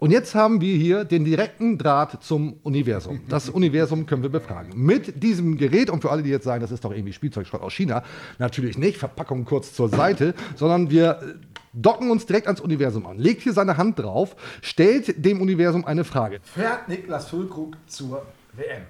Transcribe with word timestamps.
Und 0.00 0.12
jetzt 0.12 0.36
haben 0.36 0.60
wir 0.60 0.76
hier 0.76 1.04
den 1.04 1.24
direkten 1.24 1.76
Draht 1.76 2.22
zum 2.22 2.60
Universum. 2.62 3.22
Das 3.28 3.50
Universum 3.50 4.06
können 4.06 4.22
wir 4.22 4.30
befragen. 4.30 4.70
Mit 4.76 5.24
diesem 5.24 5.56
Gerät, 5.56 5.90
und 5.90 6.02
für 6.02 6.12
alle, 6.12 6.22
die 6.22 6.30
jetzt 6.30 6.44
sagen, 6.44 6.60
das 6.60 6.70
ist 6.70 6.84
doch 6.84 6.92
irgendwie 6.92 7.12
Spielzeugschrott 7.12 7.62
aus 7.62 7.72
China, 7.72 8.04
natürlich 8.38 8.78
nicht, 8.78 8.98
Verpackung 8.98 9.44
kurz 9.44 9.74
zur 9.74 9.88
Seite, 9.88 10.34
sondern 10.54 10.88
wir 10.90 11.20
äh, 11.20 11.34
docken 11.72 12.12
uns 12.12 12.26
direkt 12.26 12.46
ans 12.46 12.60
Universum 12.60 13.06
an. 13.06 13.18
Legt 13.18 13.42
hier 13.42 13.52
seine 13.52 13.76
Hand 13.76 13.98
drauf, 13.98 14.36
stellt 14.62 15.24
dem 15.24 15.40
Universum 15.40 15.84
eine 15.84 16.04
Frage. 16.04 16.38
Fährt 16.44 16.88
Niklas 16.88 17.28
Füllkrug 17.30 17.76
zur 17.88 18.24
WM? 18.52 18.82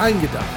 Eingedeicht. 0.00 0.48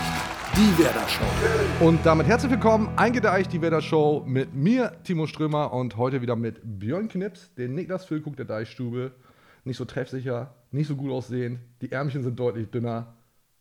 Die 0.55 0.81
Werder 0.81 1.05
Show. 1.09 1.85
Und 1.85 2.05
damit 2.05 2.27
herzlich 2.27 2.49
willkommen, 2.49 2.89
eingedeicht 2.95 3.51
die 3.51 3.61
Werder 3.61 3.81
Show 3.81 4.23
mit 4.25 4.53
mir, 4.53 4.93
Timo 5.03 5.27
Strömer, 5.27 5.73
und 5.73 5.97
heute 5.97 6.21
wieder 6.21 6.37
mit 6.37 6.61
Björn 6.63 7.09
Knips, 7.09 7.53
den 7.55 7.75
Niklas 7.75 8.05
Füllkrug 8.05 8.37
der 8.37 8.45
Deichstube. 8.45 9.11
Nicht 9.65 9.75
so 9.75 9.83
treffsicher, 9.83 10.55
nicht 10.71 10.87
so 10.87 10.95
gut 10.95 11.11
aussehen, 11.11 11.59
die 11.81 11.91
Ärmchen 11.91 12.23
sind 12.23 12.39
deutlich 12.39 12.71
dünner, 12.71 13.15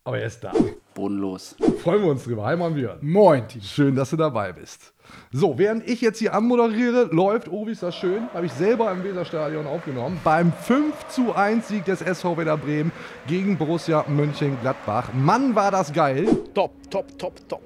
aber 0.05 0.19
er 0.19 0.27
ist 0.27 0.42
da. 0.42 0.52
Bodenlos. 0.95 1.56
Freuen 1.83 2.02
wir 2.02 2.10
uns 2.10 2.24
drüber. 2.24 2.45
Hi, 2.45 2.56
Mann 2.56 2.74
Björn. 2.74 2.98
Moin, 3.01 3.47
Timo. 3.47 3.65
Schön, 3.65 3.95
dass 3.95 4.10
du 4.10 4.16
dabei 4.16 4.52
bist. 4.52 4.93
So, 5.30 5.59
während 5.59 5.88
ich 5.88 6.01
jetzt 6.01 6.19
hier 6.19 6.34
anmoderiere, 6.34 7.09
läuft, 7.12 7.48
oh, 7.48 7.66
wie 7.66 7.73
ist 7.73 7.83
das 7.83 7.95
schön, 7.97 8.29
habe 8.34 8.46
ich 8.46 8.52
selber 8.52 8.91
im 8.91 9.05
Weserstadion 9.05 9.66
aufgenommen, 9.66 10.20
beim 10.24 10.52
5 10.52 11.09
zu 11.09 11.35
1 11.35 11.68
Sieg 11.68 11.85
des 11.85 12.02
SV 12.02 12.37
Werder 12.37 12.57
Bremen 12.57 12.93
gegen 13.26 13.57
Borussia 13.57 14.04
Mönchengladbach. 14.09 15.13
Mann, 15.13 15.54
war 15.54 15.71
das 15.71 15.93
geil. 15.93 16.26
Top, 16.54 16.73
top, 16.91 17.19
top, 17.19 17.48
top. 17.48 17.63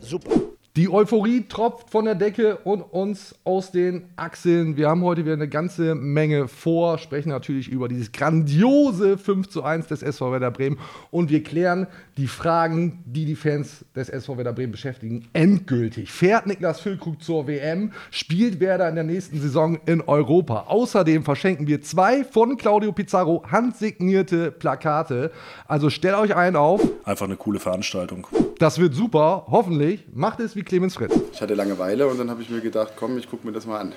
Super. 0.00 0.51
Die 0.74 0.88
Euphorie 0.88 1.44
tropft 1.46 1.90
von 1.90 2.06
der 2.06 2.14
Decke 2.14 2.56
und 2.64 2.80
uns 2.80 3.34
aus 3.44 3.72
den 3.72 4.06
Achseln. 4.16 4.78
Wir 4.78 4.88
haben 4.88 5.02
heute 5.02 5.22
wieder 5.26 5.34
eine 5.34 5.46
ganze 5.46 5.94
Menge 5.94 6.48
vor, 6.48 6.96
sprechen 6.96 7.28
natürlich 7.28 7.68
über 7.68 7.88
dieses 7.88 8.10
grandiose 8.10 9.18
5 9.18 9.50
zu 9.50 9.64
1 9.64 9.88
des 9.88 10.02
SV 10.02 10.32
Werder 10.32 10.50
Bremen 10.50 10.78
und 11.10 11.28
wir 11.28 11.42
klären 11.42 11.88
die 12.16 12.26
Fragen, 12.26 13.04
die 13.04 13.26
die 13.26 13.36
Fans 13.36 13.84
des 13.94 14.08
SV 14.08 14.38
Werder 14.38 14.54
Bremen 14.54 14.72
beschäftigen, 14.72 15.28
endgültig. 15.34 16.10
Fährt 16.10 16.46
Niklas 16.46 16.80
Füllkrug 16.80 17.22
zur 17.22 17.46
WM? 17.46 17.92
Spielt 18.10 18.58
Werder 18.58 18.88
in 18.88 18.94
der 18.94 19.04
nächsten 19.04 19.42
Saison 19.42 19.78
in 19.84 20.00
Europa? 20.00 20.68
Außerdem 20.68 21.22
verschenken 21.22 21.66
wir 21.66 21.82
zwei 21.82 22.24
von 22.24 22.56
Claudio 22.56 22.92
Pizarro 22.92 23.44
handsignierte 23.46 24.50
Plakate. 24.50 25.32
Also 25.68 25.90
stellt 25.90 26.16
euch 26.16 26.34
ein 26.34 26.56
auf. 26.56 26.80
Einfach 27.04 27.26
eine 27.26 27.36
coole 27.36 27.60
Veranstaltung. 27.60 28.26
Das 28.62 28.78
wird 28.78 28.94
super. 28.94 29.46
Hoffentlich 29.50 30.04
macht 30.14 30.38
es 30.38 30.54
wie 30.54 30.62
Clemens 30.62 30.94
Fritz. 30.94 31.12
Ich 31.32 31.42
hatte 31.42 31.54
Langeweile 31.54 32.06
und 32.06 32.16
dann 32.20 32.30
habe 32.30 32.42
ich 32.42 32.48
mir 32.48 32.60
gedacht, 32.60 32.92
komm, 32.94 33.18
ich 33.18 33.28
gucke 33.28 33.44
mir 33.44 33.52
das 33.52 33.66
mal 33.66 33.80
an. 33.80 33.92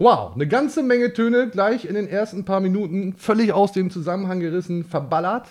Wow, 0.00 0.34
eine 0.34 0.48
ganze 0.48 0.82
Menge 0.82 1.12
Töne 1.12 1.48
gleich 1.48 1.84
in 1.84 1.94
den 1.94 2.08
ersten 2.08 2.44
paar 2.44 2.58
Minuten, 2.58 3.14
völlig 3.16 3.52
aus 3.52 3.70
dem 3.70 3.90
Zusammenhang 3.90 4.40
gerissen, 4.40 4.82
verballert. 4.84 5.46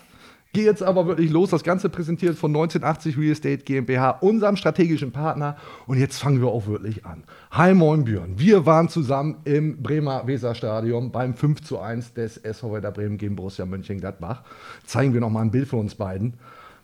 Gehe 0.51 0.65
jetzt 0.65 0.83
aber 0.83 1.07
wirklich 1.07 1.31
los. 1.31 1.51
Das 1.51 1.63
Ganze 1.63 1.87
präsentiert 1.87 2.37
von 2.37 2.51
1980 2.51 3.17
Real 3.17 3.31
Estate 3.31 3.59
GmbH, 3.59 4.09
unserem 4.19 4.57
strategischen 4.57 5.13
Partner. 5.13 5.55
Und 5.87 5.97
jetzt 5.97 6.17
fangen 6.19 6.41
wir 6.41 6.49
auch 6.49 6.67
wirklich 6.67 7.05
an. 7.05 7.23
Hi, 7.51 7.73
moin 7.73 8.03
Björn. 8.03 8.33
Wir 8.35 8.65
waren 8.65 8.89
zusammen 8.89 9.37
im 9.45 9.81
Bremer 9.81 10.27
Weserstadion 10.27 11.13
beim 11.13 11.33
5 11.33 11.61
zu 11.61 11.79
1 11.79 12.15
des 12.15 12.35
SV 12.35 12.73
Werder 12.73 12.91
Bremen 12.91 13.17
gegen 13.17 13.37
Borussia 13.37 13.65
Mönchengladbach. 13.65 14.43
Zeigen 14.85 15.13
wir 15.13 15.21
nochmal 15.21 15.45
ein 15.45 15.51
Bild 15.51 15.69
von 15.69 15.79
uns 15.79 15.95
beiden. 15.95 16.33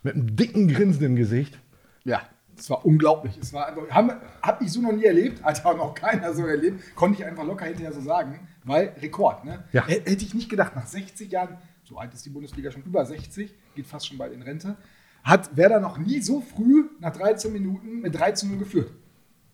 Mit 0.04 0.16
einem 0.16 0.36
dicken 0.36 0.68
Grinsen 0.68 1.04
im 1.06 1.16
Gesicht. 1.16 1.58
Ja, 2.04 2.22
das 2.56 2.70
war 2.70 2.86
unglaublich. 2.86 3.38
Es 3.42 3.54
war, 3.54 3.68
einfach- 3.68 3.90
haben, 3.90 4.12
hab 4.42 4.62
ich 4.62 4.72
so 4.72 4.82
noch 4.82 4.92
nie 4.92 5.04
erlebt, 5.06 5.44
hat 5.44 5.64
auch 5.66 5.78
noch 5.78 5.94
keiner 5.94 6.34
so 6.34 6.46
erlebt. 6.46 6.96
Konnte 6.96 7.20
ich 7.22 7.26
einfach 7.26 7.46
locker 7.46 7.66
hinterher 7.66 7.94
so 7.94 8.02
sagen, 8.02 8.48
weil 8.64 8.94
Rekord. 9.02 9.46
Ne? 9.46 9.64
Ja. 9.74 9.86
Hätte 9.88 10.12
ich 10.26 10.34
nicht 10.34 10.50
gedacht, 10.50 10.76
nach 10.76 10.88
60 10.88 11.32
Jahren, 11.32 11.58
so 11.84 11.98
alt 11.98 12.14
ist 12.14 12.26
die 12.26 12.30
Bundesliga 12.30 12.72
schon 12.72 12.84
über 12.84 13.06
60, 13.06 13.54
geht 13.76 13.86
fast 13.88 14.08
schon 14.08 14.18
bald 14.18 14.34
in 14.34 14.42
Rente, 14.42 14.76
hat 15.24 15.56
Werder 15.56 15.80
noch 15.80 15.98
nie 15.98 16.22
so 16.22 16.42
früh 16.42 16.86
nach 17.00 17.14
13 17.16 17.52
Minuten 17.54 18.02
mit 18.02 18.16
13 18.16 18.50
0 18.50 18.60
geführt. 18.60 18.92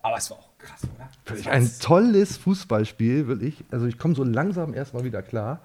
Aber 0.02 0.18
es 0.18 0.30
war 0.30 0.38
auch 0.38 0.58
krass, 0.58 0.82
oder? 0.96 1.46
War 1.46 1.52
ein 1.54 1.70
tolles 1.80 2.38
Fußballspiel, 2.38 3.28
wirklich. 3.28 3.64
Also 3.72 3.86
ich 3.86 3.98
komme 3.98 4.16
so 4.16 4.24
langsam 4.24 4.74
erstmal 4.74 5.04
wieder 5.04 5.22
klar. 5.24 5.62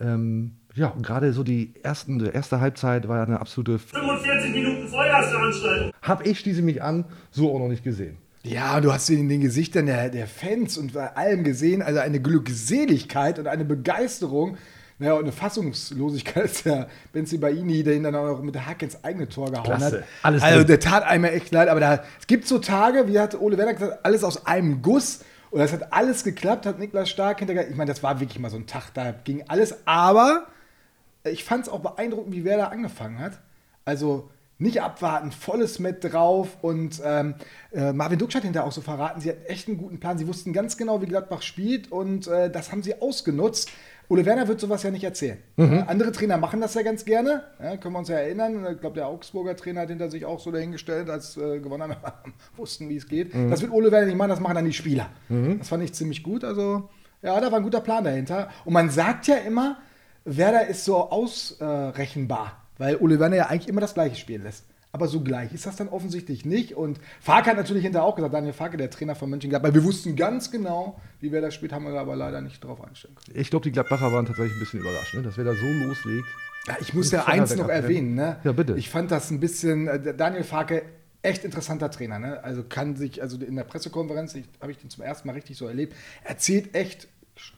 Ähm, 0.00 0.56
ja, 0.74 0.88
und 0.88 1.04
gerade 1.04 1.32
so 1.32 1.42
die 1.42 1.74
ersten, 1.82 2.18
die 2.18 2.26
erste 2.26 2.60
Halbzeit 2.60 3.08
war 3.08 3.18
ja 3.18 3.24
eine 3.24 3.40
absolute. 3.40 3.78
45 3.78 4.52
Minuten 4.52 4.88
Feuerveranstaltung. 4.88 5.92
Hab 6.00 6.26
ich 6.26 6.38
schließe 6.38 6.62
mich 6.62 6.82
an, 6.82 7.04
so 7.30 7.54
auch 7.54 7.58
noch 7.58 7.68
nicht 7.68 7.84
gesehen. 7.84 8.16
Ja, 8.44 8.80
du 8.80 8.92
hast 8.92 9.08
in 9.08 9.28
den 9.28 9.40
Gesichtern 9.40 9.86
der, 9.86 10.08
der 10.08 10.26
Fans 10.26 10.76
und 10.76 10.94
bei 10.94 11.14
allem 11.14 11.44
gesehen, 11.44 11.80
also 11.80 12.00
eine 12.00 12.20
Glückseligkeit 12.20 13.38
und 13.38 13.46
eine 13.46 13.64
Begeisterung, 13.64 14.56
naja, 14.98 15.14
und 15.14 15.22
eine 15.22 15.32
Fassungslosigkeit, 15.32 16.42
als 16.42 16.62
der 16.64 16.88
Benzi 17.12 17.38
Baini, 17.38 17.82
der 17.82 17.94
ihn 17.94 18.02
dann 18.02 18.14
auch 18.14 18.26
noch 18.26 18.42
mit 18.42 18.54
der 18.54 18.66
Hacke 18.66 18.84
ins 18.84 19.02
eigene 19.04 19.28
Tor 19.28 19.50
gehauen 19.50 19.64
Klasse. 19.64 19.98
hat. 19.98 20.04
Alles 20.22 20.42
also 20.42 20.58
drin. 20.58 20.66
der 20.68 20.80
tat 20.80 21.04
einem 21.04 21.24
echt 21.24 21.52
leid, 21.52 21.68
aber 21.68 21.80
da, 21.80 22.04
es 22.18 22.26
gibt 22.26 22.46
so 22.46 22.58
Tage, 22.58 23.06
wie 23.06 23.18
hat 23.18 23.40
Ole 23.40 23.58
Werner 23.58 23.74
gesagt, 23.74 24.04
alles 24.04 24.24
aus 24.24 24.46
einem 24.46 24.82
Guss. 24.82 25.20
Und 25.50 25.60
das 25.60 25.72
hat 25.72 25.92
alles 25.92 26.24
geklappt, 26.24 26.64
hat 26.66 26.78
Niklas 26.78 27.10
Stark 27.10 27.40
hinterher. 27.40 27.68
Ich 27.68 27.76
meine, 27.76 27.90
das 27.90 28.02
war 28.02 28.20
wirklich 28.20 28.38
mal 28.38 28.48
so 28.48 28.56
ein 28.56 28.66
Tag, 28.66 28.94
da 28.94 29.12
ging 29.12 29.44
alles. 29.48 29.86
Aber 29.86 30.46
ich 31.24 31.44
fand 31.44 31.66
es 31.66 31.72
auch 31.72 31.80
beeindruckend, 31.80 32.34
wie 32.34 32.44
Werder 32.44 32.72
angefangen 32.72 33.18
hat. 33.18 33.40
Also 33.84 34.30
nicht 34.62 34.80
abwarten, 34.80 35.32
volles 35.32 35.78
mit 35.78 36.04
drauf 36.04 36.58
und 36.62 37.02
ähm, 37.04 37.34
äh, 37.72 37.92
Marvin 37.92 38.18
Duksch 38.18 38.36
hat 38.36 38.44
hinterher 38.44 38.66
auch 38.66 38.72
so 38.72 38.80
verraten, 38.80 39.20
sie 39.20 39.30
hatten 39.30 39.44
echt 39.46 39.66
einen 39.68 39.76
guten 39.76 39.98
Plan. 39.98 40.18
Sie 40.18 40.28
wussten 40.28 40.52
ganz 40.52 40.76
genau, 40.76 41.02
wie 41.02 41.06
Gladbach 41.06 41.42
spielt 41.42 41.90
und 41.90 42.28
äh, 42.28 42.48
das 42.48 42.70
haben 42.70 42.82
sie 42.82 43.00
ausgenutzt. 43.00 43.70
Ole 44.08 44.24
Werner 44.26 44.46
wird 44.46 44.60
sowas 44.60 44.82
ja 44.82 44.90
nicht 44.90 45.04
erzählen. 45.04 45.38
Äh, 45.56 45.84
andere 45.86 46.12
Trainer 46.12 46.36
machen 46.36 46.60
das 46.60 46.74
ja 46.74 46.82
ganz 46.82 47.04
gerne, 47.04 47.44
ja, 47.60 47.76
können 47.76 47.94
wir 47.94 47.98
uns 47.98 48.08
ja 48.08 48.16
erinnern. 48.16 48.66
Ich 48.72 48.80
glaube, 48.80 48.94
der 48.94 49.08
Augsburger 49.08 49.56
Trainer 49.56 49.80
hat 49.82 49.88
hinter 49.88 50.10
sich 50.10 50.24
auch 50.24 50.38
so 50.38 50.52
dahingestellt, 50.52 51.10
als 51.10 51.36
äh, 51.36 51.58
gewonnen 51.58 51.96
haben, 52.02 52.34
wussten, 52.56 52.88
wie 52.88 52.96
es 52.96 53.08
geht. 53.08 53.34
Das 53.50 53.62
wird 53.62 53.72
Ole 53.72 53.90
Werner 53.90 54.06
nicht 54.06 54.16
machen, 54.16 54.30
das 54.30 54.40
machen 54.40 54.54
dann 54.54 54.64
die 54.64 54.72
Spieler. 54.72 55.08
Das 55.58 55.68
fand 55.68 55.82
ich 55.82 55.92
ziemlich 55.92 56.22
gut. 56.22 56.44
Also, 56.44 56.88
ja, 57.22 57.40
da 57.40 57.50
war 57.50 57.58
ein 57.58 57.64
guter 57.64 57.80
Plan 57.80 58.04
dahinter. 58.04 58.48
Und 58.64 58.74
man 58.74 58.90
sagt 58.90 59.26
ja 59.28 59.36
immer, 59.36 59.78
Werder 60.24 60.66
ist 60.68 60.84
so 60.84 60.96
ausrechenbar, 61.10 62.62
weil 62.78 62.96
Ole 62.96 63.18
Werner 63.18 63.36
ja 63.36 63.46
eigentlich 63.46 63.68
immer 63.68 63.80
das 63.80 63.94
Gleiche 63.94 64.16
spielen 64.16 64.42
lässt. 64.42 64.64
Aber 64.94 65.08
so 65.08 65.22
gleich 65.22 65.54
ist 65.54 65.64
das 65.64 65.76
dann 65.76 65.88
offensichtlich 65.88 66.44
nicht. 66.44 66.74
Und 66.76 67.00
Farke 67.20 67.48
hat 67.48 67.56
natürlich 67.56 67.82
hinterher 67.82 68.04
auch 68.06 68.14
gesagt, 68.14 68.34
Daniel 68.34 68.52
Farke, 68.52 68.76
der 68.76 68.90
Trainer 68.90 69.14
von 69.14 69.30
Mönchengladbach, 69.30 69.68
weil 69.68 69.74
wir 69.74 69.84
wussten 69.84 70.16
ganz 70.16 70.50
genau, 70.50 71.00
wie 71.20 71.32
Werder 71.32 71.50
spielt, 71.50 71.72
haben 71.72 71.86
wir 71.90 71.98
aber 71.98 72.14
leider 72.14 72.42
nicht 72.42 72.62
drauf 72.62 72.84
einstellen 72.84 73.14
können. 73.14 73.38
Ich 73.40 73.48
glaube, 73.48 73.64
die 73.64 73.72
Gladbacher 73.72 74.12
waren 74.12 74.26
tatsächlich 74.26 74.52
ein 74.54 74.60
bisschen 74.60 74.80
überrascht, 74.80 75.14
ne? 75.14 75.22
dass 75.22 75.38
wer 75.38 75.44
da 75.44 75.54
so 75.54 75.64
loslegt. 75.66 76.26
Ja, 76.68 76.76
ich 76.78 76.92
muss 76.92 77.10
ja 77.10 77.24
eins 77.26 77.50
noch 77.56 77.64
Feuerwerk 77.64 77.84
erwähnen. 77.84 78.14
Ne? 78.14 78.36
Ja, 78.44 78.52
bitte. 78.52 78.74
Ich 78.76 78.90
fand 78.90 79.10
das 79.10 79.30
ein 79.30 79.40
bisschen, 79.40 79.88
äh, 79.88 80.14
Daniel 80.14 80.44
Farke, 80.44 80.82
echt 81.22 81.44
interessanter 81.44 81.90
Trainer. 81.90 82.18
Ne? 82.18 82.44
Also 82.44 82.62
kann 82.62 82.94
sich, 82.94 83.22
also 83.22 83.38
in 83.38 83.56
der 83.56 83.64
Pressekonferenz, 83.64 84.34
ich- 84.34 84.44
habe 84.60 84.72
ich 84.72 84.78
den 84.78 84.90
zum 84.90 85.02
ersten 85.04 85.26
Mal 85.26 85.32
richtig 85.32 85.56
so 85.56 85.66
erlebt, 85.68 85.96
erzählt 86.22 86.74
echt 86.74 87.08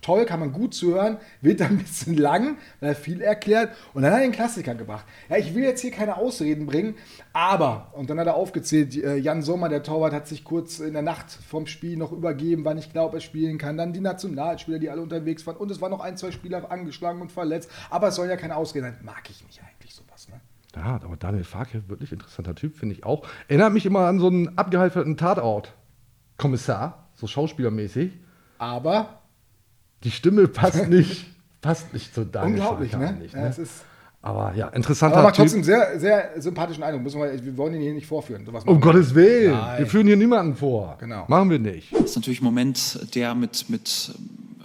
toll, 0.00 0.24
kann 0.24 0.40
man 0.40 0.52
gut 0.52 0.74
zuhören, 0.74 1.18
wird 1.40 1.60
dann 1.60 1.72
ein 1.72 1.78
bisschen 1.78 2.16
lang, 2.16 2.58
weil 2.80 2.90
er 2.90 2.94
viel 2.94 3.20
erklärt 3.20 3.74
und 3.92 4.02
dann 4.02 4.12
hat 4.12 4.20
er 4.20 4.26
den 4.26 4.32
Klassiker 4.32 4.74
gebracht. 4.74 5.04
Ja, 5.28 5.36
ich 5.36 5.54
will 5.54 5.62
jetzt 5.62 5.80
hier 5.80 5.90
keine 5.90 6.16
Ausreden 6.16 6.66
bringen, 6.66 6.94
aber, 7.32 7.92
und 7.92 8.10
dann 8.10 8.18
hat 8.20 8.26
er 8.26 8.34
aufgezählt, 8.34 8.96
äh, 8.96 9.16
Jan 9.16 9.42
Sommer, 9.42 9.68
der 9.68 9.82
Torwart, 9.82 10.12
hat 10.12 10.28
sich 10.28 10.44
kurz 10.44 10.78
in 10.78 10.92
der 10.92 11.02
Nacht 11.02 11.30
vom 11.30 11.66
Spiel 11.66 11.96
noch 11.96 12.12
übergeben, 12.12 12.64
wann 12.64 12.78
ich 12.78 12.92
glaube, 12.92 13.16
er 13.16 13.20
spielen 13.20 13.58
kann. 13.58 13.76
Dann 13.76 13.92
die 13.92 14.00
Nationalspieler, 14.00 14.78
die 14.78 14.90
alle 14.90 15.02
unterwegs 15.02 15.46
waren 15.46 15.56
und 15.56 15.70
es 15.70 15.80
waren 15.80 15.90
noch 15.90 16.00
ein, 16.00 16.16
zwei 16.16 16.30
Spieler 16.30 16.70
angeschlagen 16.70 17.20
und 17.20 17.32
verletzt, 17.32 17.70
aber 17.90 18.08
es 18.08 18.14
soll 18.14 18.28
ja 18.28 18.36
keine 18.36 18.56
Ausreden 18.56 18.84
sein. 18.84 18.98
Mag 19.02 19.28
ich 19.28 19.44
nicht 19.44 19.60
eigentlich 19.62 19.94
sowas, 19.94 20.28
ne? 20.28 20.40
Ja, 20.76 21.00
aber 21.02 21.16
Daniel 21.16 21.44
Farke, 21.44 21.88
wirklich 21.88 22.12
interessanter 22.12 22.54
Typ, 22.54 22.76
finde 22.76 22.94
ich 22.94 23.04
auch. 23.04 23.26
Erinnert 23.48 23.72
mich 23.72 23.86
immer 23.86 24.06
an 24.06 24.18
so 24.18 24.26
einen 24.26 24.58
abgehalfterten 24.58 25.16
Tatort-Kommissar, 25.16 27.08
so 27.14 27.26
schauspielermäßig. 27.26 28.12
Aber 28.58 29.20
Die 30.04 30.10
Stimme 30.10 30.48
passt 30.48 30.88
nicht, 30.88 31.26
passt 31.60 31.92
nicht 31.92 32.14
zu 32.14 32.24
Daniel 32.24 32.60
unglaublich, 32.60 32.92
Farke 32.92 33.04
ne? 33.06 33.10
eigentlich, 33.10 33.32
Ja, 33.32 33.46
es 33.46 33.58
ist, 33.58 33.72
aber 34.22 34.54
ja, 34.54 34.68
interessanter 34.68 35.18
aber 35.18 35.28
macht 35.28 35.36
trotzdem 35.36 35.62
sehr, 35.64 35.98
sehr 35.98 36.30
sympathischen 36.40 36.82
Eindruck. 36.82 37.02
Müssen 37.02 37.20
wir, 37.20 37.44
wir 37.44 37.56
wollen 37.58 37.74
ihn 37.74 37.82
hier 37.82 37.92
nicht 37.92 38.06
vorführen. 38.06 38.46
Sowas 38.46 38.64
Um 38.64 38.80
Gottes 38.80 39.14
Willen, 39.14 39.52
Nein. 39.52 39.80
wir 39.80 39.86
führen 39.86 40.06
hier 40.06 40.16
niemanden 40.16 40.56
vor. 40.56 40.96
Genau. 40.98 41.24
Machen 41.28 41.50
wir 41.50 41.58
nicht. 41.58 41.92
Das 41.92 42.04
ist 42.04 42.16
natürlich 42.16 42.40
ein 42.40 42.44
Moment, 42.44 43.14
der 43.14 43.34
mit, 43.34 43.68
mit 43.68 44.14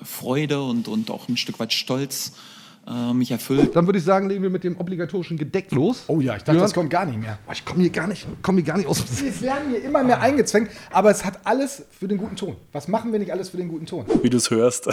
Freude 0.03 0.61
und, 0.61 0.87
und 0.87 1.11
auch 1.11 1.27
ein 1.27 1.35
Stück 1.35 1.59
weit 1.59 1.73
Stolz 1.73 2.33
äh, 2.89 3.13
mich 3.13 3.29
erfüllt. 3.29 3.75
Dann 3.75 3.85
würde 3.85 3.99
ich 3.99 4.05
sagen, 4.05 4.27
legen 4.27 4.41
wir 4.41 4.49
mit 4.49 4.63
dem 4.63 4.77
obligatorischen 4.79 5.37
Gedeck 5.37 5.71
los. 5.71 6.05
Oh 6.07 6.21
ja, 6.21 6.35
ich 6.35 6.39
dachte, 6.39 6.53
Björn? 6.53 6.63
das 6.63 6.73
kommt 6.73 6.89
gar 6.89 7.05
nicht 7.05 7.19
mehr. 7.19 7.37
Boah, 7.45 7.53
ich 7.53 7.63
komme 7.63 7.81
hier 7.81 7.91
gar 7.91 8.07
nicht, 8.07 8.25
komm 8.41 8.55
hier 8.55 8.65
gar 8.65 8.77
nicht 8.77 8.87
aus. 8.87 8.99
Es 8.99 9.41
werden 9.41 9.69
hier 9.69 9.83
immer 9.83 10.03
mehr 10.03 10.21
eingezwängt, 10.21 10.71
aber 10.91 11.11
es 11.11 11.23
hat 11.23 11.39
alles 11.43 11.85
für 11.91 12.07
den 12.07 12.17
guten 12.17 12.35
Ton. 12.35 12.55
Was 12.71 12.87
machen 12.87 13.11
wir 13.11 13.19
nicht 13.19 13.31
alles 13.31 13.49
für 13.49 13.57
den 13.57 13.67
guten 13.67 13.85
Ton? 13.85 14.05
Wie 14.23 14.29
du 14.29 14.37
es 14.37 14.49
hörst, 14.49 14.89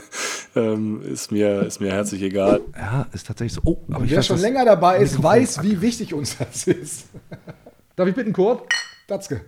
ähm, 0.54 1.02
ist, 1.02 1.32
mir, 1.32 1.62
ist 1.62 1.80
mir 1.80 1.92
herzlich 1.92 2.22
egal. 2.22 2.60
Ja, 2.76 3.06
ist 3.12 3.26
tatsächlich 3.26 3.54
so. 3.54 3.60
Oh, 3.64 3.78
aber 3.90 4.04
ich 4.04 4.12
Wer 4.12 4.18
weiß, 4.18 4.26
schon 4.26 4.38
länger 4.38 4.64
dabei 4.64 4.98
ist, 4.98 5.16
Mikrofon 5.16 5.40
weiß, 5.40 5.62
wie 5.64 5.80
wichtig 5.80 6.14
uns 6.14 6.36
das 6.38 6.66
ist. 6.68 7.06
Darf 7.96 8.08
ich 8.08 8.14
bitten, 8.14 8.32
Kurt? 8.32 8.68
Datzke. 9.08 9.42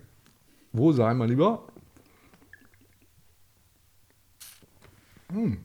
Wo 0.72 0.90
sein, 0.90 1.16
mein 1.16 1.28
Lieber? 1.28 1.64
Mhm. 5.32 5.58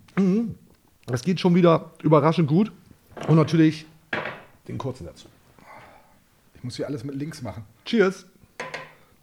Es 1.11 1.21
geht 1.21 1.39
schon 1.39 1.55
wieder 1.55 1.91
überraschend 2.03 2.47
gut. 2.47 2.71
Und 3.27 3.35
natürlich 3.35 3.85
den 4.67 4.77
kurzen 4.77 5.05
dazu. 5.05 5.27
Ich 6.55 6.63
muss 6.63 6.75
hier 6.75 6.87
alles 6.87 7.03
mit 7.03 7.15
links 7.15 7.41
machen. 7.41 7.63
Cheers. 7.85 8.25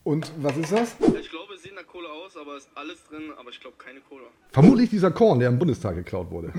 Und 0.04 0.30
was 0.38 0.56
ist 0.56 0.72
das? 0.72 0.96
Ich 1.20 1.30
glaube, 1.30 1.54
es 1.54 1.62
sieht 1.62 1.74
nach 1.74 1.86
Cola 1.86 2.08
aus, 2.08 2.36
aber 2.36 2.56
es 2.56 2.64
ist 2.64 2.70
alles 2.74 2.98
drin, 3.08 3.22
aber 3.38 3.50
ich 3.50 3.60
glaube 3.60 3.76
keine 3.78 4.00
Cola. 4.00 4.24
Vermutlich 4.52 4.90
dieser 4.90 5.10
Korn, 5.10 5.38
der 5.40 5.48
im 5.48 5.58
Bundestag 5.58 5.96
geklaut 5.96 6.30
wurde. 6.30 6.48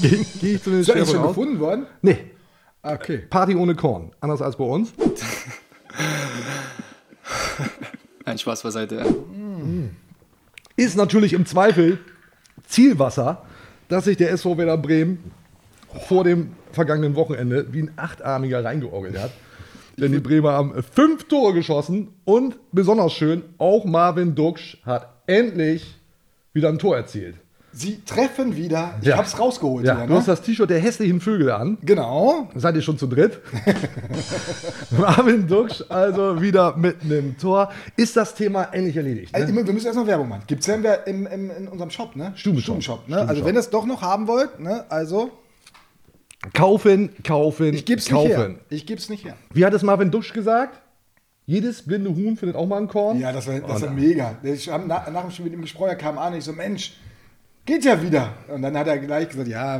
Gehe 0.00 0.24
geh 0.40 0.54
ich 0.54 0.62
zumindest 0.62 0.88
Ist 0.88 0.88
das 0.88 0.94
schwer 0.94 1.06
schon 1.06 1.18
aus. 1.22 1.28
gefunden 1.28 1.60
worden? 1.60 1.86
Nee, 2.02 2.30
Okay. 2.84 3.18
Party 3.30 3.54
ohne 3.54 3.76
Korn. 3.76 4.10
Anders 4.20 4.42
als 4.42 4.56
bei 4.56 4.64
uns. 4.64 4.92
Nein, 8.24 8.38
Spaß 8.38 8.62
beiseite. 8.64 9.04
Ist 10.76 10.96
natürlich 10.96 11.32
im 11.32 11.46
Zweifel 11.46 11.98
Zielwasser, 12.66 13.46
dass 13.88 14.04
sich 14.04 14.16
der 14.16 14.30
SV 14.30 14.58
Werder 14.58 14.78
Bremen 14.78 15.18
vor 16.06 16.24
dem 16.24 16.52
vergangenen 16.72 17.14
Wochenende 17.14 17.66
wie 17.72 17.82
ein 17.82 17.92
Achtarmiger 17.96 18.64
reingeorgelt 18.64 19.18
hat. 19.18 19.30
Denn 19.98 20.12
die 20.12 20.20
Bremer 20.20 20.52
haben 20.52 20.82
fünf 20.82 21.24
Tore 21.24 21.52
geschossen 21.52 22.08
und 22.24 22.56
besonders 22.72 23.12
schön, 23.12 23.42
auch 23.58 23.84
Marvin 23.84 24.34
Duksch 24.34 24.78
hat 24.84 25.22
endlich 25.26 25.94
wieder 26.54 26.70
ein 26.70 26.78
Tor 26.78 26.96
erzielt. 26.96 27.36
Sie 27.74 28.02
treffen 28.04 28.54
wieder. 28.56 28.94
Ich 29.00 29.08
Ja. 29.08 29.16
hab's 29.16 29.38
rausgeholt. 29.38 29.84
Ja, 29.86 29.96
wieder, 29.96 30.06
du 30.06 30.12
ne? 30.12 30.18
hast 30.18 30.28
das 30.28 30.42
T-Shirt 30.42 30.68
der 30.68 30.78
hässlichen 30.78 31.20
Vögel 31.20 31.50
an. 31.50 31.78
Genau. 31.82 32.48
Seid 32.54 32.74
ihr 32.76 32.82
schon 32.82 32.98
zu 32.98 33.06
dritt? 33.06 33.40
Marvin 34.90 35.46
Duksch 35.48 35.82
also 35.88 36.40
wieder 36.40 36.76
mit 36.76 37.02
einem 37.02 37.36
Tor. 37.38 37.70
Ist 37.96 38.16
das 38.16 38.34
Thema 38.34 38.64
endlich 38.72 38.96
erledigt? 38.96 39.34
Also, 39.34 39.52
Ne? 39.52 39.66
wir 39.66 39.72
müssen 39.72 39.86
erst 39.86 39.98
noch 39.98 40.06
Werbung 40.06 40.28
machen. 40.28 40.42
Gibt's 40.46 40.66
ja 40.66 40.74
im, 40.74 41.26
im, 41.26 41.50
in 41.50 41.68
unserem 41.68 41.90
Shop, 41.90 42.14
ne? 42.16 42.32
Stubenshop. 42.34 42.82
Stubenshop, 42.82 43.08
ne? 43.08 43.18
Also 43.28 43.44
wenn 43.44 43.54
ihr 43.54 43.60
es 43.60 43.70
doch 43.70 43.86
noch 43.86 44.02
haben 44.02 44.26
wollt, 44.28 44.60
ne? 44.60 44.84
Also, 44.90 45.30
Kaufen, 46.54 47.10
kaufen, 47.22 47.72
ich 47.72 47.84
geb's 47.84 48.08
kaufen. 48.08 48.28
nicht 48.28 48.36
her. 48.38 48.54
Ich 48.70 48.86
geb's 48.86 49.08
nicht 49.08 49.24
her. 49.24 49.36
Wie 49.54 49.64
hat 49.64 49.72
es 49.74 49.82
Marvin 49.84 50.10
Duksch 50.10 50.32
gesagt? 50.32 50.80
Jedes 51.46 51.82
blinde 51.82 52.10
Huhn 52.10 52.36
findet 52.36 52.56
auch 52.56 52.66
mal 52.66 52.78
ein 52.80 52.88
Korn. 52.88 53.20
Ja, 53.20 53.32
das 53.32 53.46
war, 53.46 53.58
das 53.60 53.82
Oh, 53.82 53.86
war 53.86 53.90
mega. 53.92 54.36
Ich 54.42 54.68
habe 54.68 54.86
nach, 54.86 55.08
nach 55.10 55.22
dem 55.22 55.30
Spiel 55.30 55.44
mit 55.46 55.54
ihm 55.54 55.62
gesprochen, 55.62 55.88
er 55.90 55.96
kam 55.96 56.18
an 56.18 56.34
ich 56.34 56.44
so, 56.44 56.52
Mensch, 56.52 56.94
geht 57.64 57.84
ja 57.84 58.02
wieder. 58.02 58.34
Und 58.48 58.62
dann 58.62 58.76
hat 58.76 58.86
er 58.86 58.98
gleich 58.98 59.28
gesagt, 59.28 59.48
ja, 59.48 59.78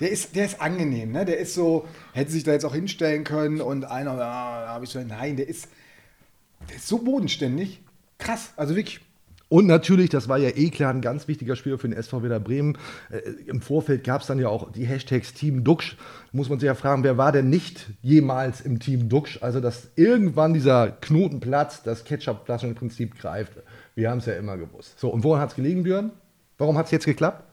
der 0.00 0.10
ist, 0.10 0.34
der 0.34 0.46
ist 0.46 0.60
angenehm, 0.60 1.12
ne? 1.12 1.24
Der 1.24 1.38
ist 1.38 1.54
so, 1.54 1.86
hätte 2.12 2.30
sich 2.30 2.44
da 2.44 2.52
jetzt 2.52 2.64
auch 2.64 2.74
hinstellen 2.74 3.24
können 3.24 3.60
und 3.60 3.84
einer, 3.84 4.16
da 4.16 4.68
habe 4.68 4.84
ich 4.84 4.90
so, 4.90 5.00
nein, 5.00 5.36
der 5.36 5.48
ist, 5.48 5.68
der 6.68 6.76
ist 6.76 6.88
so 6.88 6.98
bodenständig. 6.98 7.80
Krass, 8.18 8.52
also 8.56 8.74
wirklich. 8.74 9.00
Und 9.50 9.66
natürlich, 9.66 10.10
das 10.10 10.28
war 10.28 10.36
ja 10.36 10.50
eh 10.50 10.68
klar, 10.68 10.92
ein 10.92 11.00
ganz 11.00 11.26
wichtiger 11.26 11.56
Spieler 11.56 11.78
für 11.78 11.88
den 11.88 11.96
SV 11.96 12.22
Werder 12.22 12.40
Bremen. 12.40 12.76
Äh, 13.10 13.20
Im 13.46 13.62
Vorfeld 13.62 14.04
gab 14.04 14.20
es 14.20 14.26
dann 14.26 14.38
ja 14.38 14.48
auch 14.48 14.70
die 14.72 14.84
Hashtags 14.84 15.32
Team 15.32 15.64
Duxch. 15.64 15.96
Muss 16.32 16.50
man 16.50 16.58
sich 16.58 16.66
ja 16.66 16.74
fragen, 16.74 17.02
wer 17.02 17.16
war 17.16 17.32
denn 17.32 17.48
nicht 17.48 17.86
jemals 18.02 18.60
im 18.60 18.78
Team 18.78 19.08
Duxch? 19.08 19.42
Also, 19.42 19.60
dass 19.60 19.88
irgendwann 19.96 20.52
dieser 20.52 20.90
Knoten 20.90 21.40
platzt, 21.40 21.86
das 21.86 22.04
Ketchup-Flaschenprinzip 22.04 23.18
greift. 23.18 23.52
Wir 23.94 24.10
haben 24.10 24.18
es 24.18 24.26
ja 24.26 24.34
immer 24.34 24.58
gewusst. 24.58 25.00
So, 25.00 25.08
und 25.08 25.24
woran 25.24 25.40
hat 25.40 25.50
es 25.50 25.56
gelegen, 25.56 25.82
Björn? 25.82 26.12
Warum 26.58 26.76
hat 26.76 26.86
es 26.86 26.92
jetzt 26.92 27.06
geklappt? 27.06 27.44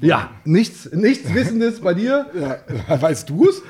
Ja, 0.00 0.30
nichts, 0.44 0.90
nichts 0.92 1.32
Wissendes 1.34 1.80
bei 1.80 1.94
dir. 1.94 2.26
Ja, 2.88 3.00
weißt 3.00 3.28
du 3.28 3.48
es? 3.48 3.62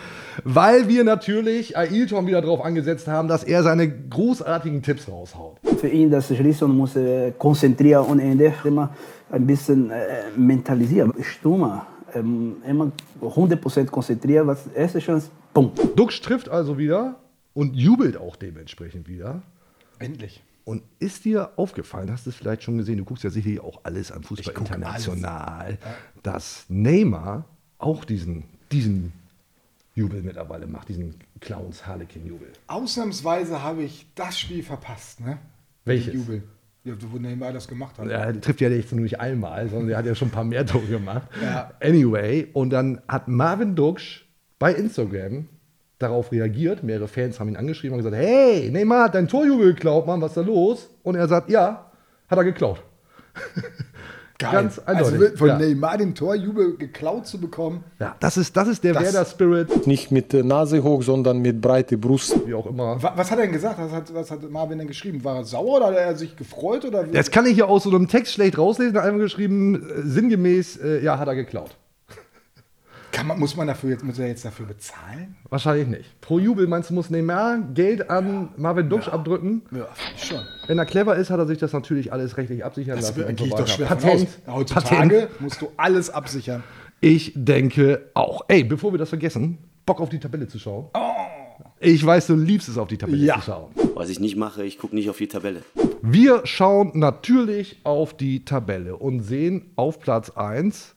Weil 0.44 0.88
wir 0.88 1.02
natürlich 1.02 1.76
Ailton 1.76 2.26
wieder 2.26 2.40
darauf 2.40 2.64
angesetzt 2.64 3.08
haben, 3.08 3.26
dass 3.26 3.42
er 3.42 3.62
seine 3.62 3.88
großartigen 3.90 4.82
Tipps 4.82 5.08
raushaut. 5.08 5.58
Für 5.80 5.88
ihn, 5.88 6.10
das 6.10 6.28
Schließen 6.28 6.70
muss 6.70 6.94
äh, 6.96 7.32
konzentrieren 7.36 8.04
und 8.04 8.20
Ende 8.20 8.54
immer 8.64 8.94
ein 9.30 9.46
bisschen 9.46 9.90
äh, 9.90 10.30
mentalisieren. 10.36 11.12
Stürmer, 11.22 11.86
ähm, 12.14 12.56
immer 12.66 12.92
100% 13.20 13.86
konzentrieren, 13.86 14.46
was 14.46 14.66
erste 14.68 15.00
Chance, 15.00 15.30
bumm. 15.52 15.72
Dux 15.96 16.20
trifft 16.20 16.48
also 16.48 16.78
wieder 16.78 17.16
und 17.54 17.74
jubelt 17.74 18.16
auch 18.16 18.36
dementsprechend 18.36 19.08
wieder. 19.08 19.42
Endlich. 19.98 20.42
Und 20.68 20.82
ist 20.98 21.24
dir 21.24 21.52
aufgefallen, 21.56 22.12
hast 22.12 22.26
du 22.26 22.30
es 22.30 22.36
vielleicht 22.36 22.62
schon 22.62 22.76
gesehen, 22.76 22.98
du 22.98 23.04
guckst 23.06 23.24
ja 23.24 23.30
sicherlich 23.30 23.58
auch 23.58 23.80
alles 23.84 24.12
an 24.12 24.22
Fußball 24.22 24.54
international, 24.54 25.78
dass 26.22 26.66
Neymar 26.68 27.46
auch 27.78 28.04
diesen, 28.04 28.44
diesen 28.70 29.14
Jubel 29.94 30.20
mittlerweile 30.20 30.66
macht, 30.66 30.90
diesen 30.90 31.14
Clowns 31.40 31.86
Harlequin-Jubel. 31.86 32.48
Ausnahmsweise 32.66 33.62
habe 33.62 33.82
ich 33.82 34.08
das 34.14 34.38
Spiel 34.38 34.62
verpasst, 34.62 35.20
ne? 35.20 35.38
Welches? 35.86 36.12
Den 36.12 36.20
Jubel. 36.20 36.42
Ja, 36.84 36.92
wo 37.00 37.16
Neymar 37.16 37.54
das 37.54 37.66
gemacht 37.66 37.98
hat. 37.98 38.06
Er 38.06 38.38
trifft 38.38 38.60
ja 38.60 38.68
jetzt 38.68 38.92
nur 38.92 39.00
nicht 39.00 39.18
einmal, 39.18 39.70
sondern 39.70 39.88
er 39.88 39.96
hat 39.96 40.04
ja 40.04 40.14
schon 40.14 40.28
ein 40.28 40.32
paar 40.32 40.44
mehr 40.44 40.66
Tore 40.66 40.84
gemacht. 40.84 41.28
Ja. 41.42 41.72
Anyway, 41.80 42.46
und 42.52 42.68
dann 42.68 43.00
hat 43.08 43.26
Marvin 43.26 43.74
Duksch 43.74 44.26
bei 44.58 44.74
Instagram 44.74 45.46
darauf 45.98 46.30
reagiert. 46.32 46.82
Mehrere 46.82 47.08
Fans 47.08 47.38
haben 47.40 47.48
ihn 47.48 47.56
angeschrieben 47.56 47.96
und 47.98 48.04
gesagt: 48.04 48.16
Hey, 48.22 48.70
Neymar 48.70 49.04
hat 49.04 49.14
dein 49.14 49.28
Torjubel 49.28 49.74
geklaut, 49.74 50.06
Mann, 50.06 50.20
was 50.20 50.30
ist 50.32 50.36
da 50.36 50.40
los? 50.42 50.90
Und 51.02 51.14
er 51.16 51.28
sagt: 51.28 51.50
Ja, 51.50 51.90
hat 52.28 52.38
er 52.38 52.44
geklaut. 52.44 52.82
Geil. 54.40 54.52
Ganz 54.52 54.78
eindeutig. 54.78 55.20
Also 55.20 55.36
von 55.36 55.48
Ja. 55.48 55.58
Neymar 55.58 55.98
den 55.98 56.14
Torjubel 56.14 56.76
geklaut 56.76 57.26
zu 57.26 57.40
bekommen. 57.40 57.82
Ja, 57.98 58.14
das 58.20 58.36
ist, 58.36 58.56
das 58.56 58.68
ist 58.68 58.84
der 58.84 58.94
Das- 58.94 59.02
Werder-Spirit, 59.02 59.88
Nicht 59.88 60.12
mit 60.12 60.32
der 60.32 60.44
Nase 60.44 60.80
hoch, 60.84 61.02
sondern 61.02 61.40
mit 61.40 61.60
breiter 61.60 61.96
Brust. 61.96 62.46
wie 62.46 62.54
auch 62.54 62.66
immer. 62.66 63.02
Wa- 63.02 63.14
Was 63.16 63.32
hat 63.32 63.38
er 63.40 63.46
denn 63.46 63.52
gesagt? 63.52 63.80
Was 63.80 63.90
hat, 63.90 64.14
was 64.14 64.30
hat 64.30 64.48
Marvin 64.48 64.78
denn 64.78 64.86
geschrieben? 64.86 65.24
War 65.24 65.38
er 65.38 65.44
sauer 65.44 65.78
oder 65.78 65.86
hat 65.86 65.94
er 65.96 66.16
sich 66.16 66.36
gefreut? 66.36 66.84
Oder 66.84 67.08
wie? 67.08 67.10
Das 67.10 67.32
kann 67.32 67.46
ich 67.46 67.56
ja 67.56 67.64
aus 67.64 67.82
so 67.82 67.90
einem 67.90 68.06
Text 68.06 68.32
schlecht 68.32 68.56
rauslesen. 68.58 68.94
Er 68.94 69.02
hat 69.02 69.08
einfach 69.08 69.24
geschrieben, 69.24 69.74
äh, 69.74 70.02
sinngemäß, 70.02 70.76
äh, 70.76 71.02
ja, 71.02 71.18
hat 71.18 71.26
er 71.26 71.34
geklaut. 71.34 71.76
Kann 73.18 73.26
man, 73.26 73.38
muss 73.40 73.56
man 73.56 73.66
dafür 73.66 73.90
jetzt, 73.90 74.04
muss 74.04 74.18
er 74.18 74.28
jetzt 74.28 74.44
dafür 74.44 74.66
bezahlen? 74.66 75.34
Wahrscheinlich 75.50 75.88
nicht. 75.88 76.20
Pro 76.20 76.38
Jubel 76.38 76.66
meinst 76.68 76.90
du, 76.90 76.94
muss 76.94 77.10
Neymar 77.10 77.58
Geld 77.74 78.08
an 78.08 78.50
Marvin 78.56 78.88
Duksch 78.88 79.08
abdrücken? 79.08 79.62
Ja, 79.72 79.86
finde 79.92 80.12
ich 80.16 80.24
schon. 80.24 80.40
Wenn 80.68 80.78
er 80.78 80.86
clever 80.86 81.16
ist, 81.16 81.28
hat 81.30 81.38
er 81.40 81.46
sich 81.46 81.58
das 81.58 81.72
natürlich 81.72 82.12
alles 82.12 82.36
rechtlich 82.36 82.64
absichern 82.64 82.96
Das 82.96 83.08
lassen. 83.16 83.24
und 83.28 83.36
gehe 83.36 83.46
ich 83.48 83.54
doch 83.54 83.66
schwer 83.66 83.86
Patent, 83.88 84.28
von 84.44 84.52
aus. 84.52 84.56
Heutzutage 84.60 84.96
Patent. 85.22 85.40
musst 85.40 85.60
du 85.60 85.68
alles 85.76 86.10
absichern. 86.10 86.62
Ich 87.00 87.32
denke 87.34 88.10
auch. 88.14 88.42
Ey, 88.48 88.62
bevor 88.64 88.92
wir 88.92 88.98
das 88.98 89.08
vergessen, 89.08 89.58
Bock 89.84 90.00
auf 90.00 90.08
die 90.08 90.20
Tabelle 90.20 90.46
zu 90.46 90.58
schauen. 90.58 90.86
Ich 91.80 92.04
weiß, 92.04 92.28
du 92.28 92.36
liebst 92.36 92.68
es, 92.68 92.78
auf 92.78 92.88
die 92.88 92.98
Tabelle 92.98 93.24
Ja. 93.24 93.36
zu 93.36 93.42
schauen. 93.46 93.72
Was 93.94 94.10
ich 94.10 94.20
nicht 94.20 94.36
mache, 94.36 94.64
ich 94.64 94.78
gucke 94.78 94.94
nicht 94.94 95.10
auf 95.10 95.16
die 95.18 95.28
Tabelle. 95.28 95.62
Wir 96.02 96.42
schauen 96.44 96.92
natürlich 96.94 97.80
auf 97.84 98.16
die 98.16 98.44
Tabelle 98.44 98.96
und 98.96 99.20
sehen 99.20 99.70
auf 99.76 99.98
Platz 99.98 100.30
1 100.30 100.94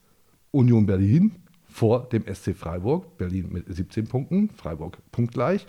Union 0.51 0.85
Berlin 0.85 1.35
vor 1.71 2.09
dem 2.09 2.23
SC 2.31 2.55
Freiburg. 2.55 3.17
Berlin 3.17 3.47
mit 3.51 3.73
17 3.73 4.07
Punkten, 4.07 4.49
Freiburg 4.55 4.97
punktgleich. 5.11 5.65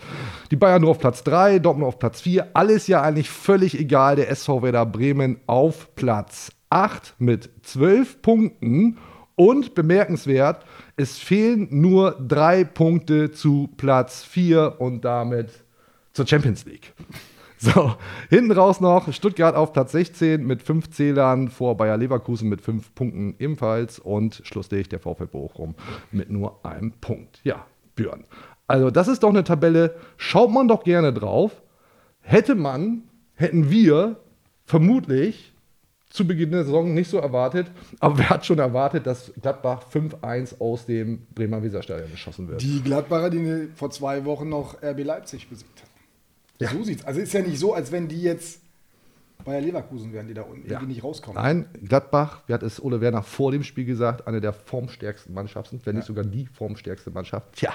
Die 0.50 0.56
Bayern 0.56 0.82
nur 0.82 0.90
auf 0.90 0.98
Platz 0.98 1.22
3, 1.24 1.60
Dortmund 1.60 1.88
auf 1.88 1.98
Platz 1.98 2.20
4. 2.20 2.48
Alles 2.54 2.86
ja 2.86 3.02
eigentlich 3.02 3.30
völlig 3.30 3.78
egal. 3.78 4.16
Der 4.16 4.30
SV 4.30 4.62
Werder 4.62 4.86
Bremen 4.86 5.38
auf 5.46 5.94
Platz 5.94 6.50
8 6.70 7.14
mit 7.18 7.50
12 7.62 8.20
Punkten. 8.22 8.98
Und 9.34 9.74
bemerkenswert, 9.74 10.64
es 10.96 11.18
fehlen 11.18 11.68
nur 11.70 12.12
drei 12.28 12.64
Punkte 12.64 13.30
zu 13.32 13.70
Platz 13.78 14.24
4 14.24 14.76
und 14.78 15.04
damit 15.04 15.48
zur 16.12 16.26
Champions 16.26 16.66
League. 16.66 16.92
So, 17.74 17.94
hinten 18.28 18.50
raus 18.50 18.80
noch 18.80 19.12
Stuttgart 19.12 19.54
auf 19.54 19.72
Platz 19.72 19.92
16 19.92 20.44
mit 20.44 20.64
fünf 20.64 20.90
Zählern 20.90 21.48
vor 21.48 21.76
Bayer 21.76 21.96
Leverkusen 21.96 22.48
mit 22.48 22.60
fünf 22.60 22.92
Punkten 22.96 23.36
ebenfalls 23.38 24.00
und 24.00 24.42
schlusslich 24.44 24.88
der 24.88 24.98
VfL 24.98 25.28
Bochum 25.28 25.76
mit 26.10 26.28
nur 26.28 26.66
einem 26.66 26.90
Punkt. 26.90 27.40
Ja, 27.44 27.64
Björn. 27.94 28.24
Also, 28.66 28.90
das 28.90 29.06
ist 29.06 29.22
doch 29.22 29.28
eine 29.28 29.44
Tabelle, 29.44 29.94
schaut 30.16 30.50
man 30.50 30.66
doch 30.66 30.82
gerne 30.82 31.12
drauf. 31.12 31.62
Hätte 32.20 32.56
man, 32.56 33.04
hätten 33.34 33.70
wir 33.70 34.16
vermutlich 34.64 35.52
zu 36.10 36.26
Beginn 36.26 36.50
der 36.50 36.64
Saison 36.64 36.92
nicht 36.92 37.08
so 37.08 37.18
erwartet, 37.18 37.70
aber 38.00 38.18
wer 38.18 38.30
hat 38.30 38.44
schon 38.44 38.58
erwartet, 38.58 39.06
dass 39.06 39.32
Gladbach 39.40 39.84
5-1 39.88 40.60
aus 40.60 40.84
dem 40.86 41.26
Bremer 41.32 41.62
Weserstadion 41.62 42.10
geschossen 42.10 42.48
wird? 42.48 42.60
Die 42.60 42.82
Gladbacher, 42.82 43.30
die 43.30 43.68
vor 43.76 43.90
zwei 43.90 44.24
Wochen 44.24 44.48
noch 44.48 44.82
RB 44.82 45.04
Leipzig 45.04 45.48
besiegt 45.48 45.80
haben. 45.80 45.91
Ja. 46.62 46.70
So 46.70 46.82
sieht's. 46.84 47.04
Also 47.04 47.20
ist 47.20 47.32
ja 47.32 47.40
nicht 47.42 47.58
so, 47.58 47.74
als 47.74 47.92
wenn 47.92 48.08
die 48.08 48.22
jetzt 48.22 48.60
Bayer 49.44 49.60
Leverkusen 49.60 50.12
werden 50.12 50.28
die 50.28 50.34
da 50.34 50.42
unten, 50.42 50.70
Ja. 50.70 50.78
die 50.78 50.86
nicht 50.86 51.02
rauskommen. 51.02 51.42
Nein, 51.42 51.66
Gladbach, 51.84 52.42
wie 52.46 52.52
hat 52.54 52.62
es 52.62 52.80
Ole 52.82 53.00
Werner 53.00 53.22
vor 53.24 53.50
dem 53.50 53.64
Spiel 53.64 53.84
gesagt, 53.84 54.26
eine 54.28 54.40
der 54.40 54.52
formstärksten 54.52 55.34
Mannschaften, 55.34 55.80
wenn 55.84 55.96
nicht 55.96 56.06
sogar 56.06 56.24
die 56.24 56.46
formstärkste 56.46 57.10
Mannschaft. 57.10 57.52
Tja, 57.56 57.72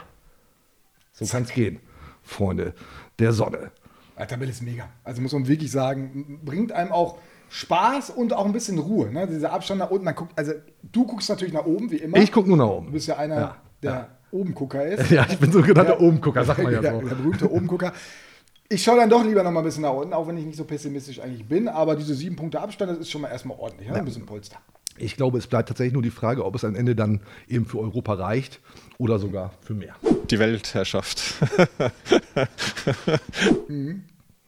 so 1.12 1.26
kann 1.26 1.44
es 1.44 1.52
gehen, 1.52 1.80
Freunde 2.24 2.74
der 3.20 3.34
Sonne. 3.34 3.72
Die 4.20 4.26
Tabelle 4.26 4.50
ist 4.52 4.64
mega. 4.64 4.88
Also 5.04 5.22
muss 5.22 5.34
man 5.34 5.48
wirklich 5.48 5.70
sagen, 5.70 6.40
bringt 6.44 6.72
einem 6.72 6.92
auch 6.94 7.20
Spaß 7.50 8.10
und 8.12 8.34
auch 8.34 8.46
ein 8.46 8.52
bisschen 8.54 8.78
Ruhe. 8.80 9.12
Ne? 9.12 9.28
Dieser 9.28 9.52
Abstand 9.54 9.80
nach 9.80 9.90
unten, 9.92 10.06
man 10.06 10.16
guckt, 10.16 10.32
also 10.38 10.54
du 10.84 11.06
guckst 11.06 11.30
natürlich 11.30 11.54
nach 11.54 11.66
oben, 11.66 11.92
wie 11.92 11.98
immer. 11.98 12.18
Ich 12.18 12.32
gucke 12.32 12.48
nur 12.48 12.58
nach 12.58 12.66
Du 12.68 12.74
oben. 12.78 12.92
bist 12.92 13.08
ja 13.08 13.18
einer, 13.18 13.36
Ja, 13.36 13.58
der 13.84 13.92
ja. 13.92 14.08
Obengucker 14.32 14.86
ist. 14.86 15.12
Ja, 15.12 15.26
ich 15.30 15.38
bin 15.38 15.52
sogenannter 15.52 16.00
Obengucker, 16.00 16.44
sagt 16.46 16.64
man 16.64 16.72
ja 16.74 16.82
der, 16.82 17.00
so. 17.00 17.08
der 17.08 17.16
berühmte 17.16 17.52
Obengucker. 17.52 17.94
Ich 18.70 18.84
schaue 18.84 18.98
dann 18.98 19.10
doch 19.10 19.24
lieber 19.24 19.44
noch 19.44 19.52
mal 19.52 19.62
ein 19.62 19.66
bisschen 19.66 19.84
nach 19.84 19.94
unten, 19.94 20.14
auch 20.14 20.28
wenn 20.28 20.38
ich 20.38 20.46
nicht 20.46 20.58
so 20.58 20.66
pessimistisch 20.66 21.20
eigentlich 21.22 21.46
bin. 21.48 21.68
Aber 21.70 21.96
diese 21.96 22.14
sieben 22.16 22.36
Punkte 22.36 22.60
Abstand, 22.60 22.92
das 22.92 22.98
ist 23.00 23.10
schon 23.10 23.22
mal 23.22 23.30
erstmal 23.30 23.58
ordentlich. 23.58 23.88
Ne? 23.90 23.96
Ein 23.96 24.06
bisschen 24.06 24.26
Polster. 24.26 24.58
Ich 24.98 25.16
glaube, 25.16 25.38
es 25.38 25.48
bleibt 25.48 25.70
tatsächlich 25.70 25.94
nur 25.94 26.02
die 26.02 26.10
Frage, 26.10 26.44
ob 26.44 26.56
es 26.56 26.66
am 26.66 26.76
Ende 26.76 26.96
dann 26.96 27.22
eben 27.48 27.66
für 27.66 27.80
Europa 27.80 28.14
reicht 28.16 28.60
oder 28.98 29.20
sogar 29.20 29.54
für 29.62 29.74
mehr. 29.76 29.96
Die 30.30 30.40
Weltherrschaft. 30.40 31.36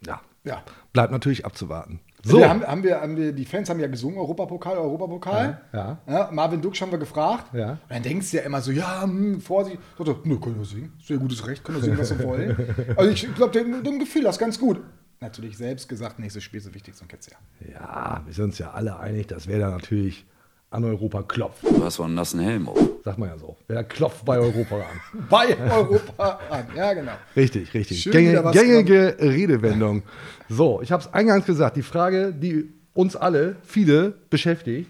Ja, 0.06 0.22
Ja. 0.44 0.64
bleibt 0.92 1.12
natürlich 1.12 1.46
abzuwarten. 1.46 2.00
So. 2.24 2.32
So, 2.32 2.38
Wir 2.40 2.50
haben, 2.50 2.64
haben, 2.64 2.84
wir, 2.84 3.00
haben 3.00 3.16
wir, 3.16 3.32
die 3.32 3.46
Fans 3.46 3.70
haben 3.70 3.80
ja 3.80 3.88
gesungen, 3.88 4.18
Europapokal, 4.18 4.78
Europapokal. 4.78 5.62
Ja, 5.72 6.30
Marvin 6.32 6.62
Duksch 6.62 6.82
haben 6.82 6.92
wir 6.92 6.98
gefragt. 7.00 7.54
Ja. 7.54 7.72
Und 7.72 7.80
dann 7.90 8.04
denkst 8.04 8.32
du 8.32 8.38
ja 8.38 8.44
immer 8.44 8.62
so, 8.62 8.72
ja, 8.72 9.04
hm, 9.04 9.40
Vorsicht. 9.40 9.78
So, 9.98 10.04
so, 10.04 10.20
nö, 10.24 10.38
können 10.40 10.58
wir 10.58 10.66
singen. 10.66 10.94
Sehr 11.02 11.18
gutes 11.18 11.46
Recht, 11.48 11.64
können 11.64 11.78
wir 11.78 11.84
singen, 11.84 11.98
was 11.98 12.18
wir 12.18 12.26
wollen. 12.26 12.58
Also 12.98 13.12
ich 13.12 13.34
glaube, 13.36 13.54
dem, 13.54 13.84
dem 13.84 14.00
gefiel 14.00 14.24
das 14.24 14.38
ganz 14.38 14.60
gut. 14.60 14.82
Natürlich 15.22 15.58
selbst 15.58 15.88
gesagt, 15.88 16.20
nächstes 16.20 16.44
Spiel 16.44 16.60
ist 16.60 16.68
das 16.68 16.74
Wichtigste 16.74 17.04
und 17.04 17.10
kennst 17.10 17.30
ja. 17.32 17.38
ja, 17.74 18.22
wir 18.26 18.34
sind 18.34 18.46
uns 18.46 18.58
ja 18.58 18.72
alle 18.72 19.00
einig, 19.00 19.28
dass 19.28 19.48
wer 19.48 19.60
da 19.60 19.70
natürlich 19.70 20.26
an 20.72 20.84
Europa 20.84 21.24
klopft, 21.24 21.64
Du 21.64 21.84
hast 21.84 22.00
wohl 22.00 22.06
einen 22.06 22.16
nassen 22.16 22.40
Helm 22.40 22.70
auf. 22.70 22.78
sagt 23.04 23.18
man 23.18 23.30
ja 23.30 23.38
so. 23.38 23.58
Wer 23.68 23.84
klopft 23.84 24.24
bei 24.24 24.38
Europa 24.38 24.76
an. 24.76 25.26
Bei 25.30 25.58
Europa 25.58 26.40
an. 26.50 26.68
Ja, 26.76 26.94
genau. 26.94 27.14
Richtig, 27.36 27.74
richtig. 27.74 28.02
Schön 28.04 28.12
Gängige, 28.12 28.44
was 28.44 28.54
gängige 28.54 29.18
Redewendung. 29.20 30.04
So, 30.50 30.82
ich 30.82 30.92
habe 30.92 31.04
es 31.04 31.14
eingangs 31.14 31.46
gesagt, 31.46 31.78
die 31.78 31.84
Frage, 31.84 32.34
die 32.34 32.74
uns 32.94 33.16
alle, 33.16 33.56
viele 33.64 34.16
beschäftigt, 34.32 34.90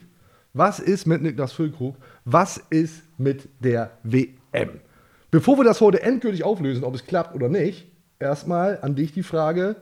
was 0.53 0.79
ist 0.79 1.05
mit 1.05 1.21
Niklas 1.21 1.51
Füllkrug? 1.51 1.95
Was 2.25 2.57
ist 2.69 3.03
mit 3.17 3.49
der 3.59 3.91
WM? 4.03 4.79
Bevor 5.31 5.57
wir 5.57 5.63
das 5.63 5.79
heute 5.79 6.01
endgültig 6.01 6.43
auflösen, 6.43 6.83
ob 6.83 6.95
es 6.95 7.05
klappt 7.05 7.35
oder 7.35 7.49
nicht, 7.49 7.91
erstmal 8.19 8.79
an 8.81 8.95
dich 8.95 9.13
die 9.13 9.21
Frage, 9.21 9.75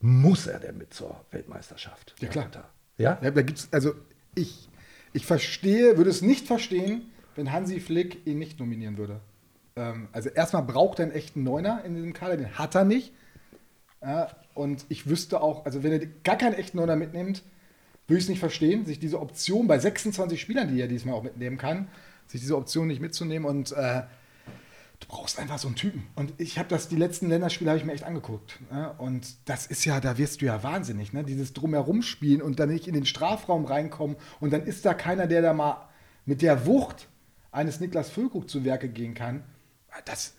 muss 0.00 0.46
er 0.46 0.60
denn 0.60 0.78
mit 0.78 0.94
zur 0.94 1.20
Weltmeisterschaft? 1.30 2.14
Ja, 2.20 2.28
klar. 2.28 2.48
Ja? 2.96 3.18
Ja, 3.20 3.30
da 3.30 3.42
gibt's, 3.42 3.68
also 3.70 3.92
ich, 4.34 4.68
ich 5.12 5.26
verstehe, 5.26 5.96
würde 5.96 6.10
es 6.10 6.22
nicht 6.22 6.46
verstehen, 6.46 7.02
wenn 7.34 7.52
Hansi 7.52 7.80
Flick 7.80 8.26
ihn 8.26 8.38
nicht 8.38 8.60
nominieren 8.60 8.96
würde. 8.96 9.20
Ähm, 9.76 10.08
also 10.12 10.28
erstmal 10.30 10.62
braucht 10.62 11.00
er 11.00 11.06
einen 11.06 11.12
echten 11.12 11.42
Neuner 11.42 11.82
in 11.84 11.94
diesem 11.94 12.12
Kader, 12.12 12.36
den 12.36 12.56
hat 12.56 12.74
er 12.74 12.84
nicht. 12.84 13.12
Ja, 14.00 14.28
und 14.54 14.84
ich 14.88 15.08
wüsste 15.08 15.40
auch, 15.40 15.64
also 15.64 15.82
wenn 15.82 15.92
er 15.92 16.06
gar 16.22 16.36
keinen 16.36 16.54
echten 16.54 16.78
Neuner 16.78 16.96
mitnimmt, 16.96 17.42
würde 18.06 18.18
ich 18.18 18.24
es 18.24 18.28
nicht 18.28 18.38
verstehen, 18.38 18.84
sich 18.86 18.98
diese 18.98 19.20
Option 19.20 19.66
bei 19.66 19.78
26 19.78 20.40
Spielern, 20.40 20.68
die 20.68 20.80
er 20.80 20.88
diesmal 20.88 21.14
auch 21.14 21.22
mitnehmen 21.22 21.58
kann, 21.58 21.88
sich 22.26 22.40
diese 22.40 22.56
Option 22.56 22.86
nicht 22.86 23.00
mitzunehmen 23.00 23.48
und 23.48 23.72
äh, 23.72 24.02
du 25.00 25.08
brauchst 25.08 25.38
einfach 25.38 25.58
so 25.58 25.68
einen 25.68 25.76
Typen. 25.76 26.06
Und 26.14 26.32
ich 26.38 26.58
habe 26.58 26.68
das, 26.68 26.88
die 26.88 26.96
letzten 26.96 27.28
Länderspiele 27.28 27.70
habe 27.70 27.78
ich 27.78 27.84
mir 27.84 27.92
echt 27.92 28.04
angeguckt. 28.04 28.60
Ne? 28.70 28.94
Und 28.98 29.36
das 29.46 29.66
ist 29.66 29.84
ja, 29.84 30.00
da 30.00 30.18
wirst 30.18 30.40
du 30.40 30.46
ja 30.46 30.62
wahnsinnig, 30.62 31.12
ne? 31.12 31.24
Dieses 31.24 31.52
Drumherum 31.52 32.02
spielen 32.02 32.42
und 32.42 32.58
dann 32.60 32.70
nicht 32.70 32.88
in 32.88 32.94
den 32.94 33.06
Strafraum 33.06 33.64
reinkommen 33.64 34.16
und 34.40 34.52
dann 34.52 34.64
ist 34.64 34.84
da 34.84 34.94
keiner, 34.94 35.26
der 35.26 35.42
da 35.42 35.52
mal 35.52 35.88
mit 36.26 36.42
der 36.42 36.66
Wucht 36.66 37.08
eines 37.52 37.80
Niklas 37.80 38.10
Füllkrug 38.10 38.48
zu 38.48 38.64
Werke 38.64 38.88
gehen 38.88 39.14
kann. 39.14 39.44
Das, 40.04 40.34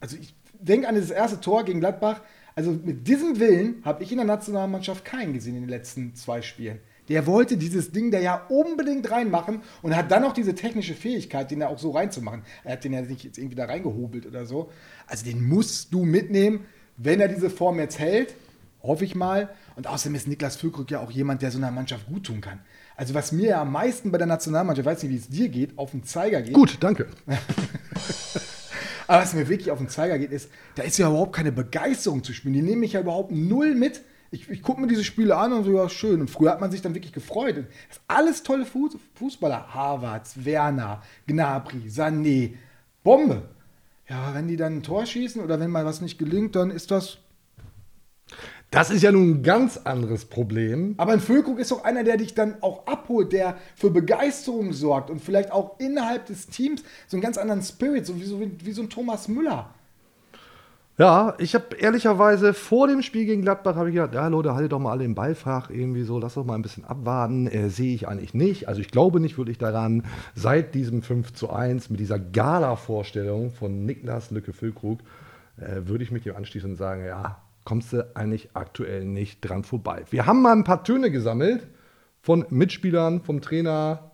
also 0.00 0.16
ich 0.16 0.34
denke 0.52 0.88
an 0.88 0.94
das 0.94 1.10
erste 1.10 1.40
Tor 1.40 1.64
gegen 1.64 1.80
Gladbach. 1.80 2.20
Also 2.54 2.72
mit 2.72 3.06
diesem 3.06 3.38
Willen 3.38 3.82
habe 3.84 4.02
ich 4.02 4.10
in 4.10 4.18
der 4.18 4.26
Nationalmannschaft 4.26 5.04
keinen 5.04 5.32
gesehen 5.32 5.56
in 5.56 5.62
den 5.62 5.70
letzten 5.70 6.14
zwei 6.14 6.42
Spielen. 6.42 6.80
Der 7.08 7.26
wollte 7.26 7.56
dieses 7.56 7.90
Ding 7.90 8.10
da 8.10 8.18
ja 8.18 8.46
unbedingt 8.48 9.10
reinmachen 9.10 9.62
und 9.82 9.96
hat 9.96 10.10
dann 10.10 10.22
noch 10.22 10.32
diese 10.32 10.54
technische 10.54 10.94
Fähigkeit, 10.94 11.50
den 11.50 11.60
da 11.60 11.68
auch 11.68 11.78
so 11.78 11.90
reinzumachen. 11.90 12.42
Er 12.64 12.74
hat 12.74 12.84
den 12.84 12.92
ja 12.92 13.02
nicht 13.02 13.24
jetzt 13.24 13.38
irgendwie 13.38 13.56
da 13.56 13.64
reingehobelt 13.64 14.26
oder 14.26 14.46
so. 14.46 14.70
Also 15.06 15.24
den 15.24 15.46
musst 15.46 15.92
du 15.92 16.04
mitnehmen, 16.04 16.64
wenn 16.96 17.20
er 17.20 17.28
diese 17.28 17.50
Form 17.50 17.78
jetzt 17.80 17.98
hält. 17.98 18.34
Hoffe 18.82 19.04
ich 19.04 19.14
mal. 19.14 19.50
Und 19.76 19.86
außerdem 19.86 20.14
ist 20.14 20.28
Niklas 20.28 20.56
Füllkrug 20.56 20.90
ja 20.90 21.00
auch 21.00 21.10
jemand, 21.10 21.42
der 21.42 21.50
so 21.50 21.58
einer 21.58 21.70
Mannschaft 21.70 22.06
gut 22.06 22.24
tun 22.24 22.40
kann. 22.40 22.60
Also 22.96 23.14
was 23.14 23.32
mir 23.32 23.48
ja 23.48 23.62
am 23.62 23.72
meisten 23.72 24.10
bei 24.10 24.18
der 24.18 24.26
Nationalmannschaft, 24.26 24.86
ich 24.86 24.92
weiß 24.92 25.02
nicht, 25.02 25.12
wie 25.12 25.16
es 25.16 25.28
dir 25.28 25.48
geht, 25.48 25.78
auf 25.78 25.92
den 25.92 26.04
Zeiger 26.04 26.42
geht. 26.42 26.54
Gut, 26.54 26.76
danke. 26.80 27.08
Aber 29.12 29.24
was 29.24 29.34
mir 29.34 29.46
wirklich 29.46 29.70
auf 29.70 29.76
den 29.76 29.90
Zeiger 29.90 30.18
geht, 30.18 30.32
ist, 30.32 30.50
da 30.74 30.84
ist 30.84 30.96
ja 30.96 31.06
überhaupt 31.06 31.36
keine 31.36 31.52
Begeisterung 31.52 32.24
zu 32.24 32.32
spielen. 32.32 32.54
Die 32.54 32.62
nehmen 32.62 32.80
mich 32.80 32.94
ja 32.94 33.00
überhaupt 33.00 33.30
null 33.30 33.74
mit. 33.74 34.00
Ich, 34.30 34.48
ich 34.48 34.62
gucke 34.62 34.80
mir 34.80 34.86
diese 34.86 35.04
Spiele 35.04 35.36
an 35.36 35.52
und 35.52 35.64
so, 35.64 35.76
ja, 35.76 35.86
schön. 35.90 36.22
Und 36.22 36.30
früher 36.30 36.50
hat 36.50 36.62
man 36.62 36.70
sich 36.70 36.80
dann 36.80 36.94
wirklich 36.94 37.12
gefreut. 37.12 37.58
Das 37.58 37.98
ist 37.98 38.02
alles 38.08 38.42
tolle 38.42 38.64
Fuß, 38.64 38.96
Fußballer. 39.16 39.74
Havertz, 39.74 40.36
Werner, 40.36 41.02
Gnabry, 41.26 41.90
Sané. 41.90 42.54
Bombe. 43.04 43.42
Ja, 44.08 44.32
wenn 44.32 44.48
die 44.48 44.56
dann 44.56 44.78
ein 44.78 44.82
Tor 44.82 45.04
schießen 45.04 45.42
oder 45.42 45.60
wenn 45.60 45.70
mal 45.70 45.84
was 45.84 46.00
nicht 46.00 46.16
gelingt, 46.16 46.56
dann 46.56 46.70
ist 46.70 46.90
das. 46.90 47.18
Das 48.72 48.90
ist 48.90 49.02
ja 49.02 49.12
nun 49.12 49.30
ein 49.30 49.42
ganz 49.42 49.76
anderes 49.76 50.24
Problem. 50.24 50.94
Aber 50.96 51.12
ein 51.12 51.20
Füllkrug 51.20 51.58
ist 51.58 51.70
doch 51.70 51.84
einer, 51.84 52.04
der 52.04 52.16
dich 52.16 52.34
dann 52.34 52.56
auch 52.62 52.86
abholt, 52.86 53.30
der 53.34 53.56
für 53.76 53.90
Begeisterung 53.90 54.72
sorgt 54.72 55.10
und 55.10 55.20
vielleicht 55.20 55.52
auch 55.52 55.78
innerhalb 55.78 56.24
des 56.24 56.46
Teams 56.46 56.82
so 57.06 57.18
einen 57.18 57.22
ganz 57.22 57.36
anderen 57.36 57.60
Spirit, 57.60 58.06
so 58.06 58.18
wie 58.18 58.24
so, 58.24 58.40
wie 58.40 58.72
so 58.72 58.80
ein 58.80 58.88
Thomas 58.88 59.28
Müller. 59.28 59.74
Ja, 60.96 61.34
ich 61.38 61.54
habe 61.54 61.76
ehrlicherweise 61.76 62.54
vor 62.54 62.86
dem 62.88 63.02
Spiel 63.02 63.26
gegen 63.26 63.42
Gladbach 63.42 63.76
habe 63.76 63.90
ich 63.90 63.94
gedacht, 63.94 64.14
ja 64.14 64.26
Leute, 64.28 64.54
haltet 64.54 64.72
doch 64.72 64.78
mal 64.78 64.92
alle 64.92 65.04
im 65.04 65.14
Ballfach 65.14 65.68
irgendwie 65.68 66.04
so, 66.04 66.18
lasst 66.18 66.38
doch 66.38 66.46
mal 66.46 66.54
ein 66.54 66.62
bisschen 66.62 66.86
abwarten. 66.86 67.48
Äh, 67.48 67.68
Sehe 67.68 67.94
ich 67.94 68.08
eigentlich 68.08 68.32
nicht. 68.32 68.68
Also 68.68 68.80
ich 68.80 68.90
glaube 68.90 69.20
nicht 69.20 69.36
wirklich 69.36 69.58
daran, 69.58 70.06
seit 70.34 70.74
diesem 70.74 71.02
5 71.02 71.34
zu 71.34 71.50
1 71.50 71.90
mit 71.90 72.00
dieser 72.00 72.18
Gala-Vorstellung 72.18 73.50
von 73.50 73.84
Niklas 73.84 74.30
Lücke 74.30 74.54
Füllkrug, 74.54 75.00
äh, 75.58 75.82
würde 75.84 76.04
ich 76.04 76.10
mich 76.10 76.22
dem 76.22 76.36
anschließen 76.36 76.70
und 76.70 76.76
sagen, 76.76 77.04
ja, 77.04 77.36
kommst 77.64 77.92
du 77.92 78.14
eigentlich 78.16 78.50
aktuell 78.54 79.04
nicht 79.04 79.40
dran 79.40 79.64
vorbei. 79.64 80.04
Wir 80.10 80.26
haben 80.26 80.42
mal 80.42 80.52
ein 80.52 80.64
paar 80.64 80.84
Töne 80.84 81.10
gesammelt 81.10 81.66
von 82.20 82.44
Mitspielern, 82.50 83.22
vom 83.22 83.40
Trainer, 83.40 84.12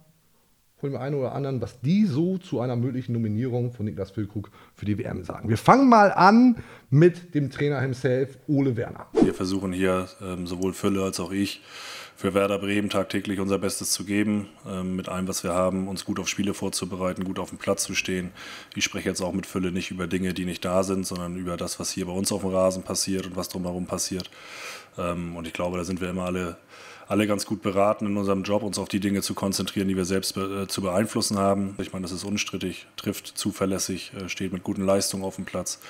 von 0.77 0.91
dem 0.91 1.01
einen 1.01 1.17
oder 1.17 1.35
anderen, 1.35 1.61
was 1.61 1.81
die 1.81 2.07
so 2.07 2.39
zu 2.39 2.61
einer 2.61 2.77
möglichen 2.77 3.13
Nominierung 3.13 3.73
von 3.73 3.87
Niklas 3.87 4.13
Füllkrug 4.13 4.51
für 4.75 4.85
die 4.85 4.97
WM 4.97 5.25
sagen. 5.25 5.49
Wir 5.49 5.59
fangen 5.59 5.89
mal 5.89 6.13
an 6.13 6.57
mit 6.89 7.35
dem 7.35 7.51
Trainer 7.51 7.81
himself, 7.81 8.39
Ole 8.47 8.77
Werner. 8.77 9.07
Wir 9.23 9.35
versuchen 9.35 9.73
hier 9.73 10.09
ähm, 10.23 10.47
sowohl 10.47 10.73
Fülle 10.73 11.03
als 11.03 11.19
auch 11.19 11.33
ich 11.33 11.63
für 12.19 12.35
Werder 12.35 12.59
Bremen 12.59 12.91
tagtäglich 12.91 13.39
unser 13.39 13.59
Bestes 13.59 13.93
zu 13.93 14.05
geben, 14.05 14.49
ähm, 14.69 14.97
mit 14.97 15.09
allem, 15.09 15.29
was 15.29 15.45
wir 15.45 15.53
haben, 15.53 15.87
uns 15.87 16.05
gut 16.05 16.19
auf 16.19 16.29
Spiele 16.29 16.53
vorzubereiten, 16.53 17.23
gut 17.23 17.39
auf 17.39 17.51
dem 17.51 17.59
Platz 17.59 17.85
zu 17.85 17.95
stehen. 17.95 18.33
Ich 18.75 18.83
spreche 18.83 19.09
jetzt 19.09 19.23
auch 19.23 19.33
mit 19.33 19.47
Fülle 19.47 19.71
nicht 19.71 19.93
über 19.93 20.09
Dinge, 20.09 20.35
die 20.35 20.45
nicht 20.45 20.65
da 20.65 20.83
sind, 20.83 21.07
sondern 21.07 21.37
über 21.37 21.57
das, 21.57 21.79
was 21.79 21.93
hier 21.93 22.07
bei 22.07 22.13
uns 22.13 22.33
auf 22.33 22.41
dem 22.41 22.51
Rasen 22.51 22.83
passiert 22.83 23.25
und 23.27 23.37
was 23.37 23.49
drumherum 23.49 23.87
passiert. 23.87 24.33
Ähm, 24.99 25.37
und 25.37 25.47
ich 25.47 25.53
glaube, 25.53 25.79
da 25.79 25.85
sind 25.85 26.01
wir 26.01 26.11
immer 26.11 26.25
alle 26.25 26.57
alle 27.09 27.27
ganz 27.27 27.47
gut 27.47 27.63
beraten 27.63 28.07
in 28.07 28.17
unserem 28.17 28.43
Job, 28.43 28.63
uns 28.63 28.79
auf 28.79 28.89
die 28.89 29.01
Dinge 29.01 29.23
zu 29.23 29.35
konzentrieren, 29.35 29.89
die 29.89 29.97
wir 29.97 30.05
selbst 30.05 30.35
be 30.35 30.65
äh, 30.65 30.69
zu 30.69 30.83
beeinflussen 30.83 31.39
haben. 31.39 31.75
Ich 31.79 31.93
meine, 31.93 32.03
das 32.03 32.13
ist 32.13 32.25
unstrittig, 32.25 32.87
trifft 32.97 33.27
zuverlässig, 33.27 34.13
äh, 34.15 34.29
steht 34.29 34.53
mit 34.53 34.63
guten 34.63 34.85
Leistungen 34.85 35.25
auf 35.25 35.37
dem 35.37 35.47
Platz, 35.47 35.81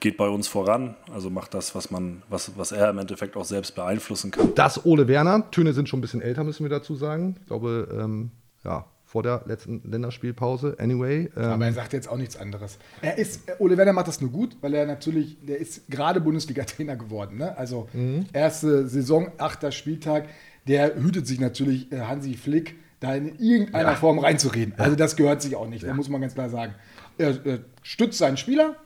geht 0.00 0.16
bei 0.16 0.28
uns 0.28 0.48
voran, 0.48 0.96
also 1.12 1.30
macht 1.30 1.54
das, 1.54 1.74
was, 1.74 1.90
man, 1.90 2.22
was, 2.28 2.58
was 2.58 2.72
er 2.72 2.90
im 2.90 2.98
Endeffekt 2.98 3.36
auch 3.36 3.44
selbst 3.44 3.74
beeinflussen 3.76 4.32
kann. 4.32 4.54
Das 4.54 4.84
Ole 4.84 5.06
Werner. 5.06 5.50
Töne 5.50 5.72
sind 5.72 5.88
schon 5.88 6.00
ein 6.00 6.02
bisschen 6.02 6.22
älter, 6.22 6.42
müssen 6.42 6.64
wir 6.64 6.70
dazu 6.70 6.96
sagen. 6.96 7.36
Ich 7.40 7.46
glaube, 7.46 7.88
ähm, 7.96 8.30
ja, 8.64 8.86
vor 9.04 9.22
der 9.22 9.42
letzten 9.46 9.80
Länderspielpause. 9.88 10.74
Anyway. 10.80 11.30
Ähm, 11.36 11.44
Aber 11.44 11.66
er 11.66 11.72
sagt 11.72 11.92
jetzt 11.92 12.08
auch 12.08 12.16
nichts 12.16 12.36
anderes. 12.36 12.78
Er 13.00 13.16
ist, 13.16 13.42
Ole 13.60 13.76
Werner 13.76 13.92
macht 13.92 14.08
das 14.08 14.20
nur 14.20 14.32
gut, 14.32 14.56
weil 14.60 14.74
er 14.74 14.86
natürlich, 14.86 15.38
der 15.40 15.58
ist 15.58 15.88
gerade 15.88 16.20
Bundesliga-Trainer 16.20 16.96
geworden. 16.96 17.36
Ne? 17.36 17.56
Also 17.56 17.88
erste 18.32 18.88
Saison, 18.88 19.30
achter 19.38 19.70
Spieltag. 19.70 20.26
Der 20.68 20.96
hütet 20.96 21.26
sich 21.26 21.40
natürlich, 21.40 21.92
äh, 21.92 22.00
Hansi 22.00 22.34
Flick, 22.34 22.76
da 23.00 23.14
in 23.14 23.38
irgendeiner 23.38 23.90
Ja. 23.90 23.96
Form 23.96 24.18
reinzureden. 24.18 24.74
Also 24.78 24.96
das 24.96 25.16
gehört 25.16 25.42
sich 25.42 25.56
auch 25.56 25.68
nicht, 25.68 25.84
da 25.84 25.92
muss 25.92 26.08
man 26.08 26.20
ganz 26.20 26.34
klar 26.34 26.48
sagen. 26.48 26.74
Er 27.18 27.30
äh, 27.46 27.58
stützt 27.82 28.18
seinen 28.18 28.36
Spieler 28.36 28.76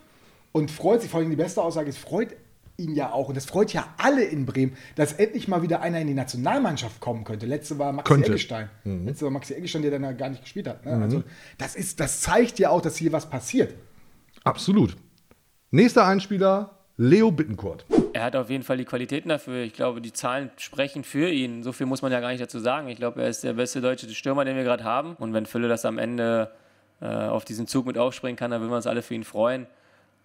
und 0.52 0.70
freut 0.70 1.02
sich, 1.02 1.10
vor 1.10 1.20
allem 1.20 1.30
die 1.30 1.36
beste 1.36 1.62
Aussage 1.62 1.88
ist, 1.88 1.98
freut 1.98 2.34
ihn 2.78 2.94
ja 2.94 3.12
auch, 3.12 3.28
und 3.28 3.36
das 3.36 3.44
freut 3.44 3.72
ja 3.72 3.92
alle 3.98 4.24
in 4.24 4.46
Bremen, 4.46 4.76
dass 4.94 5.12
endlich 5.12 5.48
mal 5.48 5.62
wieder 5.62 5.80
einer 5.82 6.00
in 6.00 6.06
die 6.06 6.14
Nationalmannschaft 6.14 7.00
kommen 7.00 7.24
könnte. 7.24 7.46
Letzte 7.46 7.78
war 7.78 7.92
Maxi 7.92 8.12
Könnte. 8.12 8.30
Eggestein. 8.30 8.70
Mhm. 8.84 9.06
Letzte 9.06 9.24
war 9.24 9.32
Maxi 9.32 9.54
Eggestein, 9.54 9.82
der 9.82 9.90
dann 9.92 10.04
ja 10.04 10.12
gar 10.12 10.28
nicht 10.30 10.42
gespielt 10.42 10.68
hat. 10.68 10.84
Ne? 10.86 10.96
Mhm. 10.96 11.02
Also 11.02 11.22
das, 11.58 11.74
ist, 11.74 11.98
das 12.00 12.20
zeigt 12.20 12.58
ja 12.58 12.70
auch, 12.70 12.80
dass 12.80 12.96
hier 12.96 13.12
was 13.12 13.28
passiert. 13.28 13.74
Absolut. 14.44 14.96
Nächster 15.70 16.06
Einspieler, 16.06 16.78
Leo 16.96 17.30
Bittencourt. 17.30 17.84
Er 18.18 18.24
hat 18.24 18.34
auf 18.34 18.50
jeden 18.50 18.64
Fall 18.64 18.76
die 18.76 18.84
Qualitäten 18.84 19.28
dafür. 19.28 19.62
Ich 19.62 19.72
glaube, 19.72 20.00
die 20.00 20.12
Zahlen 20.12 20.50
sprechen 20.56 21.04
für 21.04 21.30
ihn. 21.30 21.62
So 21.62 21.70
viel 21.70 21.86
muss 21.86 22.02
man 22.02 22.10
ja 22.10 22.18
gar 22.18 22.30
nicht 22.30 22.42
dazu 22.42 22.58
sagen. 22.58 22.88
Ich 22.88 22.96
glaube, 22.96 23.22
er 23.22 23.28
ist 23.28 23.44
der 23.44 23.52
beste 23.52 23.80
deutsche 23.80 24.12
Stürmer, 24.12 24.44
den 24.44 24.56
wir 24.56 24.64
gerade 24.64 24.82
haben. 24.82 25.14
Und 25.20 25.34
wenn 25.34 25.46
Fülle 25.46 25.68
das 25.68 25.84
am 25.84 25.98
Ende 25.98 26.50
äh, 27.00 27.06
auf 27.06 27.44
diesen 27.44 27.68
Zug 27.68 27.86
mit 27.86 27.96
aufspringen 27.96 28.36
kann, 28.36 28.50
dann 28.50 28.60
würden 28.60 28.72
wir 28.72 28.76
uns 28.76 28.88
alle 28.88 29.02
für 29.02 29.14
ihn 29.14 29.22
freuen. 29.22 29.68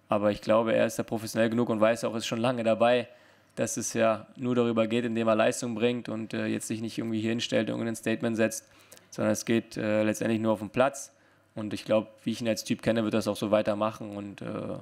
Aber 0.08 0.32
ich 0.32 0.40
glaube, 0.40 0.74
er 0.74 0.86
ist 0.86 0.98
ja 0.98 1.04
professionell 1.04 1.48
genug 1.50 1.68
und 1.68 1.80
weiß 1.80 2.02
auch, 2.02 2.16
ist 2.16 2.26
schon 2.26 2.40
lange 2.40 2.64
dabei, 2.64 3.06
dass 3.54 3.76
es 3.76 3.92
ja 3.92 4.26
nur 4.34 4.56
darüber 4.56 4.88
geht, 4.88 5.04
indem 5.04 5.28
er 5.28 5.36
Leistung 5.36 5.76
bringt 5.76 6.08
und 6.08 6.34
äh, 6.34 6.46
jetzt 6.46 6.66
sich 6.66 6.80
nicht 6.80 6.98
irgendwie 6.98 7.20
hier 7.20 7.30
hinstellt 7.30 7.70
und 7.70 7.86
ein 7.86 7.94
Statement 7.94 8.36
setzt, 8.36 8.68
sondern 9.10 9.32
es 9.32 9.44
geht 9.44 9.76
äh, 9.76 10.02
letztendlich 10.02 10.40
nur 10.40 10.52
auf 10.52 10.58
den 10.58 10.70
Platz. 10.70 11.12
Und 11.54 11.72
ich 11.72 11.84
glaube, 11.84 12.08
wie 12.24 12.32
ich 12.32 12.40
ihn 12.40 12.48
als 12.48 12.64
Typ 12.64 12.82
kenne, 12.82 13.04
wird 13.04 13.14
das 13.14 13.28
auch 13.28 13.36
so 13.36 13.52
weitermachen 13.52 14.16
und 14.16 14.42
äh, 14.42 14.78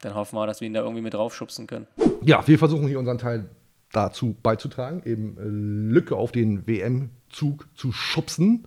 dann 0.00 0.14
hoffen 0.14 0.36
wir, 0.36 0.46
dass 0.46 0.60
wir 0.60 0.66
ihn 0.66 0.74
da 0.74 0.82
irgendwie 0.82 1.02
mit 1.02 1.14
draufschubsen 1.14 1.66
können. 1.66 1.86
Ja, 2.22 2.46
wir 2.46 2.58
versuchen 2.58 2.88
hier 2.88 2.98
unseren 2.98 3.18
Teil 3.18 3.48
dazu 3.92 4.36
beizutragen, 4.42 5.02
eben 5.04 5.36
äh, 5.38 5.92
Lücke 5.92 6.16
auf 6.16 6.32
den 6.32 6.66
WM-Zug 6.66 7.66
zu 7.74 7.92
schubsen. 7.92 8.66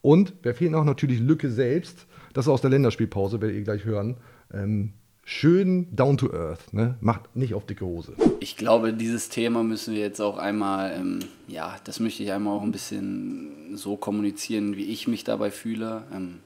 Und 0.00 0.34
wer 0.42 0.54
fehlt 0.54 0.72
noch? 0.72 0.84
Natürlich 0.84 1.20
Lücke 1.20 1.50
selbst. 1.50 2.06
Das 2.32 2.46
ist 2.46 2.48
aus 2.50 2.62
der 2.62 2.70
Länderspielpause, 2.70 3.40
werdet 3.40 3.56
ihr 3.56 3.64
gleich 3.64 3.84
hören. 3.84 4.16
Ähm, 4.52 4.94
schön 5.24 5.94
down 5.94 6.16
to 6.16 6.32
earth, 6.32 6.72
ne? 6.72 6.96
macht 7.00 7.36
nicht 7.36 7.54
auf 7.54 7.66
dicke 7.66 7.84
Hose. 7.84 8.14
Ich 8.40 8.56
glaube, 8.56 8.92
dieses 8.92 9.28
Thema 9.28 9.62
müssen 9.62 9.94
wir 9.94 10.00
jetzt 10.00 10.20
auch 10.20 10.38
einmal, 10.38 10.92
ähm, 10.98 11.20
ja, 11.46 11.76
das 11.84 12.00
möchte 12.00 12.22
ich 12.22 12.32
einmal 12.32 12.56
auch 12.56 12.62
ein 12.62 12.72
bisschen 12.72 13.76
so 13.76 13.96
kommunizieren, 13.96 14.76
wie 14.76 14.86
ich 14.86 15.06
mich 15.06 15.22
dabei 15.24 15.50
fühle. 15.50 16.02
Ähm, 16.12 16.38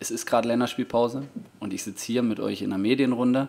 es 0.00 0.10
ist 0.10 0.26
gerade 0.26 0.48
Länderspielpause 0.48 1.24
und 1.60 1.72
ich 1.72 1.82
sitze 1.82 2.06
hier 2.06 2.22
mit 2.22 2.40
euch 2.40 2.62
in 2.62 2.72
einer 2.72 2.82
Medienrunde 2.82 3.48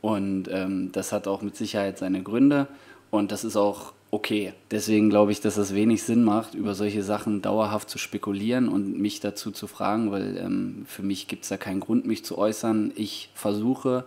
und 0.00 0.48
ähm, 0.50 0.90
das 0.92 1.12
hat 1.12 1.26
auch 1.26 1.42
mit 1.42 1.56
Sicherheit 1.56 1.98
seine 1.98 2.22
Gründe 2.22 2.68
und 3.10 3.32
das 3.32 3.44
ist 3.44 3.56
auch 3.56 3.92
okay. 4.10 4.52
Deswegen 4.70 5.10
glaube 5.10 5.32
ich, 5.32 5.40
dass 5.40 5.56
es 5.56 5.74
wenig 5.74 6.02
Sinn 6.02 6.24
macht, 6.24 6.54
über 6.54 6.74
solche 6.74 7.02
Sachen 7.02 7.42
dauerhaft 7.42 7.90
zu 7.90 7.98
spekulieren 7.98 8.68
und 8.68 8.98
mich 8.98 9.20
dazu 9.20 9.50
zu 9.50 9.66
fragen, 9.66 10.10
weil 10.10 10.36
ähm, 10.36 10.84
für 10.86 11.02
mich 11.02 11.28
gibt 11.28 11.42
es 11.44 11.48
da 11.48 11.56
keinen 11.56 11.80
Grund, 11.80 12.06
mich 12.06 12.24
zu 12.24 12.38
äußern. 12.38 12.92
Ich 12.94 13.30
versuche 13.34 14.04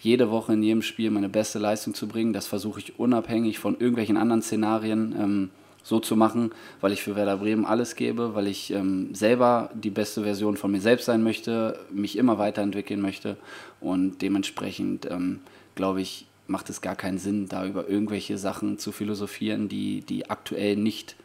jede 0.00 0.30
Woche 0.30 0.52
in 0.54 0.62
jedem 0.62 0.82
Spiel 0.82 1.10
meine 1.10 1.28
beste 1.28 1.58
Leistung 1.58 1.94
zu 1.94 2.08
bringen. 2.08 2.32
Das 2.32 2.46
versuche 2.46 2.80
ich 2.80 2.98
unabhängig 2.98 3.58
von 3.58 3.78
irgendwelchen 3.78 4.16
anderen 4.16 4.42
Szenarien. 4.42 5.14
Ähm, 5.18 5.50
so 5.82 6.00
zu 6.00 6.16
machen, 6.16 6.52
weil 6.80 6.92
ich 6.92 7.02
für 7.02 7.16
Werder 7.16 7.38
Bremen 7.38 7.64
alles 7.64 7.96
gebe, 7.96 8.34
weil 8.34 8.46
ich 8.46 8.72
ähm, 8.72 9.14
selber 9.14 9.70
die 9.74 9.90
beste 9.90 10.22
Version 10.22 10.56
von 10.56 10.70
mir 10.70 10.80
selbst 10.80 11.06
sein 11.06 11.22
möchte, 11.22 11.78
mich 11.90 12.16
immer 12.16 12.38
weiterentwickeln 12.38 13.00
möchte 13.00 13.36
und 13.80 14.22
dementsprechend 14.22 15.10
ähm, 15.10 15.40
glaube 15.74 16.00
ich, 16.00 16.26
macht 16.46 16.70
es 16.70 16.80
gar 16.80 16.96
keinen 16.96 17.18
Sinn, 17.18 17.48
da 17.48 17.64
über 17.64 17.88
irgendwelche 17.88 18.38
Sachen 18.38 18.78
zu 18.78 18.92
philosophieren, 18.92 19.68
die, 19.68 20.00
die 20.00 20.30
aktuell 20.30 20.76
nicht 20.76 21.16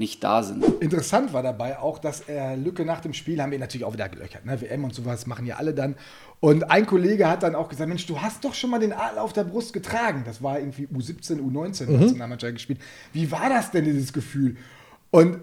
nicht 0.00 0.24
da 0.24 0.42
sind. 0.42 0.64
Interessant 0.80 1.34
war 1.34 1.42
dabei 1.42 1.78
auch, 1.78 1.98
dass 1.98 2.22
er 2.22 2.56
Lücke 2.56 2.86
nach 2.86 3.00
dem 3.00 3.12
Spiel 3.12 3.40
haben 3.40 3.52
wir 3.52 3.58
natürlich 3.58 3.84
auch 3.84 3.92
wieder 3.92 4.08
gelöchert. 4.08 4.46
Ne? 4.46 4.58
WM 4.60 4.82
und 4.82 4.94
sowas 4.94 5.26
machen 5.26 5.44
ja 5.46 5.56
alle 5.56 5.74
dann. 5.74 5.94
Und 6.40 6.70
ein 6.70 6.86
Kollege 6.86 7.28
hat 7.28 7.42
dann 7.42 7.54
auch 7.54 7.68
gesagt: 7.68 7.88
Mensch, 7.88 8.06
du 8.06 8.20
hast 8.20 8.44
doch 8.44 8.54
schon 8.54 8.70
mal 8.70 8.80
den 8.80 8.92
Adler 8.92 9.22
auf 9.22 9.32
der 9.32 9.44
Brust 9.44 9.72
getragen. 9.72 10.22
Das 10.24 10.42
war 10.42 10.58
irgendwie 10.58 10.86
U17, 10.86 11.38
U19 11.38 11.86
mhm. 11.86 12.00
Nationalmannschaft 12.00 12.54
gespielt. 12.54 12.80
Wie 13.12 13.30
war 13.30 13.48
das 13.48 13.70
denn, 13.70 13.84
dieses 13.84 14.12
Gefühl? 14.12 14.56
Und 15.10 15.38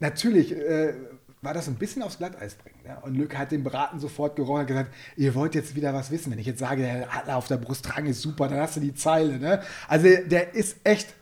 natürlich 0.00 0.52
äh, 0.52 0.94
war 1.42 1.54
das 1.54 1.68
ein 1.68 1.74
bisschen 1.74 2.02
aufs 2.02 2.18
Glatteis 2.18 2.54
bringen. 2.54 2.78
Ne? 2.84 2.96
Und 3.02 3.16
Lücke 3.16 3.38
hat 3.38 3.52
den 3.52 3.64
Braten 3.64 4.00
sofort 4.00 4.36
gerochen 4.36 4.62
und 4.62 4.66
gesagt, 4.66 4.92
ihr 5.16 5.34
wollt 5.34 5.54
jetzt 5.54 5.74
wieder 5.76 5.94
was 5.94 6.10
wissen. 6.10 6.30
Wenn 6.32 6.38
ich 6.38 6.46
jetzt 6.46 6.60
sage, 6.60 6.82
der 6.82 7.14
Adler 7.14 7.36
auf 7.36 7.48
der 7.48 7.56
Brust 7.56 7.84
tragen 7.84 8.06
ist 8.06 8.22
super, 8.22 8.48
dann 8.48 8.58
hast 8.58 8.76
du 8.76 8.80
die 8.80 8.94
Zeile. 8.94 9.38
Ne? 9.38 9.60
Also 9.88 10.08
der 10.26 10.54
ist 10.54 10.76
echt 10.84 11.14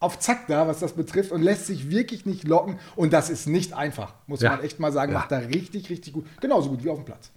auf 0.00 0.18
Zack 0.18 0.46
da, 0.46 0.66
was 0.66 0.78
das 0.78 0.92
betrifft 0.92 1.32
und 1.32 1.42
lässt 1.42 1.66
sich 1.66 1.90
wirklich 1.90 2.24
nicht 2.24 2.46
locken. 2.46 2.78
Und 2.96 3.12
das 3.12 3.30
ist 3.30 3.46
nicht 3.46 3.74
einfach, 3.74 4.14
muss 4.26 4.40
ja. 4.40 4.50
man 4.50 4.62
echt 4.62 4.80
mal 4.80 4.92
sagen. 4.92 5.12
Ja. 5.12 5.18
Macht 5.18 5.32
er 5.32 5.48
richtig, 5.48 5.90
richtig 5.90 6.12
gut. 6.12 6.26
Genauso 6.40 6.70
gut 6.70 6.84
wie 6.84 6.90
auf 6.90 6.98
dem 6.98 7.04
Platz. 7.04 7.30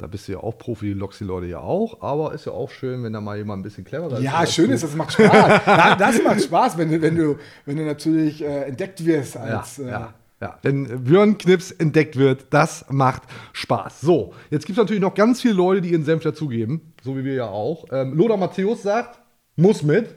Ja, 0.00 0.04
da 0.04 0.06
bist 0.06 0.28
du 0.28 0.32
ja 0.32 0.38
auch 0.38 0.58
Profi, 0.58 0.86
die 0.86 0.92
lockst 0.92 1.20
die 1.20 1.24
Leute 1.24 1.46
ja 1.46 1.60
auch. 1.60 2.02
Aber 2.02 2.34
ist 2.34 2.46
ja 2.46 2.52
auch 2.52 2.70
schön, 2.70 3.02
wenn 3.04 3.12
da 3.12 3.20
mal 3.20 3.36
jemand 3.36 3.60
ein 3.60 3.62
bisschen 3.62 3.84
cleverer 3.84 4.18
ist. 4.18 4.22
Ja, 4.22 4.46
schön 4.46 4.70
ist, 4.70 4.84
das 4.84 4.94
macht 4.94 5.12
Spaß. 5.12 5.98
das 5.98 6.22
macht 6.22 6.42
Spaß, 6.42 6.78
wenn 6.78 6.90
du, 6.90 7.02
wenn 7.02 7.16
du, 7.16 7.36
wenn 7.64 7.76
du 7.76 7.84
natürlich 7.84 8.42
äh, 8.42 8.64
entdeckt 8.64 9.04
wirst 9.04 9.36
als. 9.36 9.78
Ja, 9.78 9.88
ja. 9.88 10.06
Äh, 10.06 10.08
ja, 10.40 10.58
wenn 10.62 11.04
Björn 11.04 11.38
Knips 11.38 11.70
entdeckt 11.70 12.16
wird, 12.16 12.46
das 12.50 12.84
macht 12.90 13.22
Spaß. 13.52 14.00
So, 14.02 14.34
jetzt 14.50 14.66
gibt 14.66 14.76
es 14.78 14.82
natürlich 14.82 15.00
noch 15.00 15.14
ganz 15.14 15.40
viele 15.40 15.54
Leute, 15.54 15.80
die 15.80 15.90
ihren 15.90 16.04
Senf 16.04 16.22
dazugeben, 16.22 16.92
so 17.02 17.16
wie 17.16 17.24
wir 17.24 17.34
ja 17.34 17.46
auch. 17.46 17.86
Ähm, 17.90 18.14
Lothar 18.14 18.36
Matthäus 18.36 18.82
sagt, 18.82 19.20
muss 19.56 19.82
mit. 19.82 20.14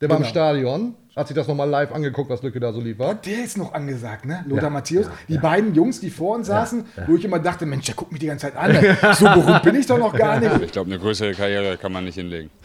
Der 0.00 0.08
war 0.08 0.16
im 0.16 0.22
genau. 0.22 0.30
Stadion 0.30 0.94
hat 1.16 1.26
sich 1.26 1.34
das 1.34 1.48
nochmal 1.48 1.68
live 1.68 1.92
angeguckt, 1.92 2.30
was 2.30 2.42
Lücke 2.42 2.60
da 2.60 2.72
so 2.72 2.80
liefert. 2.80 3.26
Der 3.26 3.44
ist 3.44 3.58
noch 3.58 3.74
angesagt, 3.74 4.24
ne? 4.24 4.44
Lothar 4.46 4.64
ja, 4.64 4.70
Matthäus. 4.70 5.06
Ja, 5.06 5.12
die 5.28 5.34
ja. 5.34 5.40
beiden 5.40 5.74
Jungs, 5.74 6.00
die 6.00 6.10
vor 6.10 6.36
uns 6.36 6.46
saßen, 6.46 6.84
wo 7.06 7.16
ich 7.16 7.24
immer 7.24 7.40
dachte, 7.40 7.66
Mensch, 7.66 7.86
der 7.86 7.96
guckt 7.96 8.12
mich 8.12 8.20
die 8.20 8.26
ganze 8.26 8.52
Zeit 8.52 8.56
an. 8.56 8.70
So 9.14 9.24
berühmt 9.26 9.62
bin 9.62 9.74
ich 9.74 9.86
doch 9.86 9.98
noch 9.98 10.14
gar 10.16 10.38
nicht. 10.38 10.50
Ich 10.62 10.72
glaube, 10.72 10.90
eine 10.90 11.00
größere 11.00 11.32
Karriere 11.32 11.76
kann 11.76 11.92
man 11.92 12.04
nicht 12.04 12.14
hinlegen. 12.14 12.50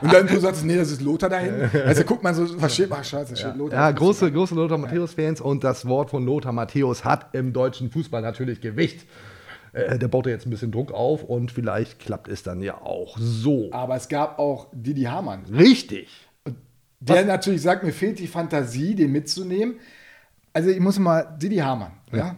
Und 0.00 0.12
dann 0.12 0.26
du 0.26 0.38
sagst, 0.38 0.64
nee, 0.64 0.76
das 0.76 0.90
ist 0.90 1.02
Lothar 1.02 1.28
da 1.28 1.38
hinten. 1.38 1.70
Also 1.84 2.04
guckt 2.04 2.22
man 2.22 2.34
so, 2.34 2.46
versteht, 2.46 2.88
ach 2.90 3.04
scheiße, 3.04 3.36
steht 3.36 3.56
Lothar. 3.56 3.78
Ja, 3.78 3.90
große, 3.90 4.30
große 4.30 4.54
Lothar 4.54 4.78
Matthäus-Fans 4.78 5.40
und 5.40 5.64
das 5.64 5.86
Wort 5.86 6.10
von 6.10 6.24
Lothar 6.24 6.52
Matthäus 6.52 7.04
hat 7.04 7.34
im 7.34 7.52
deutschen 7.52 7.90
Fußball 7.90 8.22
natürlich 8.22 8.60
Gewicht 8.60 9.04
äh, 9.74 9.98
der 9.98 10.08
baut 10.08 10.26
ja 10.26 10.32
jetzt 10.32 10.46
ein 10.46 10.50
bisschen 10.50 10.72
Druck 10.72 10.92
auf 10.92 11.24
und 11.24 11.50
vielleicht 11.50 11.98
klappt 11.98 12.28
es 12.28 12.42
dann 12.42 12.62
ja 12.62 12.80
auch 12.80 13.16
so. 13.18 13.70
Aber 13.72 13.96
es 13.96 14.08
gab 14.08 14.38
auch 14.38 14.68
Didi 14.72 15.02
Hamann. 15.02 15.44
Richtig. 15.46 16.08
Der 17.00 17.16
Was? 17.16 17.26
natürlich 17.26 17.62
sagt, 17.62 17.84
mir 17.84 17.92
fehlt 17.92 18.18
die 18.18 18.26
Fantasie, 18.26 18.94
den 18.94 19.12
mitzunehmen. 19.12 19.74
Also 20.52 20.70
ich 20.70 20.80
muss 20.80 20.98
mal, 20.98 21.36
Didi 21.40 21.56
Hamann, 21.56 21.92
ja. 22.12 22.18
ja? 22.18 22.36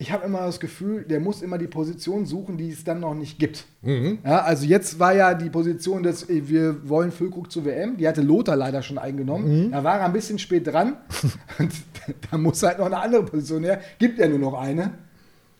Ich 0.00 0.12
habe 0.12 0.24
immer 0.24 0.46
das 0.46 0.60
Gefühl, 0.60 1.02
der 1.02 1.18
muss 1.18 1.42
immer 1.42 1.58
die 1.58 1.66
Position 1.66 2.24
suchen, 2.24 2.56
die 2.56 2.70
es 2.70 2.84
dann 2.84 3.00
noch 3.00 3.14
nicht 3.14 3.40
gibt. 3.40 3.66
Mhm. 3.82 4.18
Ja, 4.24 4.42
also 4.42 4.64
jetzt 4.64 5.00
war 5.00 5.12
ja 5.12 5.34
die 5.34 5.50
Position, 5.50 6.04
dass 6.04 6.28
wir 6.28 6.88
wollen 6.88 7.10
Füllkrug 7.10 7.50
zur 7.50 7.64
WM. 7.64 7.96
Die 7.96 8.06
hatte 8.06 8.22
Lothar 8.22 8.54
leider 8.54 8.82
schon 8.82 8.96
eingenommen. 8.96 9.66
Mhm. 9.66 9.72
Da 9.72 9.82
war 9.82 9.98
er 9.98 10.04
ein 10.04 10.12
bisschen 10.12 10.38
spät 10.38 10.68
dran. 10.68 10.98
Und 11.58 11.72
da 12.30 12.38
muss 12.38 12.62
halt 12.62 12.78
noch 12.78 12.86
eine 12.86 12.98
andere 12.98 13.24
Position 13.24 13.64
her. 13.64 13.80
Gibt 13.98 14.20
er 14.20 14.28
nur 14.28 14.38
noch 14.38 14.54
eine, 14.54 14.92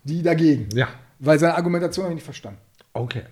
die 0.04 0.22
dagegen. 0.22 0.68
Ja. 0.74 0.88
Weil 1.18 1.38
seine 1.38 1.54
Argumentation 1.54 2.04
habe 2.04 2.12
ich 2.14 2.16
nicht 2.16 2.24
verstanden. 2.24 2.60
Okay. 2.92 3.22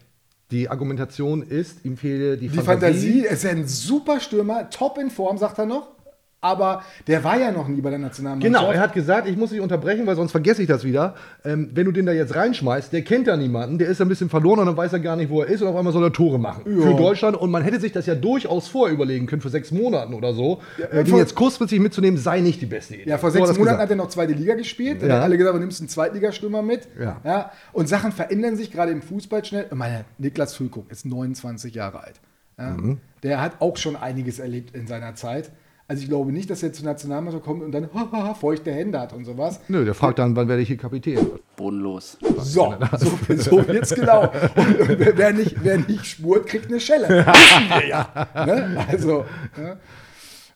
Die 0.50 0.68
Argumentation 0.68 1.42
ist, 1.42 1.85
ihm 1.85 1.96
fehle 1.96 2.37
die, 2.37 2.48
die 2.48 2.57
Fantasie. 2.57 3.22
Die 3.22 3.22
Fantasie, 3.22 3.35
ist 3.35 3.46
ein 3.46 3.66
super 3.66 4.20
Stürmer, 4.20 4.70
top 4.70 4.98
in 4.98 5.11
Form, 5.11 5.38
sagt 5.38 5.59
er 5.59 5.66
noch 5.66 5.96
aber 6.40 6.83
der 7.07 7.25
war 7.25 7.38
ja 7.38 7.51
noch 7.51 7.66
nie 7.66 7.81
bei 7.81 7.90
der 7.90 7.99
Nationalmannschaft. 7.99 8.55
Genau, 8.55 8.70
er 8.70 8.81
hat 8.81 8.92
gesagt, 8.92 9.27
ich 9.27 9.37
muss 9.37 9.51
dich 9.51 9.61
unterbrechen, 9.61 10.07
weil 10.07 10.16
sonst 10.16 10.33
vergesse 10.33 10.62
ich 10.62 10.68
das 10.68 10.85
wieder. 10.85 11.14
Ähm, 11.44 11.70
wenn 11.72 11.87
du 11.87 11.92
den 11.92 12.07
da 12.07 12.12
jetzt 12.12 12.35
reinschmeißt, 12.35 12.92
der 12.92 13.03
kennt 13.03 13.27
ja 13.27 13.37
niemanden, 13.37 13.79
der 13.79 13.88
ist 13.88 14.01
ein 14.01 14.09
bisschen 14.09 14.29
verloren 14.29 14.61
und 14.61 14.66
dann 14.66 14.77
weiß 14.77 14.92
er 14.92 15.01
gar 15.01 15.16
nicht, 15.16 15.31
wo 15.31 15.42
er 15.42 15.49
ist 15.49 15.62
und 15.62 15.68
auf 15.68 15.77
einmal 15.77 15.92
soll 15.92 16.05
er 16.05 16.12
Tore 16.12 16.38
machen 16.38 16.62
ja. 16.66 16.87
für 16.87 16.94
Deutschland. 16.94 17.37
Und 17.37 17.51
man 17.51 17.62
hätte 17.62 17.81
sich 17.81 17.92
das 17.92 18.07
ja 18.07 18.14
durchaus 18.14 18.68
vorüberlegen 18.68 19.27
können, 19.27 19.42
für 19.42 19.49
sechs 19.49 19.72
Monaten 19.72 20.14
oder 20.14 20.35
so. 20.35 20.61
Ja, 20.79 20.87
äh, 20.87 21.05
den 21.05 21.16
jetzt 21.16 21.35
kurzfristig 21.35 21.81
mitzunehmen, 21.81 22.18
sei 22.18 22.40
nicht 22.40 22.61
die 22.61 22.66
beste 22.66 22.94
Idee. 22.94 23.09
Ja, 23.09 23.18
vor 23.18 23.31
sechs 23.31 23.40
Monaten 23.49 23.64
gesagt. 23.64 23.81
hat 23.81 23.90
er 23.90 23.96
noch 23.96 24.09
zweite 24.09 24.35
Liga 24.35 24.55
gespielt. 24.55 25.03
Dann 25.03 25.09
ja. 25.09 25.16
haben 25.16 25.22
alle 25.22 25.38
gesagt, 25.38 25.57
du 25.57 25.61
nimmst 25.61 25.81
einen 25.81 25.88
Zweitligastürmer 25.88 26.62
mit. 26.62 26.88
Ja. 27.01 27.20
ja. 27.25 27.51
Und 27.72 27.88
Sachen 27.88 28.12
verändern 28.12 28.57
sich 28.57 28.70
gerade 28.70 28.92
im 28.92 29.03
Fußball 29.03 29.44
schnell. 29.44 29.66
Ich 29.70 29.77
meine, 29.77 30.05
Niklas 30.18 30.55
Füllkrug 30.55 30.90
ist 30.90 31.07
29 31.07 31.75
Jahre 31.75 32.05
alt. 32.05 32.20
Mhm. 32.59 32.99
Der 33.22 33.40
hat 33.40 33.61
auch 33.61 33.77
schon 33.77 33.96
einiges 33.96 34.38
erlebt 34.38 34.75
in 34.75 34.87
seiner 34.87 35.14
Zeit. 35.14 35.51
Also 35.88 36.03
ich 36.03 36.09
glaube 36.09 36.33
nicht, 36.33 36.51
dass 36.51 36.62
er 36.64 36.72
zur 36.72 36.85
Nationalmannschaft 36.85 37.44
kommt 37.44 37.62
und 37.62 37.70
dann 37.72 37.88
haha, 37.94 38.35
feuchte 38.35 38.72
Hände 38.72 39.01
hat 39.01 39.12
und 39.12 39.25
sowas. 39.25 39.61
Nö, 39.68 39.85
der 39.85 39.94
fragt 39.94 40.18
dann, 40.18 40.35
wann 40.35 40.49
werde 40.49 40.62
ich 40.62 40.68
hier 40.68 40.77
Kapitän? 40.77 41.25
Bodenlos. 41.57 42.18
So, 42.38 42.75
so, 42.96 43.18
so 43.37 43.61
jetzt 43.61 43.94
genau. 43.94 44.22
Und, 44.57 44.81
und, 44.81 44.99
wer, 44.99 45.33
nicht, 45.33 45.57
wer 45.62 45.79
nicht 45.79 46.05
spurt, 46.05 46.46
kriegt 46.46 46.66
eine 46.66 46.81
Schelle. 46.81 47.09
Wissen 47.27 47.70
wir 47.70 47.87
ja. 47.87 48.29
Ne? 48.35 48.85
Also, 48.88 49.25
ne? 49.57 49.79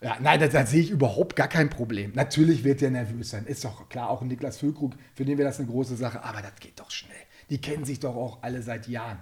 Ja, 0.02 0.16
nein, 0.20 0.40
da, 0.40 0.48
da, 0.48 0.66
sehe 0.66 0.80
ich 0.80 0.90
überhaupt 0.90 1.36
gar 1.36 1.48
kein 1.48 1.68
Problem. 1.70 2.12
Natürlich 2.14 2.64
wird 2.64 2.80
der 2.80 2.90
nervös 2.90 3.30
sein. 3.30 3.44
Ist 3.46 3.64
doch 3.64 3.88
klar, 3.88 4.10
auch 4.10 4.22
ein 4.22 4.28
Niklas 4.28 4.58
Füllkrug, 4.58 4.94
für 5.14 5.24
den 5.24 5.38
wäre 5.38 5.48
das 5.48 5.58
eine 5.58 5.68
große 5.68 5.94
Sache. 5.96 6.24
Aber 6.24 6.40
das 6.40 6.56
geht 6.58 6.80
doch 6.80 6.90
schnell. 6.90 7.16
Die 7.50 7.60
kennen 7.60 7.84
sich 7.84 8.00
doch 8.00 8.16
auch 8.16 8.38
alle 8.42 8.62
seit 8.62 8.88
Jahren. 8.88 9.18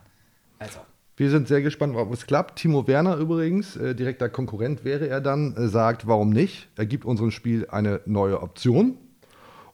Also. 0.59 0.79
Wir 1.19 1.31
sind 1.31 1.49
sehr 1.49 1.63
gespannt, 1.63 1.97
ob 1.97 2.13
es 2.13 2.27
klappt. 2.27 2.61
Timo 2.61 2.87
Werner 2.87 3.17
übrigens, 3.17 3.77
äh, 3.77 3.97
direkter 3.97 4.29
Konkurrent 4.29 4.85
wäre 4.85 5.09
er 5.09 5.21
dann, 5.21 5.57
äh, 5.57 5.67
sagt, 5.67 6.07
warum 6.07 6.31
nicht? 6.31 6.69
Er 6.77 6.87
gibt 6.87 7.05
unserem 7.05 7.33
Spiel 7.33 7.67
eine 7.69 8.01
neue 8.07 8.41
Option. 8.41 8.97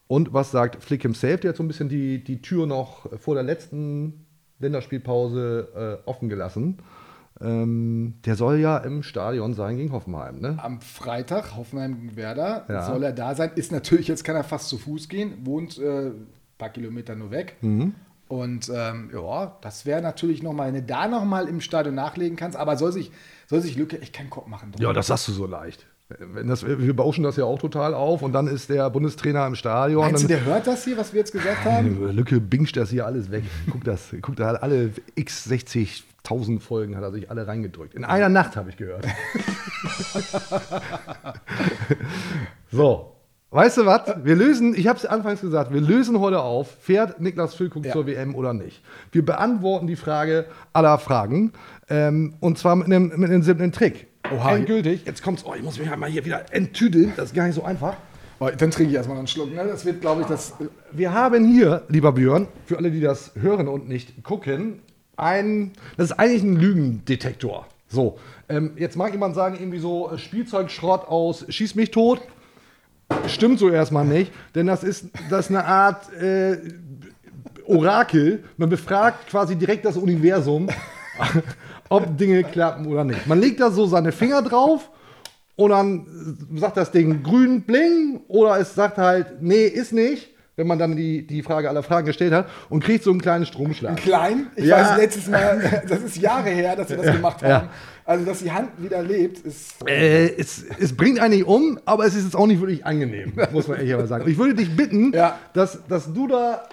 Und 0.06 0.32
was 0.32 0.50
sagt 0.52 0.82
Flick 0.82 1.02
himself? 1.02 1.40
Der 1.40 1.50
hat 1.50 1.58
so 1.58 1.62
ein 1.62 1.68
bisschen 1.68 1.90
die, 1.90 2.24
die 2.24 2.40
Tür 2.40 2.66
noch 2.66 3.10
vor 3.20 3.34
der 3.34 3.44
letzten 3.44 4.24
Länderspielpause 4.58 6.00
äh, 6.06 6.08
offen 6.08 6.30
gelassen. 6.30 6.78
Ähm, 7.42 8.14
der 8.24 8.36
soll 8.36 8.58
ja 8.58 8.78
im 8.78 9.02
Stadion 9.02 9.52
sein 9.52 9.76
gegen 9.76 9.92
Hoffenheim, 9.92 10.40
ne? 10.40 10.56
Am 10.62 10.80
Freitag, 10.80 11.56
Hoffenheim 11.56 12.00
gegen 12.00 12.16
Werder, 12.16 12.64
ja. 12.70 12.86
soll 12.86 13.02
er 13.02 13.12
da 13.12 13.34
sein. 13.34 13.50
Ist 13.54 13.70
natürlich, 13.70 14.08
jetzt 14.08 14.24
kann 14.24 14.36
er 14.36 14.44
fast 14.44 14.70
zu 14.70 14.78
Fuß 14.78 15.10
gehen, 15.10 15.44
wohnt 15.44 15.76
ein 15.76 16.06
äh, 16.06 16.10
paar 16.56 16.70
Kilometer 16.70 17.14
nur 17.14 17.30
weg. 17.30 17.56
Mhm. 17.60 17.94
Und 18.28 18.70
ähm, 18.74 19.10
ja, 19.12 19.56
das 19.60 19.84
wäre 19.86 20.00
natürlich 20.00 20.42
nochmal, 20.42 20.68
wenn 20.68 20.74
du 20.74 20.82
da 20.82 21.08
nochmal 21.08 21.48
im 21.48 21.60
Stadion 21.60 21.94
nachlegen 21.94 22.36
kannst, 22.36 22.56
aber 22.56 22.76
soll 22.76 22.92
sich, 22.92 23.10
soll 23.46 23.60
sich 23.60 23.76
Lücke 23.76 24.00
echt 24.00 24.14
keinen 24.14 24.30
Kopf 24.30 24.46
machen. 24.46 24.72
drum. 24.72 24.82
Ja, 24.82 24.92
das 24.92 25.08
sagst 25.08 25.28
du 25.28 25.32
so 25.32 25.46
leicht. 25.46 25.86
Wenn 26.08 26.48
das, 26.48 26.66
wir 26.66 26.94
bauschen 26.94 27.24
das 27.24 27.36
ja 27.36 27.44
auch 27.44 27.58
total 27.58 27.94
auf 27.94 28.20
und 28.20 28.32
dann 28.32 28.46
ist 28.46 28.68
der 28.68 28.90
Bundestrainer 28.90 29.46
im 29.46 29.54
Stadion. 29.54 30.02
Meinst 30.02 30.24
du, 30.24 30.28
der 30.28 30.44
hört 30.44 30.66
das 30.66 30.84
hier, 30.84 30.98
was 30.98 31.12
wir 31.14 31.20
jetzt 31.20 31.32
gesagt 31.32 31.64
haben? 31.64 32.14
Lücke 32.14 32.40
bingscht 32.40 32.76
das 32.76 32.90
hier 32.90 33.06
alles 33.06 33.30
weg. 33.30 33.44
Guck 33.70 33.84
das, 33.84 34.14
guck 34.20 34.36
da 34.36 34.52
alle 34.52 34.90
x 35.14 35.48
60.000 35.48 36.60
Folgen 36.60 36.94
hat 36.96 37.02
er 37.02 37.12
sich 37.12 37.30
alle 37.30 37.46
reingedrückt. 37.46 37.94
In 37.94 38.04
einer 38.04 38.28
Nacht 38.28 38.54
habe 38.54 38.68
ich 38.68 38.76
gehört. 38.76 39.06
so, 42.70 43.13
weißt 43.54 43.78
du 43.78 43.86
was? 43.86 44.02
Wir 44.24 44.34
lösen, 44.34 44.74
ich 44.74 44.88
habe 44.88 44.98
es 44.98 45.06
anfangs 45.06 45.40
gesagt, 45.40 45.72
wir 45.72 45.80
lösen 45.80 46.18
heute 46.18 46.40
auf, 46.40 46.68
fährt 46.80 47.20
Niklas 47.20 47.54
Füllkrug 47.54 47.90
zur 47.90 48.06
WM 48.06 48.34
oder 48.34 48.52
nicht? 48.52 48.82
Wir 49.12 49.24
beantworten 49.24 49.86
die 49.86 49.96
Frage 49.96 50.46
aller 50.72 50.98
Fragen 50.98 51.52
ähm, 51.88 52.34
und 52.40 52.58
zwar 52.58 52.74
mit 52.76 52.86
einem, 52.86 53.12
mit 53.16 53.30
einem 53.30 53.42
simplen 53.42 53.72
Trick. 53.72 54.08
Oha. 54.34 54.56
Endgültig, 54.56 55.04
jetzt 55.06 55.22
kommt's, 55.22 55.44
oh, 55.46 55.54
ich 55.54 55.62
muss 55.62 55.78
mich 55.78 55.88
halt 55.88 56.00
mal 56.00 56.10
hier 56.10 56.24
wieder 56.24 56.52
enttüdeln, 56.52 57.12
das 57.16 57.26
ist 57.26 57.34
gar 57.34 57.46
nicht 57.46 57.54
so 57.54 57.62
einfach. 57.62 57.96
Oh, 58.40 58.48
dann 58.56 58.70
trinke 58.72 58.90
ich 58.90 58.96
erstmal 58.96 59.16
einen 59.18 59.28
Schluck. 59.28 59.54
Ne? 59.54 59.64
Das 59.64 59.84
wird, 59.84 60.00
glaube 60.00 60.22
ich, 60.22 60.26
das. 60.26 60.54
Wir 60.90 61.14
haben 61.14 61.44
hier, 61.46 61.82
lieber 61.88 62.12
Björn, 62.12 62.48
für 62.66 62.76
alle, 62.76 62.90
die 62.90 63.00
das 63.00 63.32
hören 63.40 63.68
und 63.68 63.88
nicht 63.88 64.24
gucken, 64.24 64.80
ein, 65.16 65.72
das 65.96 66.10
ist 66.10 66.18
eigentlich 66.18 66.42
ein 66.42 66.56
Lügendetektor. 66.56 67.66
So, 67.86 68.18
ähm, 68.48 68.72
jetzt 68.76 68.96
mag 68.96 69.12
jemand 69.12 69.36
sagen, 69.36 69.56
irgendwie 69.56 69.78
so 69.78 70.10
äh, 70.10 70.18
Spielzeugschrott 70.18 71.06
aus 71.06 71.46
Schieß 71.48 71.76
mich 71.76 71.92
tot. 71.92 72.20
Stimmt 73.26 73.58
so 73.58 73.70
erstmal 73.70 74.04
nicht, 74.04 74.32
denn 74.54 74.66
das 74.66 74.82
ist, 74.84 75.06
das 75.30 75.46
ist 75.46 75.50
eine 75.50 75.64
Art 75.64 76.12
äh, 76.14 76.56
Orakel. 77.66 78.44
Man 78.56 78.68
befragt 78.68 79.28
quasi 79.28 79.56
direkt 79.56 79.84
das 79.84 79.96
Universum, 79.96 80.68
ob 81.88 82.16
Dinge 82.18 82.44
klappen 82.44 82.86
oder 82.86 83.04
nicht. 83.04 83.26
Man 83.26 83.40
legt 83.40 83.60
da 83.60 83.70
so 83.70 83.86
seine 83.86 84.12
Finger 84.12 84.42
drauf 84.42 84.90
und 85.56 85.70
dann 85.70 86.06
sagt 86.56 86.76
das 86.76 86.90
Ding 86.90 87.22
grün 87.22 87.62
bling 87.62 88.20
oder 88.28 88.58
es 88.58 88.74
sagt 88.74 88.98
halt, 88.98 89.40
nee, 89.42 89.64
ist 89.66 89.92
nicht, 89.92 90.30
wenn 90.56 90.66
man 90.66 90.78
dann 90.78 90.94
die, 90.96 91.26
die 91.26 91.42
Frage 91.42 91.68
aller 91.68 91.82
Fragen 91.82 92.06
gestellt 92.06 92.32
hat 92.32 92.48
und 92.68 92.82
kriegt 92.82 93.04
so 93.04 93.10
einen 93.10 93.20
kleinen 93.20 93.46
Stromschlag. 93.46 93.96
Klein? 93.96 94.48
Ich 94.56 94.66
Ja. 94.66 94.76
weiß 94.78 94.96
letztes 94.98 95.28
Mal, 95.28 95.82
das 95.88 96.00
ist 96.02 96.16
Jahre 96.16 96.50
her, 96.50 96.76
dass 96.76 96.90
wir 96.90 96.96
das 96.98 97.12
gemacht 97.14 97.42
ja. 97.42 97.68
Also, 98.06 98.24
dass 98.26 98.40
die 98.40 98.52
Hand 98.52 98.70
wieder 98.76 99.02
lebt, 99.02 99.38
ist. 99.38 99.76
Äh, 99.88 100.34
es, 100.36 100.64
es 100.78 100.94
bringt 100.94 101.18
einen 101.20 101.34
nicht 101.34 101.46
um, 101.46 101.78
aber 101.86 102.04
es 102.04 102.14
ist 102.14 102.24
jetzt 102.24 102.36
auch 102.36 102.46
nicht 102.46 102.60
wirklich 102.60 102.84
angenehm, 102.84 103.32
muss 103.52 103.66
man 103.66 103.80
ehrlich 103.80 104.08
sagen. 104.08 104.24
Und 104.24 104.30
ich 104.30 104.36
würde 104.36 104.54
dich 104.54 104.76
bitten, 104.76 105.12
dass, 105.12 105.78
dass 105.88 106.12
du 106.12 106.26
da. 106.28 106.68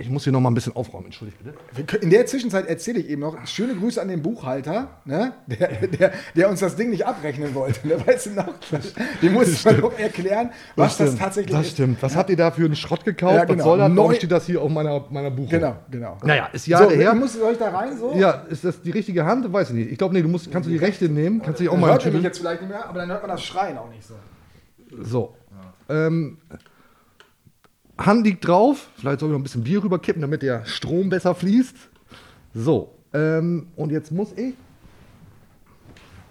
Ich 0.00 0.08
muss 0.08 0.24
hier 0.24 0.32
noch 0.32 0.40
mal 0.40 0.50
ein 0.50 0.54
bisschen 0.54 0.74
aufräumen, 0.74 1.06
entschuldigt 1.06 1.36
bitte. 1.74 1.98
In 1.98 2.08
der 2.08 2.24
Zwischenzeit 2.24 2.66
erzähle 2.66 3.00
ich 3.00 3.10
eben 3.10 3.20
noch, 3.20 3.46
schöne 3.46 3.74
Grüße 3.74 4.00
an 4.00 4.08
den 4.08 4.22
Buchhalter, 4.22 4.88
ne? 5.04 5.34
der, 5.46 5.68
der, 5.86 6.12
der 6.34 6.48
uns 6.48 6.60
das 6.60 6.74
Ding 6.74 6.88
nicht 6.88 7.06
abrechnen 7.06 7.54
wollte. 7.54 7.86
Ne? 7.86 7.96
Weißt 8.06 8.26
du 8.26 8.30
noch? 8.30 8.48
Dem 9.22 9.34
musste 9.34 9.72
man 9.72 9.80
noch 9.80 9.98
erklären, 9.98 10.50
was 10.74 10.96
das, 10.96 11.08
stimmt, 11.08 11.20
tatsächlich 11.20 11.54
Das 11.54 11.66
ist. 11.66 11.72
stimmt. 11.72 12.02
Was 12.02 12.16
habt 12.16 12.30
ihr 12.30 12.36
da 12.36 12.50
für 12.50 12.64
einen 12.64 12.76
Schrott 12.76 13.04
gekauft? 13.04 13.34
Ja, 13.34 13.44
genau. 13.44 13.58
Was 13.58 13.64
soll 13.64 13.78
das? 13.78 13.96
Warum 13.96 14.14
steht 14.14 14.32
das 14.32 14.46
hier 14.46 14.62
auf 14.62 14.70
meiner, 14.70 15.04
meiner 15.10 15.30
Buchung? 15.30 15.50
Genau, 15.50 15.76
genau. 15.90 16.16
Naja, 16.24 16.48
ist 16.50 16.66
Jahre 16.66 16.84
so, 16.84 16.96
her. 16.96 17.14
Muss, 17.14 17.34
soll 17.34 17.52
ich 17.52 17.58
da 17.58 17.68
rein 17.68 17.98
so? 17.98 18.14
Ja, 18.16 18.46
ist 18.48 18.64
das 18.64 18.80
die 18.80 18.92
richtige 18.92 19.26
Hand? 19.26 19.52
Weiß 19.52 19.68
ich 19.68 19.76
nicht. 19.76 19.92
Ich 19.92 19.98
glaube, 19.98 20.14
nee, 20.14 20.22
du 20.22 20.28
musst, 20.28 20.50
kannst 20.50 20.66
du 20.66 20.72
die 20.72 20.78
rechte 20.78 21.10
nehmen. 21.10 21.42
Kannst 21.42 21.60
du 21.60 21.64
die 21.64 21.68
auch 21.68 21.76
mal 21.76 21.90
hört 21.90 22.02
schütteln? 22.02 22.22
jetzt 22.22 22.38
vielleicht 22.38 22.62
nicht 22.62 22.70
mehr, 22.70 22.88
aber 22.88 23.00
dann 23.00 23.10
hört 23.10 23.20
man 23.20 23.30
das 23.32 23.42
Schreien 23.42 23.76
auch 23.76 23.90
nicht 23.90 24.06
so. 24.06 24.14
So. 25.02 25.34
Ähm, 25.90 26.38
Hand 28.06 28.26
liegt 28.26 28.46
drauf. 28.46 28.88
Vielleicht 28.96 29.20
soll 29.20 29.28
ich 29.28 29.32
noch 29.32 29.38
ein 29.38 29.42
bisschen 29.42 29.64
Bier 29.64 29.82
rüberkippen, 29.82 30.22
damit 30.22 30.42
der 30.42 30.64
Strom 30.64 31.08
besser 31.08 31.34
fließt. 31.34 31.76
So. 32.54 32.94
Ähm, 33.12 33.68
und 33.76 33.90
jetzt 33.90 34.10
muss 34.12 34.32
ich. 34.36 34.54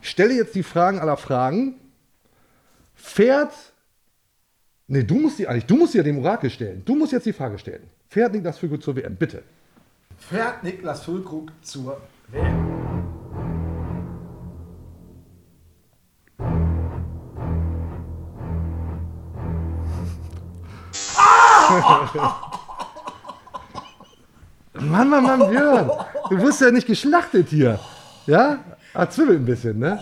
Ich 0.02 0.10
stelle 0.10 0.34
jetzt 0.34 0.56
die 0.56 0.64
Fragen 0.64 1.00
aller 1.00 1.18
Fragen. 1.18 1.76
Fährt. 2.96 3.54
Nee, 4.88 5.04
du 5.04 5.16
musst 5.16 5.40
die 5.40 5.48
eigentlich, 5.48 5.66
du 5.66 5.76
musst 5.76 5.94
die 5.94 5.98
ja 5.98 6.04
dem 6.04 6.18
Orakel 6.20 6.50
stellen. 6.50 6.84
Du 6.86 6.96
musst 6.96 7.12
jetzt 7.12 7.26
die 7.26 7.34
Frage 7.34 7.60
stellen. 7.60 7.84
Fährt 8.08 8.34
Niklas 8.34 8.58
Füllkrug 8.58 8.82
zur 8.82 8.96
WM? 8.96 9.16
Bitte. 9.16 9.44
Fährt 10.18 10.64
Niklas 10.64 11.04
Füllkrug 11.04 11.52
zur 11.62 12.02
WM? 12.30 12.99
Mann, 24.74 25.10
Mann, 25.10 25.24
Mann, 25.24 25.50
Björn. 25.50 25.90
Du 26.30 26.42
wirst 26.42 26.62
ja 26.62 26.72
nicht 26.72 26.88
geschlachtet 26.88 27.50
hier. 27.50 27.80
Ja? 28.26 28.60
Ah, 28.94 29.08
zwiebelt 29.10 29.40
ein 29.40 29.46
bisschen, 29.46 29.78
ne? 29.78 30.00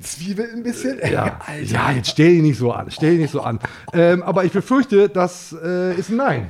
Zwiebelt 0.00 0.52
ein 0.52 0.62
bisschen? 0.62 0.98
Ja, 1.00 1.38
ja 1.62 1.90
jetzt 1.90 2.10
stell 2.10 2.30
dich 2.30 2.42
nicht 2.42 2.58
so 2.58 2.72
an. 2.72 2.90
Stell 2.90 3.10
dich 3.12 3.20
nicht 3.20 3.32
so 3.32 3.42
an. 3.42 3.58
Ähm, 3.92 4.22
aber 4.22 4.44
ich 4.44 4.52
befürchte, 4.52 5.08
das 5.08 5.54
äh, 5.62 5.94
ist 5.94 6.08
ein 6.10 6.16
Nein. 6.16 6.48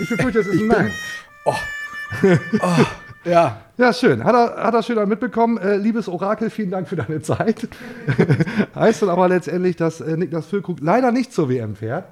Ich 0.00 0.08
befürchte, 0.08 0.40
das 0.40 0.48
ist 0.48 0.60
ein 0.60 0.66
Nein. 0.66 0.92
Ja. 3.24 3.62
Ja, 3.76 3.92
schön. 3.92 4.24
Hat 4.24 4.34
er, 4.34 4.64
hat 4.64 4.74
er 4.74 4.82
schön 4.82 5.08
mitbekommen. 5.08 5.56
Äh, 5.58 5.76
liebes 5.76 6.08
Orakel, 6.08 6.50
vielen 6.50 6.70
Dank 6.70 6.88
für 6.88 6.96
deine 6.96 7.22
Zeit. 7.22 7.68
heißt 8.74 9.02
dann 9.02 9.08
aber 9.08 9.28
letztendlich, 9.28 9.76
dass 9.76 10.00
äh, 10.00 10.16
Niklas 10.16 10.46
Füllkrug 10.46 10.78
leider 10.80 11.12
nicht 11.12 11.32
zur 11.32 11.48
WM 11.48 11.76
fährt. 11.76 12.04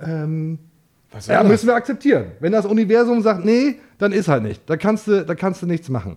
Ähm, 0.00 0.58
Was 1.12 1.26
ja, 1.26 1.42
müssen 1.42 1.66
wir 1.66 1.74
akzeptieren. 1.74 2.26
Wenn 2.40 2.52
das 2.52 2.66
Universum 2.66 3.20
sagt, 3.22 3.44
nee, 3.44 3.76
dann 3.98 4.12
ist 4.12 4.28
halt 4.28 4.42
nicht. 4.44 4.62
Da 4.70 4.76
kannst 4.76 5.06
du, 5.08 5.24
da 5.24 5.34
kannst 5.34 5.60
du 5.62 5.66
nichts 5.66 5.88
machen. 5.88 6.16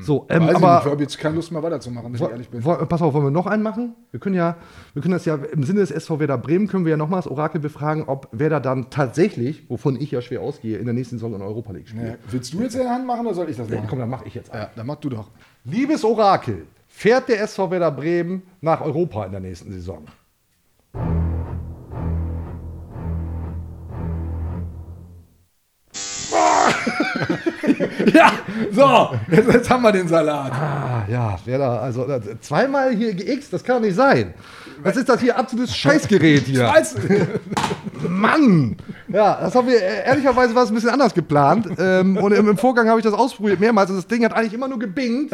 So, 0.00 0.26
ähm, 0.28 0.42
Weiß 0.42 0.48
ich 0.48 0.48
nicht, 0.48 0.50
ich 0.50 0.56
aber 0.64 0.90
habe 0.90 1.02
jetzt 1.02 1.18
keine 1.18 1.34
Lust 1.34 1.50
mehr 1.52 1.62
weiterzumachen, 1.62 2.12
wenn 2.12 2.14
ich 2.24 2.30
ehrlich 2.30 2.48
bin. 2.48 2.64
Wo- 2.64 2.74
Pass 2.86 3.02
auf, 3.02 3.12
wollen 3.14 3.24
wir 3.26 3.30
noch 3.32 3.46
einen 3.46 3.62
machen? 3.64 3.94
Wir 4.12 4.20
können 4.20 4.36
ja, 4.36 4.56
wir 4.94 5.02
können 5.02 5.12
das 5.12 5.24
ja 5.24 5.34
im 5.34 5.64
Sinne 5.64 5.80
des 5.80 5.90
SV 5.90 6.20
Werder 6.20 6.38
Bremen 6.38 6.66
können 6.68 6.84
wir 6.84 6.92
ja 6.92 6.96
nochmal 6.96 7.18
das 7.18 7.26
Orakel 7.26 7.60
befragen, 7.60 8.04
ob 8.06 8.28
Werder 8.32 8.60
dann 8.60 8.90
tatsächlich, 8.90 9.68
wovon 9.68 10.00
ich 10.00 10.10
ja 10.12 10.22
schwer 10.22 10.40
ausgehe, 10.40 10.78
in 10.78 10.84
der 10.86 10.94
nächsten 10.94 11.16
Saison 11.16 11.34
in 11.34 11.42
Europa 11.42 11.72
League 11.72 11.88
spielt. 11.88 12.06
Ja, 12.06 12.14
willst 12.30 12.54
du 12.54 12.60
jetzt 12.62 12.74
in 12.74 12.82
der 12.82 12.90
Hand 12.90 13.06
machen 13.06 13.26
oder 13.26 13.34
soll 13.34 13.50
ich 13.50 13.56
das 13.56 13.68
Nee, 13.68 13.76
machen? 13.76 13.86
komm, 13.90 13.98
dann 13.98 14.08
mache 14.08 14.24
ich 14.26 14.34
jetzt. 14.34 14.54
Ja, 14.54 14.70
dann 14.74 14.86
mach 14.86 14.96
du 14.96 15.10
doch. 15.10 15.28
Liebes 15.64 16.04
Orakel, 16.04 16.64
fährt 16.88 17.28
der 17.28 17.42
SV 17.42 17.70
Werder 17.72 17.90
Bremen 17.90 18.42
nach 18.60 18.80
Europa 18.80 19.24
in 19.26 19.32
der 19.32 19.40
nächsten 19.40 19.72
Saison? 19.72 20.04
ja, 28.14 28.32
so, 28.70 29.10
jetzt, 29.30 29.52
jetzt 29.52 29.70
haben 29.70 29.82
wir 29.82 29.92
den 29.92 30.08
Salat. 30.08 30.52
Ah, 30.52 31.04
ja, 31.08 31.38
Werder, 31.44 31.82
also 31.82 32.08
äh, 32.08 32.20
zweimal 32.40 32.94
hier 32.94 33.14
geixt, 33.14 33.52
das 33.52 33.62
kann 33.62 33.76
doch 33.76 33.82
nicht 33.82 33.96
sein. 33.96 34.34
Was 34.82 34.96
ist 34.96 35.08
das 35.08 35.20
hier? 35.20 35.36
Absolutes 35.38 35.76
Scheißgerät 35.76 36.44
hier. 36.44 36.66
Scheiße. 36.66 36.98
Mann! 38.08 38.76
Ja, 39.08 39.38
das 39.40 39.54
haben 39.54 39.68
wir, 39.68 39.80
äh, 39.80 40.06
ehrlicherweise 40.06 40.54
war 40.54 40.64
es 40.64 40.70
ein 40.70 40.74
bisschen 40.74 40.90
anders 40.90 41.14
geplant. 41.14 41.68
Ähm, 41.78 42.16
und 42.16 42.32
im, 42.32 42.48
im 42.48 42.56
Vorgang 42.56 42.88
habe 42.88 42.98
ich 42.98 43.04
das 43.04 43.14
ausprobiert 43.14 43.60
mehrmals 43.60 43.90
und 43.90 43.96
das 43.96 44.06
Ding 44.06 44.24
hat 44.24 44.32
eigentlich 44.32 44.54
immer 44.54 44.68
nur 44.68 44.78
gebingt. 44.78 45.32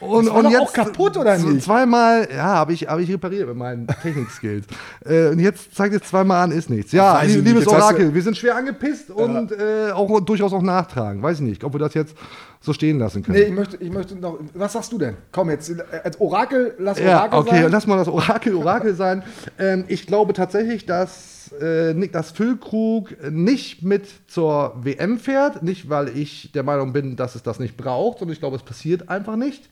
Und, 0.00 0.26
Das 0.26 0.34
war 0.34 0.42
doch 0.44 0.60
auch 0.60 0.72
kaputt, 0.72 1.16
oder 1.16 1.36
nicht? 1.36 1.62
Zweimal, 1.64 2.28
ja, 2.30 2.44
habe 2.44 2.72
ich, 2.72 2.86
hab 2.88 3.00
ich 3.00 3.10
repariert 3.12 3.48
mit 3.48 3.56
meinen 3.56 3.86
Technik-Skills. 3.86 4.66
äh, 5.04 5.28
und 5.28 5.40
jetzt 5.40 5.74
zeigt 5.74 5.94
es 5.94 6.08
zweimal 6.08 6.44
an, 6.44 6.52
ist 6.52 6.70
nichts. 6.70 6.92
Ja, 6.92 7.22
nicht, 7.22 7.34
liebes 7.36 7.64
jetzt 7.64 7.68
Orakel, 7.68 8.14
wir 8.14 8.22
sind 8.22 8.36
schwer 8.36 8.56
angepisst 8.56 9.10
und 9.10 9.52
äh, 9.52 9.90
auch 9.92 10.20
durchaus 10.20 10.52
auch 10.52 10.62
nachtragen. 10.62 11.22
Weiß 11.22 11.38
ich 11.38 11.44
nicht, 11.44 11.64
ob 11.64 11.72
wir 11.74 11.80
das 11.80 11.94
jetzt 11.94 12.14
so 12.60 12.72
stehen 12.72 12.98
lassen 12.98 13.22
können. 13.22 13.38
Nee, 13.38 13.44
ich 13.44 13.52
möchte, 13.52 13.76
ich 13.78 13.90
möchte 13.90 14.16
noch. 14.16 14.38
Was 14.54 14.72
sagst 14.72 14.92
du 14.92 14.98
denn? 14.98 15.16
Komm 15.32 15.50
jetzt, 15.50 15.72
als 16.04 16.20
Orakel, 16.20 16.74
lass 16.78 16.98
Ja, 16.98 17.18
Orakel 17.18 17.38
okay, 17.38 17.62
sein. 17.62 17.70
lass 17.72 17.86
mal 17.86 17.96
das 17.96 18.08
Orakel 18.08 18.54
Orakel 18.54 18.94
sein. 18.94 19.22
Ähm, 19.58 19.84
ich 19.88 20.06
glaube 20.06 20.32
tatsächlich, 20.32 20.86
dass 20.86 21.37
äh, 21.52 21.94
Niklas 21.94 22.30
Füllkrug 22.32 23.14
nicht 23.30 23.82
mit 23.82 24.06
zur 24.28 24.74
WM 24.82 25.18
fährt. 25.18 25.62
Nicht, 25.62 25.88
weil 25.88 26.16
ich 26.16 26.52
der 26.52 26.62
Meinung 26.62 26.92
bin, 26.92 27.16
dass 27.16 27.34
es 27.34 27.42
das 27.42 27.58
nicht 27.58 27.76
braucht, 27.76 28.18
sondern 28.18 28.32
ich 28.34 28.40
glaube, 28.40 28.56
es 28.56 28.62
passiert 28.62 29.08
einfach 29.08 29.36
nicht. 29.36 29.68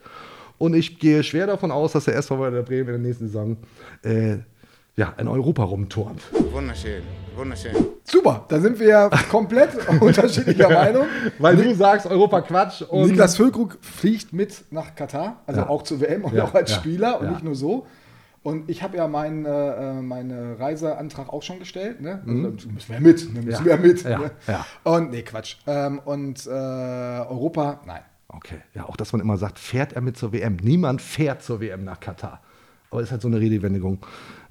Und 0.58 0.74
ich 0.74 0.98
gehe 0.98 1.22
schwer 1.22 1.46
davon 1.46 1.70
aus, 1.70 1.92
dass 1.92 2.04
der 2.06 2.16
SV 2.16 2.40
Werder 2.40 2.62
Bremen 2.62 2.80
in 2.80 2.86
der 2.86 2.98
nächsten 2.98 3.26
Saison 3.26 3.56
äh, 4.02 4.36
ja, 4.96 5.12
in 5.18 5.28
Europa 5.28 5.62
rumturnt. 5.62 6.22
Wunderschön, 6.52 7.02
wunderschön. 7.36 7.72
Super, 8.04 8.46
da 8.48 8.58
sind 8.60 8.78
wir 8.80 8.88
ja 8.88 9.10
komplett 9.30 9.68
unterschiedlicher 10.00 10.70
Meinung. 10.70 11.04
Weil 11.38 11.56
du 11.56 11.74
sagst, 11.74 12.06
Europa 12.06 12.40
Quatsch. 12.40 12.80
Und 12.82 13.08
Niklas 13.08 13.36
Füllkrug 13.36 13.76
fliegt 13.82 14.32
mit 14.32 14.64
nach 14.70 14.94
Katar, 14.94 15.42
also 15.46 15.60
Ja. 15.60 15.68
auch 15.68 15.82
zur 15.82 16.00
WM 16.00 16.24
und 16.24 16.34
Ja, 16.34 16.44
auch 16.44 16.54
als 16.54 16.70
ja, 16.70 16.76
Spieler 16.78 17.20
und 17.20 17.26
ja. 17.26 17.32
nicht 17.32 17.44
nur 17.44 17.54
so. 17.54 17.86
Und 18.46 18.70
ich 18.70 18.84
habe 18.84 18.96
ja 18.96 19.08
meinen 19.08 19.44
äh, 19.44 20.00
meinen 20.02 20.54
Reiseantrag 20.54 21.32
auch 21.32 21.42
schon 21.42 21.58
gestellt. 21.58 22.00
Ne? 22.00 22.22
Also, 22.24 22.68
müssen 22.68 22.88
wir 22.88 22.94
ja 22.94 23.00
mit, 23.00 23.34
ne? 23.34 23.42
müssen 23.42 23.50
Ja. 23.50 23.64
wir 23.64 23.72
ja 23.74 23.78
mit. 23.80 24.02
Ja, 24.04 24.18
Ne? 24.20 24.30
ja. 24.46 24.66
Und 24.84 25.10
nee, 25.10 25.22
Quatsch. 25.22 25.56
Ähm, 25.66 25.98
und 26.04 26.46
äh, 26.46 26.50
Europa, 26.50 27.80
nein. 27.86 28.02
Okay, 28.28 28.58
ja, 28.74 28.84
auch 28.84 28.96
dass 28.96 29.12
man 29.12 29.20
immer 29.20 29.36
sagt, 29.36 29.58
fährt 29.58 29.94
er 29.94 30.00
mit 30.00 30.16
zur 30.16 30.32
WM? 30.32 30.58
Niemand 30.62 31.02
fährt 31.02 31.42
zur 31.42 31.60
WM 31.60 31.82
nach 31.82 31.98
Katar. 31.98 32.40
Aber 32.90 33.00
es 33.00 33.06
ist 33.08 33.12
halt 33.12 33.22
so 33.22 33.28
eine 33.28 33.40
Redewendung. 33.40 33.98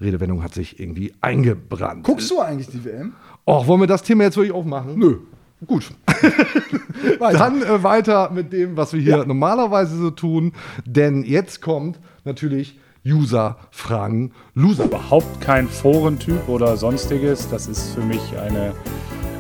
Redewendung 0.02 0.44
hat 0.44 0.54
sich 0.54 0.78
irgendwie 0.78 1.14
eingebrannt. 1.22 2.04
Guckst 2.04 2.30
du 2.32 2.42
eigentlich 2.42 2.68
die 2.68 2.84
WM? 2.84 3.14
Och, 3.48 3.66
wollen 3.68 3.80
wir 3.80 3.88
das 3.88 4.04
Thema 4.04 4.24
jetzt 4.26 4.36
wirklich 4.36 4.54
aufmachen? 4.54 5.00
Nö. 5.00 5.20
Gut. 5.66 5.92
Dann 7.20 7.62
äh, 7.62 7.82
weiter 7.82 8.30
mit 8.30 8.52
dem, 8.52 8.76
was 8.76 8.92
wir 8.92 9.00
hier 9.00 9.26
normalerweise 9.26 9.96
so 9.96 10.12
tun. 10.12 10.52
Denn 10.86 11.24
jetzt 11.24 11.62
kommt 11.62 11.98
natürlich 12.26 12.78
User 13.06 13.58
fragen 13.70 14.32
Loser. 14.56 14.86
Überhaupt 14.86 15.40
kein 15.40 15.68
Forentyp 15.68 16.50
oder 16.50 16.76
sonstiges. 16.76 17.48
Das 17.50 17.68
ist 17.68 17.94
für 17.94 18.02
mich 18.02 18.36
eine, 18.36 18.74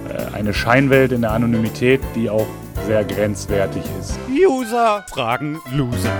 äh, 0.07 0.33
eine 0.35 0.53
Scheinwelt 0.53 1.11
in 1.11 1.21
der 1.21 1.31
Anonymität, 1.31 1.99
die 2.13 2.29
auch 2.29 2.45
sehr 2.85 3.03
grenzwertig 3.03 3.83
ist. 3.99 4.19
User 4.29 5.03
fragen 5.09 5.59
Loser. 5.73 6.13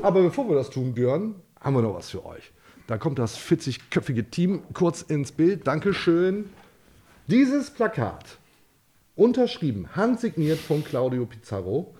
Aber 0.00 0.22
bevor 0.22 0.48
wir 0.48 0.56
das 0.56 0.70
tun, 0.70 0.94
Björn, 0.94 1.34
haben 1.60 1.76
wir 1.76 1.82
noch 1.82 1.94
was 1.94 2.08
für 2.08 2.24
euch. 2.24 2.52
Da 2.86 2.96
kommt 2.96 3.18
das 3.18 3.38
40-köpfige 3.38 4.30
Team 4.30 4.62
kurz 4.72 5.02
ins 5.02 5.30
Bild. 5.30 5.66
Dankeschön. 5.66 6.48
Dieses 7.26 7.68
Plakat, 7.68 8.38
unterschrieben, 9.14 9.94
handsigniert 9.94 10.58
von 10.58 10.82
Claudio 10.82 11.26
Pizarro, 11.26 11.94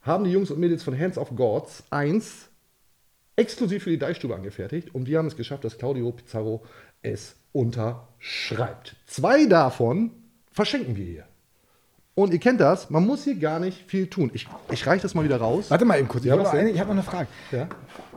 haben 0.00 0.24
die 0.24 0.30
Jungs 0.30 0.50
und 0.50 0.58
Mädels 0.58 0.82
von 0.82 0.98
Hands 0.98 1.18
of 1.18 1.36
Gods 1.36 1.84
1 1.90 2.49
exklusiv 3.40 3.82
für 3.84 3.90
die 3.90 3.98
Deichstube 3.98 4.34
angefertigt 4.34 4.94
und 4.94 5.06
wir 5.06 5.18
haben 5.18 5.26
es 5.26 5.36
geschafft, 5.36 5.64
dass 5.64 5.78
Claudio 5.78 6.12
Pizarro 6.12 6.62
es 7.02 7.36
unterschreibt. 7.52 8.96
Zwei 9.06 9.46
davon 9.46 10.10
verschenken 10.52 10.96
wir 10.96 11.04
hier. 11.04 11.24
Und 12.14 12.32
ihr 12.32 12.38
kennt 12.40 12.60
das, 12.60 12.90
man 12.90 13.06
muss 13.06 13.24
hier 13.24 13.36
gar 13.36 13.60
nicht 13.60 13.88
viel 13.88 14.06
tun. 14.08 14.30
Ich, 14.34 14.46
ich 14.70 14.86
reiche 14.86 15.02
das 15.02 15.14
mal 15.14 15.24
wieder 15.24 15.38
raus. 15.38 15.70
Warte 15.70 15.84
mal 15.86 15.98
eben 15.98 16.08
kurz, 16.08 16.24
ich 16.24 16.28
Ja, 16.28 16.32
habe 16.34 16.42
noch, 16.42 16.52
eine- 16.52 16.70
ich 16.70 16.78
hab 16.78 16.86
noch 16.88 16.94
eine 16.94 17.02
Frage. 17.02 17.28
Ja? 17.50 17.66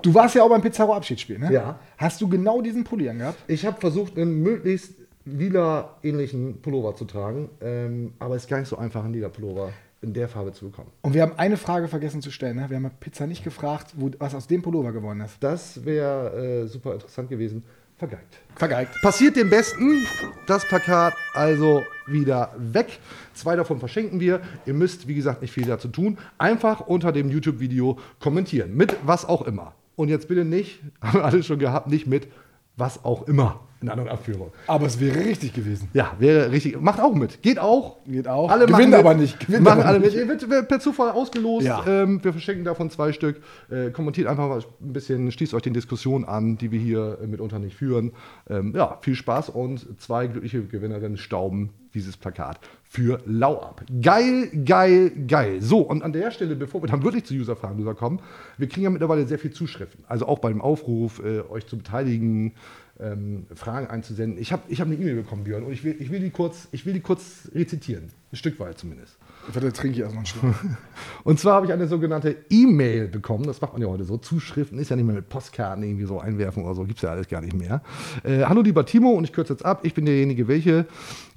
Du 0.01 0.13
warst 0.13 0.35
ja 0.35 0.43
auch 0.43 0.49
beim 0.49 0.61
Pizarro-Abschiedsspiel, 0.61 1.39
ne? 1.39 1.53
Ja. 1.53 1.79
Hast 1.97 2.19
du 2.19 2.27
genau 2.27 2.61
diesen 2.61 2.83
Pulli 2.83 3.07
angehabt? 3.07 3.37
Ich 3.47 3.65
habe 3.65 3.79
versucht, 3.79 4.17
einen 4.17 4.41
möglichst 4.41 4.95
lila-ähnlichen 5.25 6.61
Pullover 6.61 6.95
zu 6.95 7.05
tragen, 7.05 7.49
ähm, 7.61 8.13
aber 8.19 8.35
es 8.35 8.43
ist 8.43 8.49
gar 8.49 8.59
nicht 8.59 8.67
so 8.67 8.77
einfach, 8.77 9.05
einen 9.05 9.13
lila 9.13 9.29
Pullover 9.29 9.71
in 10.03 10.13
der 10.13 10.27
Farbe 10.27 10.51
zu 10.51 10.69
bekommen. 10.69 10.91
Und 11.01 11.13
wir 11.13 11.21
haben 11.21 11.33
eine 11.37 11.57
Frage 11.57 11.87
vergessen 11.87 12.21
zu 12.21 12.29
stellen. 12.29 12.57
Ne? 12.57 12.69
Wir 12.69 12.77
haben 12.77 12.91
Pizza 12.99 13.25
nicht 13.25 13.43
gefragt, 13.43 13.93
wo, 13.95 14.11
was 14.19 14.35
aus 14.35 14.47
dem 14.47 14.61
Pullover 14.61 14.91
geworden 14.91 15.21
ist. 15.21 15.37
Das 15.41 15.83
wäre 15.85 16.63
äh, 16.63 16.67
super 16.67 16.93
interessant 16.93 17.29
gewesen. 17.29 17.63
Vergeigt. 17.97 18.39
Vergeigt. 18.55 18.91
Passiert 19.01 19.35
dem 19.35 19.49
Besten. 19.49 20.05
Das 20.45 20.67
Plakat 20.67 21.13
also 21.33 21.83
wieder 22.05 22.53
weg. 22.57 22.99
Zwei 23.33 23.55
davon 23.55 23.79
verschenken 23.79 24.19
wir. 24.19 24.41
Ihr 24.65 24.73
müsst, 24.73 25.07
wie 25.07 25.15
gesagt, 25.15 25.41
nicht 25.41 25.51
viel 25.51 25.65
dazu 25.65 25.87
tun. 25.87 26.17
Einfach 26.37 26.81
unter 26.81 27.11
dem 27.11 27.29
YouTube-Video 27.29 27.97
kommentieren. 28.19 28.75
Mit 28.75 28.95
was 29.05 29.25
auch 29.25 29.43
immer. 29.43 29.73
Und 29.95 30.09
jetzt 30.09 30.27
bitte 30.27 30.43
nicht, 30.43 30.81
haben 31.01 31.19
wir 31.19 31.25
alle 31.25 31.43
schon 31.43 31.59
gehabt, 31.59 31.87
nicht 31.87 32.07
mit 32.07 32.27
was 32.75 33.05
auch 33.05 33.27
immer 33.27 33.61
in 33.83 33.89
anderen 33.89 34.09
Abführung. 34.09 34.51
Aber 34.65 34.87
es 34.87 34.99
wäre 34.99 35.19
richtig 35.19 35.53
gewesen. 35.53 35.89
Ja, 35.93 36.13
wäre 36.17 36.51
richtig. 36.51 36.79
Macht 36.79 36.99
auch 36.99 37.13
mit. 37.13 37.41
Geht 37.41 37.59
auch. 37.59 37.97
Geht 38.07 38.27
auch. 38.27 38.49
Alle 38.49 38.65
Gewinnt 38.65 38.95
aber 38.95 39.09
mit. 39.09 39.21
nicht. 39.21 39.39
Gewinnt 39.39 39.63
machen 39.63 39.81
aber 39.81 39.89
alle 39.89 39.99
nicht. 39.99 40.15
mit. 40.15 40.41
Ihr 40.41 40.49
wird, 40.49 40.67
per 40.67 40.79
Zufall 40.79 41.11
ausgelost. 41.11 41.65
Ja. 41.65 41.85
Ähm, 41.85 42.23
wir 42.23 42.31
verschenken 42.31 42.63
davon 42.63 42.89
zwei 42.89 43.11
Stück. 43.11 43.41
Äh, 43.69 43.91
kommentiert 43.91 44.27
einfach 44.27 44.47
mal 44.47 44.59
ein 44.59 44.93
bisschen, 44.93 45.31
schließt 45.31 45.53
euch 45.53 45.61
den 45.61 45.73
Diskussionen 45.73 46.25
an, 46.25 46.57
die 46.57 46.71
wir 46.71 46.79
hier 46.79 47.19
mitunter 47.27 47.59
nicht 47.59 47.75
führen. 47.75 48.13
Ähm, 48.49 48.73
ja, 48.75 48.97
viel 49.01 49.15
Spaß 49.15 49.49
und 49.49 50.01
zwei 50.01 50.27
glückliche 50.27 50.63
Gewinnerinnen 50.63 51.17
stauben 51.17 51.71
dieses 51.93 52.17
Plakat 52.17 52.59
für 52.83 53.21
Lau 53.25 53.59
ab. 53.59 53.83
Geil, 54.01 54.49
geil, 54.65 55.11
geil. 55.27 55.61
So, 55.61 55.79
und 55.79 56.03
an 56.03 56.13
der 56.13 56.31
Stelle, 56.31 56.55
bevor 56.55 56.81
wir 56.81 56.87
dann 56.87 57.03
wirklich 57.03 57.25
zu 57.25 57.33
User-Fragen 57.33 57.79
User 57.79 57.95
kommen, 57.95 58.19
wir 58.57 58.67
kriegen 58.67 58.83
ja 58.83 58.89
mittlerweile 58.89 59.27
sehr 59.27 59.39
viel 59.39 59.51
Zuschriften. 59.51 60.03
Also 60.07 60.27
auch 60.27 60.39
beim 60.39 60.61
Aufruf, 60.61 61.21
äh, 61.23 61.41
euch 61.49 61.65
zu 61.67 61.77
beteiligen, 61.77 62.53
ähm, 62.99 63.45
Fragen 63.53 63.87
einzusenden. 63.87 64.39
Ich 64.39 64.51
habe 64.51 64.63
ich 64.67 64.79
hab 64.79 64.87
eine 64.87 64.95
E-Mail 64.95 65.15
bekommen, 65.15 65.43
Björn, 65.43 65.63
und 65.63 65.73
ich 65.73 65.83
will, 65.83 65.95
ich, 65.99 66.11
will 66.11 66.19
die 66.19 66.29
kurz, 66.29 66.67
ich 66.71 66.85
will 66.85 66.93
die 66.93 67.01
kurz 67.01 67.49
rezitieren. 67.53 68.09
Ein 68.33 68.37
Stück 68.37 68.59
weit 68.59 68.79
zumindest. 68.79 69.15
Warte, 69.51 69.71
trinke 69.73 69.95
ich 69.95 69.99
erstmal 69.99 70.19
einen 70.19 70.25
Schluck. 70.25 70.55
Und 71.23 71.39
zwar 71.39 71.53
habe 71.55 71.67
ich 71.67 71.71
eine 71.71 71.87
sogenannte 71.87 72.35
E-Mail 72.49 73.07
bekommen. 73.07 73.45
Das 73.45 73.61
macht 73.61 73.73
man 73.73 73.81
ja 73.83 73.87
heute 73.87 74.05
so. 74.05 74.17
Zuschriften 74.17 74.79
ist 74.79 74.89
ja 74.89 74.95
nicht 74.95 75.05
mehr 75.05 75.15
mit 75.15 75.29
Postkarten 75.29 75.83
irgendwie 75.83 76.05
so 76.05 76.19
einwerfen 76.19 76.63
oder 76.63 76.73
so. 76.73 76.83
Gibt 76.83 76.97
es 76.97 77.03
ja 77.03 77.11
alles 77.11 77.27
gar 77.27 77.41
nicht 77.41 77.55
mehr. 77.55 77.83
Äh, 78.23 78.45
hallo 78.45 78.61
lieber 78.61 78.87
Timo 78.87 79.11
und 79.11 79.23
ich 79.23 79.33
kürze 79.33 79.53
jetzt 79.53 79.63
ab. 79.63 79.81
Ich 79.83 79.93
bin 79.93 80.05
derjenige, 80.05 80.47
welche, 80.47 80.87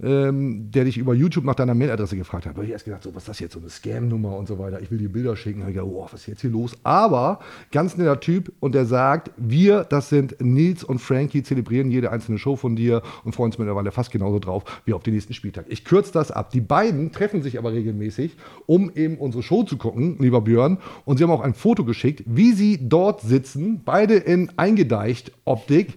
ähm, 0.03 0.71
der 0.71 0.85
dich 0.85 0.97
über 0.97 1.13
YouTube 1.13 1.45
nach 1.45 1.55
deiner 1.55 1.75
Mailadresse 1.75 2.17
gefragt 2.17 2.47
hat. 2.47 2.55
Da 2.55 2.57
habe 2.57 2.65
ich 2.65 2.73
erst 2.73 2.87
gedacht, 2.87 3.03
so, 3.03 3.15
was 3.15 3.25
ist 3.25 3.29
das 3.29 3.41
jetzt, 3.41 3.53
so 3.53 3.59
eine 3.59 3.69
Scam-Nummer 3.69 4.35
und 4.35 4.49
so 4.49 4.59
weiter. 4.59 4.81
Ich 4.81 4.91
will 4.91 4.97
dir 4.97 5.11
Bilder 5.11 5.37
schicken. 5.37 5.59
Da 5.59 5.65
habe 5.65 5.73
ich 5.73 5.77
gedacht, 5.77 5.93
oh, 5.93 6.09
was 6.11 6.21
ist 6.21 6.29
jetzt 6.29 6.41
hier 6.41 6.51
los? 6.51 6.79
Aber 6.83 7.41
ganz 7.73 7.99
netter 7.99 8.21
Typ 8.21 8.53
und 8.61 8.75
der 8.75 8.87
sagt, 8.87 9.33
wir, 9.37 9.85
das 9.85 10.09
sind 10.09 10.41
Nils 10.41 10.83
und 10.83 11.01
Frankie, 11.01 11.43
zelebrieren 11.43 11.91
jede 11.91 12.11
einzelne 12.11 12.39
Show 12.39 12.57
von 12.57 12.75
dir 12.75 13.03
und 13.25 13.35
freuen 13.35 13.51
uns 13.51 13.59
mittlerweile 13.59 13.93
fast 13.93 14.13
genauso 14.13 14.39
drauf 14.39 14.65
wie 14.87 14.95
auf 14.95 15.03
den 15.03 15.13
nächsten 15.13 15.35
Spieltag. 15.35 15.67
Ich 15.69 15.85
kürze 15.85 16.11
das 16.13 16.31
ab. 16.31 16.49
Die 16.51 16.63
beiden 16.63 16.86
treffen 17.13 17.43
sich 17.43 17.59
aber 17.59 17.73
regelmäßig, 17.73 18.37
um 18.67 18.91
eben 18.95 19.19
unsere 19.19 19.43
Show 19.43 19.63
zu 19.63 19.77
gucken, 19.77 20.17
lieber 20.19 20.41
Björn. 20.41 20.79
Und 21.05 21.19
sie 21.19 21.25
haben 21.25 21.31
auch 21.31 21.41
ein 21.41 21.55
Foto 21.55 21.85
geschickt, 21.85 22.23
wie 22.27 22.53
sie 22.53 22.79
dort 22.89 23.21
sitzen, 23.21 23.83
beide 23.85 24.15
in 24.15 24.51
eingedeicht 24.57 25.33
Optik. 25.45 25.95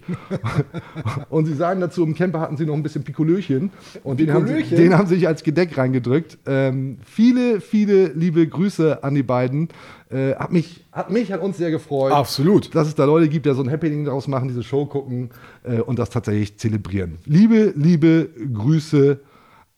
und 1.30 1.46
sie 1.46 1.54
sagen 1.54 1.80
dazu, 1.80 2.04
im 2.04 2.14
Camper 2.14 2.40
hatten 2.40 2.56
sie 2.56 2.66
noch 2.66 2.74
ein 2.74 2.82
bisschen 2.82 3.04
Pikolöchen. 3.04 3.70
Und 4.04 4.20
den 4.20 4.32
haben, 4.32 4.46
sie, 4.46 4.76
den 4.76 4.96
haben 4.96 5.06
sie 5.06 5.16
sich 5.16 5.26
als 5.26 5.42
Gedeck 5.42 5.76
reingedrückt. 5.76 6.38
Ähm, 6.46 6.98
viele, 7.04 7.60
viele 7.60 8.08
liebe 8.08 8.46
Grüße 8.46 9.02
an 9.02 9.14
die 9.14 9.22
beiden. 9.22 9.68
Äh, 10.10 10.34
hat, 10.34 10.50
mich, 10.50 10.84
hat 10.90 11.10
mich, 11.10 11.30
hat 11.30 11.40
uns 11.40 11.56
sehr 11.56 11.70
gefreut. 11.70 12.12
Absolut. 12.12 12.74
Dass 12.74 12.88
es 12.88 12.96
da 12.96 13.04
Leute 13.04 13.28
gibt, 13.28 13.46
die 13.46 13.54
so 13.54 13.62
ein 13.62 13.70
Happening 13.70 14.04
draus 14.04 14.26
machen, 14.26 14.48
diese 14.48 14.64
Show 14.64 14.86
gucken 14.86 15.30
äh, 15.62 15.80
und 15.80 15.98
das 15.98 16.10
tatsächlich 16.10 16.56
zelebrieren. 16.58 17.18
Liebe, 17.26 17.72
liebe 17.76 18.28
Grüße 18.52 19.20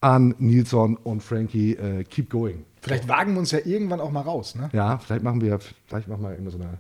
an 0.03 0.35
Nilsson 0.39 0.97
und 0.97 1.23
Frankie. 1.23 1.73
Äh, 1.75 2.05
keep 2.05 2.29
going. 2.29 2.65
Vielleicht 2.81 3.09
wagen 3.09 3.33
wir 3.33 3.39
uns 3.39 3.53
ja 3.53 3.61
irgendwann 3.65 4.01
auch 4.01 4.11
mal 4.11 4.23
raus, 4.23 4.55
ne? 4.55 4.69
Ja, 4.73 4.99
vielleicht 4.99 5.23
machen 5.23 5.41
wir, 5.41 5.59
vielleicht 5.87 6.09
machen 6.09 6.23
wir 6.23 6.35
immer 6.35 6.51
so 6.51 6.59
eine, 6.59 6.79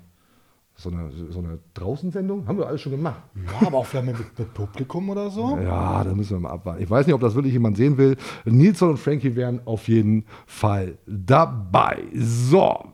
so 0.75 0.91
eine, 0.91 1.11
so 1.31 1.39
eine 1.39 1.61
Draußensendung. 1.75 2.47
Haben 2.47 2.59
wir 2.59 2.67
alles 2.67 2.81
schon 2.81 2.93
gemacht. 2.93 3.23
Ja, 3.37 3.69
aber 3.69 3.79
auch 3.79 3.87
vielleicht 3.87 4.07
mit, 4.07 4.39
mit 4.39 4.53
Publikum 4.53 5.09
oder 5.11 5.31
so. 5.31 5.57
Ja, 5.59 6.03
da 6.03 6.13
müssen 6.13 6.31
wir 6.31 6.41
mal 6.41 6.51
abwarten. 6.51 6.83
Ich 6.83 6.91
weiß 6.91 7.07
nicht, 7.07 7.15
ob 7.15 7.21
das 7.21 7.37
wirklich 7.37 7.53
jemand 7.53 7.77
sehen 7.77 7.97
will. 7.97 8.17
Nilsson 8.45 8.91
und 8.91 8.97
Frankie 8.99 9.37
wären 9.37 9.61
auf 9.65 9.87
jeden 9.87 10.25
Fall 10.47 10.99
dabei. 11.07 12.03
So. 12.15 12.93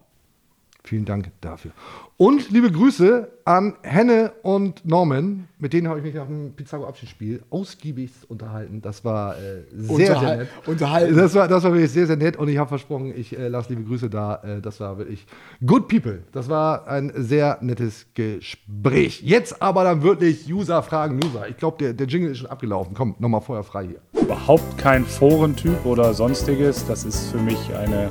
Vielen 0.84 1.06
Dank 1.06 1.30
dafür. 1.40 1.72
Und 2.20 2.50
liebe 2.50 2.72
Grüße 2.72 3.28
an 3.44 3.74
Henne 3.82 4.32
und 4.42 4.84
Norman. 4.84 5.46
Mit 5.60 5.72
denen 5.72 5.86
habe 5.86 6.00
ich 6.00 6.04
mich 6.04 6.16
nach 6.16 6.26
dem 6.26 6.52
Pizarro-Abschiedsspiel 6.52 7.44
ausgiebig 7.48 8.10
unterhalten. 8.26 8.82
Das 8.82 9.04
war 9.04 9.36
äh, 9.36 9.62
sehr, 9.70 9.96
sehr 9.96 10.16
Unterhal- 10.16 10.36
nett. 10.38 10.48
unterhalten. 10.66 11.16
Das 11.16 11.34
war, 11.36 11.46
das 11.46 11.62
war 11.62 11.72
wirklich 11.72 11.92
sehr, 11.92 12.08
sehr 12.08 12.16
nett. 12.16 12.36
Und 12.36 12.48
ich 12.48 12.58
habe 12.58 12.66
versprochen, 12.68 13.12
ich 13.16 13.38
äh, 13.38 13.46
lasse 13.46 13.68
liebe 13.68 13.84
Grüße 13.84 14.10
da. 14.10 14.42
Äh, 14.42 14.60
das 14.60 14.80
war 14.80 14.98
wirklich 14.98 15.26
good 15.64 15.86
people. 15.86 16.24
Das 16.32 16.48
war 16.48 16.88
ein 16.88 17.12
sehr 17.14 17.58
nettes 17.60 18.06
Gespräch. 18.14 19.22
Jetzt 19.22 19.62
aber 19.62 19.84
dann 19.84 20.02
wirklich 20.02 20.52
User 20.52 20.82
fragen 20.82 21.20
User. 21.24 21.48
Ich 21.48 21.56
glaube, 21.56 21.78
der, 21.78 21.92
der 21.92 22.08
Jingle 22.08 22.32
ist 22.32 22.38
schon 22.38 22.50
abgelaufen. 22.50 22.94
Komm, 22.94 23.14
nochmal 23.20 23.42
Feuer 23.42 23.62
frei 23.62 23.86
hier. 23.86 24.20
Überhaupt 24.20 24.76
kein 24.76 25.04
Forentyp 25.04 25.86
oder 25.86 26.12
sonstiges. 26.14 26.84
Das 26.84 27.04
ist 27.04 27.30
für 27.30 27.38
mich 27.38 27.72
eine, 27.76 28.10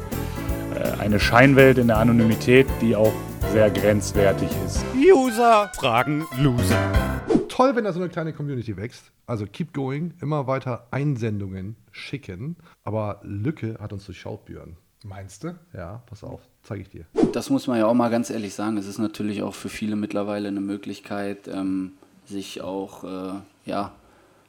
äh, 0.76 0.98
eine 1.02 1.20
Scheinwelt 1.20 1.78
in 1.78 1.88
der 1.88 1.98
Anonymität, 1.98 2.68
die 2.82 2.96
auch 2.96 3.12
sehr 3.52 3.70
grenzwertig 3.70 4.50
ist. 4.66 4.84
User 4.96 5.72
fragen 5.76 6.26
Loser. 6.40 7.22
Toll, 7.48 7.76
wenn 7.76 7.86
da 7.86 7.94
so 7.94 8.00
eine 8.00 8.10
kleine 8.10 8.34
Community 8.34 8.78
wächst. 8.78 9.12
Also 9.26 9.46
keep 9.46 9.74
going, 9.74 10.14
immer 10.22 10.48
weiter 10.48 10.88
Einsendungen 10.92 11.76
schicken. 11.92 12.58
Aber 12.84 13.20
Lücke 13.24 13.78
hat 13.80 13.94
uns 13.94 14.06
durchschaut, 14.06 14.46
Björn. 14.46 14.78
Meinst 15.04 15.44
du? 15.44 15.56
Ja, 15.74 16.02
pass 16.08 16.24
auf, 16.24 16.42
zeige 16.64 16.82
ich 16.82 16.90
dir. 16.90 17.06
Das 17.32 17.50
muss 17.50 17.68
man 17.68 17.78
ja 17.78 17.86
auch 17.86 17.94
mal 17.94 18.10
ganz 18.10 18.30
ehrlich 18.30 18.54
sagen. 18.54 18.78
Es 18.78 18.88
ist 18.88 18.98
natürlich 19.00 19.44
auch 19.44 19.54
für 19.54 19.70
viele 19.70 19.96
mittlerweile 19.96 20.48
eine 20.48 20.62
Möglichkeit, 20.62 21.48
ähm, 21.48 21.94
sich 22.26 22.62
auch 22.62 23.04
äh, 23.04 23.40
ja, 23.66 23.92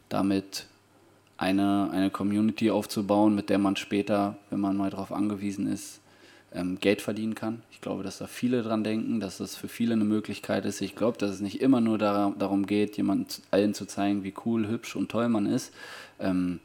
damit 0.08 0.66
eine, 1.37 1.90
eine 1.92 2.11
Community 2.11 2.70
aufzubauen, 2.70 3.34
mit 3.34 3.50
der 3.50 3.58
man 3.58 3.76
später, 3.76 4.37
wenn 4.50 4.61
man 4.61 4.76
mal 4.76 4.90
darauf 4.90 5.12
angewiesen 5.12 5.70
ist, 5.70 6.00
ähm, 6.52 6.78
Geld 6.80 7.02
verdienen 7.02 7.34
kann. 7.34 7.62
Ich 7.70 7.80
glaube, 7.80 8.02
dass 8.02 8.18
da 8.18 8.26
viele 8.26 8.62
dran 8.62 8.84
denken, 8.84 9.20
dass 9.20 9.38
das 9.38 9.56
für 9.56 9.68
viele 9.68 9.94
eine 9.94 10.04
Möglichkeit 10.04 10.64
ist. 10.64 10.80
Ich 10.80 10.96
glaube, 10.96 11.18
dass 11.18 11.30
es 11.30 11.40
nicht 11.40 11.61
immer 11.61 11.80
nur 11.80 11.98
dar 11.98 12.34
darum 12.38 12.66
geht, 12.66 12.96
jemand 12.96 13.42
allen 13.50 13.74
zu 13.74 13.87
zeigen, 13.87 14.24
wie 14.24 14.34
cool, 14.44 14.68
hübsch 14.68 14.96
und 14.96 15.11
toll 15.11 15.28
man 15.28 15.46
ist. 15.46 15.72
Ähm, 16.18 16.61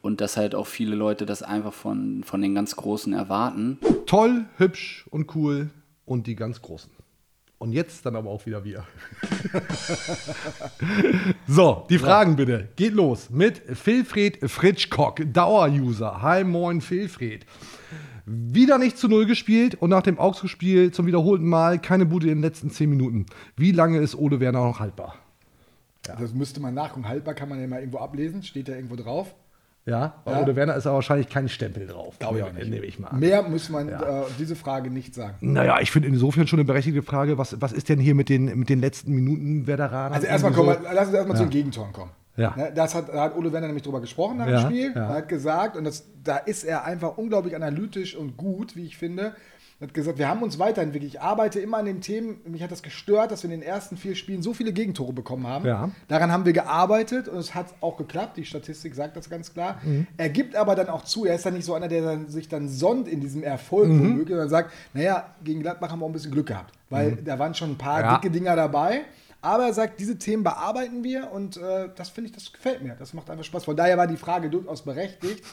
und 0.00 0.20
dass 0.20 0.36
halt 0.36 0.54
auch 0.54 0.66
viele 0.66 0.94
Leute 0.94 1.26
das 1.26 1.42
einfach 1.42 1.72
von, 1.72 2.22
von 2.24 2.40
den 2.40 2.54
ganz 2.54 2.76
Großen 2.76 3.12
erwarten. 3.12 3.78
Toll, 4.06 4.46
hübsch 4.56 5.06
und 5.10 5.34
cool 5.34 5.70
und 6.04 6.26
die 6.26 6.36
ganz 6.36 6.62
Großen. 6.62 6.90
Und 7.58 7.72
jetzt 7.72 8.06
dann 8.06 8.14
aber 8.14 8.30
auch 8.30 8.46
wieder 8.46 8.62
wir. 8.62 8.84
so, 11.48 11.86
die 11.90 11.98
Fragen 11.98 12.36
bitte. 12.36 12.68
Geht 12.76 12.92
los 12.92 13.30
mit 13.30 13.62
Wilfried 13.84 14.48
Fritschkock, 14.48 15.22
Dauer-User. 15.32 16.22
Hi, 16.22 16.44
moin, 16.44 16.80
Wilfried. 16.88 17.44
Wieder 18.30 18.76
nicht 18.78 18.98
zu 18.98 19.08
Null 19.08 19.24
gespielt 19.24 19.74
und 19.76 19.88
nach 19.90 20.02
dem 20.02 20.18
Augsburg-Spiel 20.18 20.92
zum 20.92 21.06
wiederholten 21.06 21.46
Mal 21.46 21.78
keine 21.80 22.04
Bude 22.04 22.26
in 22.26 22.34
den 22.38 22.42
letzten 22.42 22.70
10 22.70 22.90
Minuten. 22.90 23.24
Wie 23.56 23.72
lange 23.72 23.98
ist 23.98 24.14
Ole 24.16 24.38
Werner 24.38 24.64
noch 24.64 24.80
haltbar? 24.80 25.14
Das 26.02 26.34
müsste 26.34 26.60
man 26.60 26.74
nachgucken. 26.74 27.08
Haltbar 27.08 27.32
kann 27.34 27.48
man 27.48 27.60
ja 27.60 27.66
mal 27.66 27.80
irgendwo 27.80 27.98
ablesen. 27.98 28.42
Steht 28.42 28.68
da 28.68 28.72
irgendwo 28.74 28.96
drauf. 28.96 29.34
Ja, 29.86 30.14
bei 30.26 30.32
Ja. 30.32 30.42
Ole 30.42 30.54
Werner 30.56 30.74
ist 30.76 30.86
aber 30.86 30.96
wahrscheinlich 30.96 31.30
kein 31.30 31.48
Stempel 31.48 31.86
drauf. 31.86 32.18
Glaube 32.18 32.38
ich 32.38 32.44
Ja, 32.44 32.50
auch 32.50 32.54
nicht. 32.54 32.68
Nehme 32.68 32.84
ich 32.84 32.98
mal 32.98 33.08
an. 33.08 33.18
Mehr 33.20 33.42
muss 33.42 33.70
man 33.70 33.88
Ja. 33.88 34.22
äh, 34.22 34.24
diese 34.38 34.54
Frage 34.56 34.90
nicht 34.90 35.14
sagen. 35.14 35.36
Naja, 35.40 35.80
ich 35.80 35.90
finde 35.90 36.08
insofern 36.08 36.46
schon 36.46 36.58
eine 36.58 36.66
berechtigte 36.66 37.02
Frage, 37.02 37.38
was, 37.38 37.58
was 37.62 37.72
ist 37.72 37.88
denn 37.88 37.98
hier 37.98 38.14
mit 38.14 38.28
den, 38.28 38.58
mit 38.58 38.68
den 38.68 38.80
letzten 38.80 39.12
Minuten 39.14 39.66
Veteranen? 39.66 40.12
Also 40.12 40.26
erstmal 40.26 40.54
wir, 40.54 40.80
lass 40.92 41.06
uns 41.08 41.14
erstmal 41.16 41.36
Ja. 41.38 41.42
zu 41.42 41.44
den 41.44 41.50
Gegentoren 41.50 41.92
kommen. 41.94 42.10
Ja. 42.38 42.54
Ne, 42.56 42.72
Das 42.74 42.94
hat, 42.94 43.08
da 43.10 43.20
hat 43.24 43.36
Ole 43.36 43.52
Werner 43.52 43.66
nämlich 43.66 43.82
drüber 43.82 44.00
gesprochen 44.00 44.38
nach 44.38 44.48
Ja, 44.48 44.60
dem 44.62 44.66
Spiel. 44.70 44.92
ja. 44.94 45.02
Er 45.08 45.14
hat 45.16 45.28
gesagt, 45.28 45.76
und 45.76 45.84
das, 45.84 46.06
da 46.24 46.36
ist 46.38 46.64
er 46.64 46.84
einfach 46.84 47.18
unglaublich 47.18 47.54
analytisch 47.54 48.16
und 48.16 48.36
gut, 48.36 48.76
wie 48.76 48.86
ich 48.86 48.96
finde. 48.96 49.34
Er 49.80 49.86
hat 49.86 49.94
gesagt, 49.94 50.18
wir 50.18 50.26
haben 50.28 50.42
uns 50.42 50.58
weiterentwickelt. 50.58 51.12
Ich 51.14 51.20
arbeite 51.20 51.60
immer 51.60 51.76
an 51.76 51.84
den 51.84 52.00
Themen. 52.00 52.40
Mich 52.46 52.64
hat 52.64 52.72
das 52.72 52.82
gestört, 52.82 53.30
dass 53.30 53.44
wir 53.44 53.50
in 53.52 53.60
den 53.60 53.68
ersten 53.68 53.96
vier 53.96 54.16
Spielen 54.16 54.42
so 54.42 54.52
viele 54.52 54.72
Gegentore 54.72 55.12
bekommen 55.12 55.46
haben. 55.46 55.64
Ja. 55.66 55.90
Daran 56.08 56.32
haben 56.32 56.44
wir 56.44 56.52
gearbeitet 56.52 57.28
und 57.28 57.38
es 57.38 57.54
hat 57.54 57.66
auch 57.80 57.96
geklappt. 57.96 58.36
Die 58.38 58.44
Statistik 58.44 58.96
sagt 58.96 59.16
das 59.16 59.30
ganz 59.30 59.52
klar. 59.54 59.80
Mhm. 59.84 60.08
Er 60.16 60.30
gibt 60.30 60.56
aber 60.56 60.74
dann 60.74 60.88
auch 60.88 61.04
zu, 61.04 61.26
er 61.26 61.36
ist 61.36 61.46
dann 61.46 61.54
nicht 61.54 61.64
so 61.64 61.74
einer, 61.74 61.86
der 61.86 62.02
dann, 62.02 62.28
sich 62.28 62.48
dann 62.48 62.68
sonnt 62.68 63.06
in 63.06 63.20
diesem 63.20 63.44
Erfolg 63.44 63.88
Mhm. 63.88 64.00
womöglich, 64.00 64.28
sondern 64.30 64.48
sagt, 64.48 64.72
naja, 64.94 65.28
gegen 65.44 65.60
Gladbach 65.62 65.92
haben 65.92 66.00
wir 66.00 66.06
auch 66.06 66.10
ein 66.10 66.12
bisschen 66.12 66.32
Glück 66.32 66.46
gehabt. 66.48 66.74
Weil 66.90 67.12
Mhm. 67.12 67.24
da 67.24 67.38
waren 67.38 67.54
schon 67.54 67.70
ein 67.70 67.78
paar 67.78 68.18
dicke 68.20 68.32
Dinger 68.32 68.56
dabei. 68.56 69.02
Aber 69.40 69.66
er 69.66 69.72
sagt, 69.72 70.00
diese 70.00 70.18
Themen 70.18 70.42
bearbeiten 70.42 71.04
wir 71.04 71.30
und 71.30 71.56
äh, 71.58 71.88
das 71.94 72.08
finde 72.10 72.30
ich, 72.30 72.34
das 72.34 72.52
gefällt 72.52 72.82
mir. 72.82 72.96
Das 72.98 73.14
macht 73.14 73.30
einfach 73.30 73.44
Spaß. 73.44 73.64
Von 73.66 73.76
daher 73.76 73.96
war 73.96 74.08
die 74.08 74.16
Frage 74.16 74.50
durchaus 74.50 74.82
berechtigt. 74.82 75.44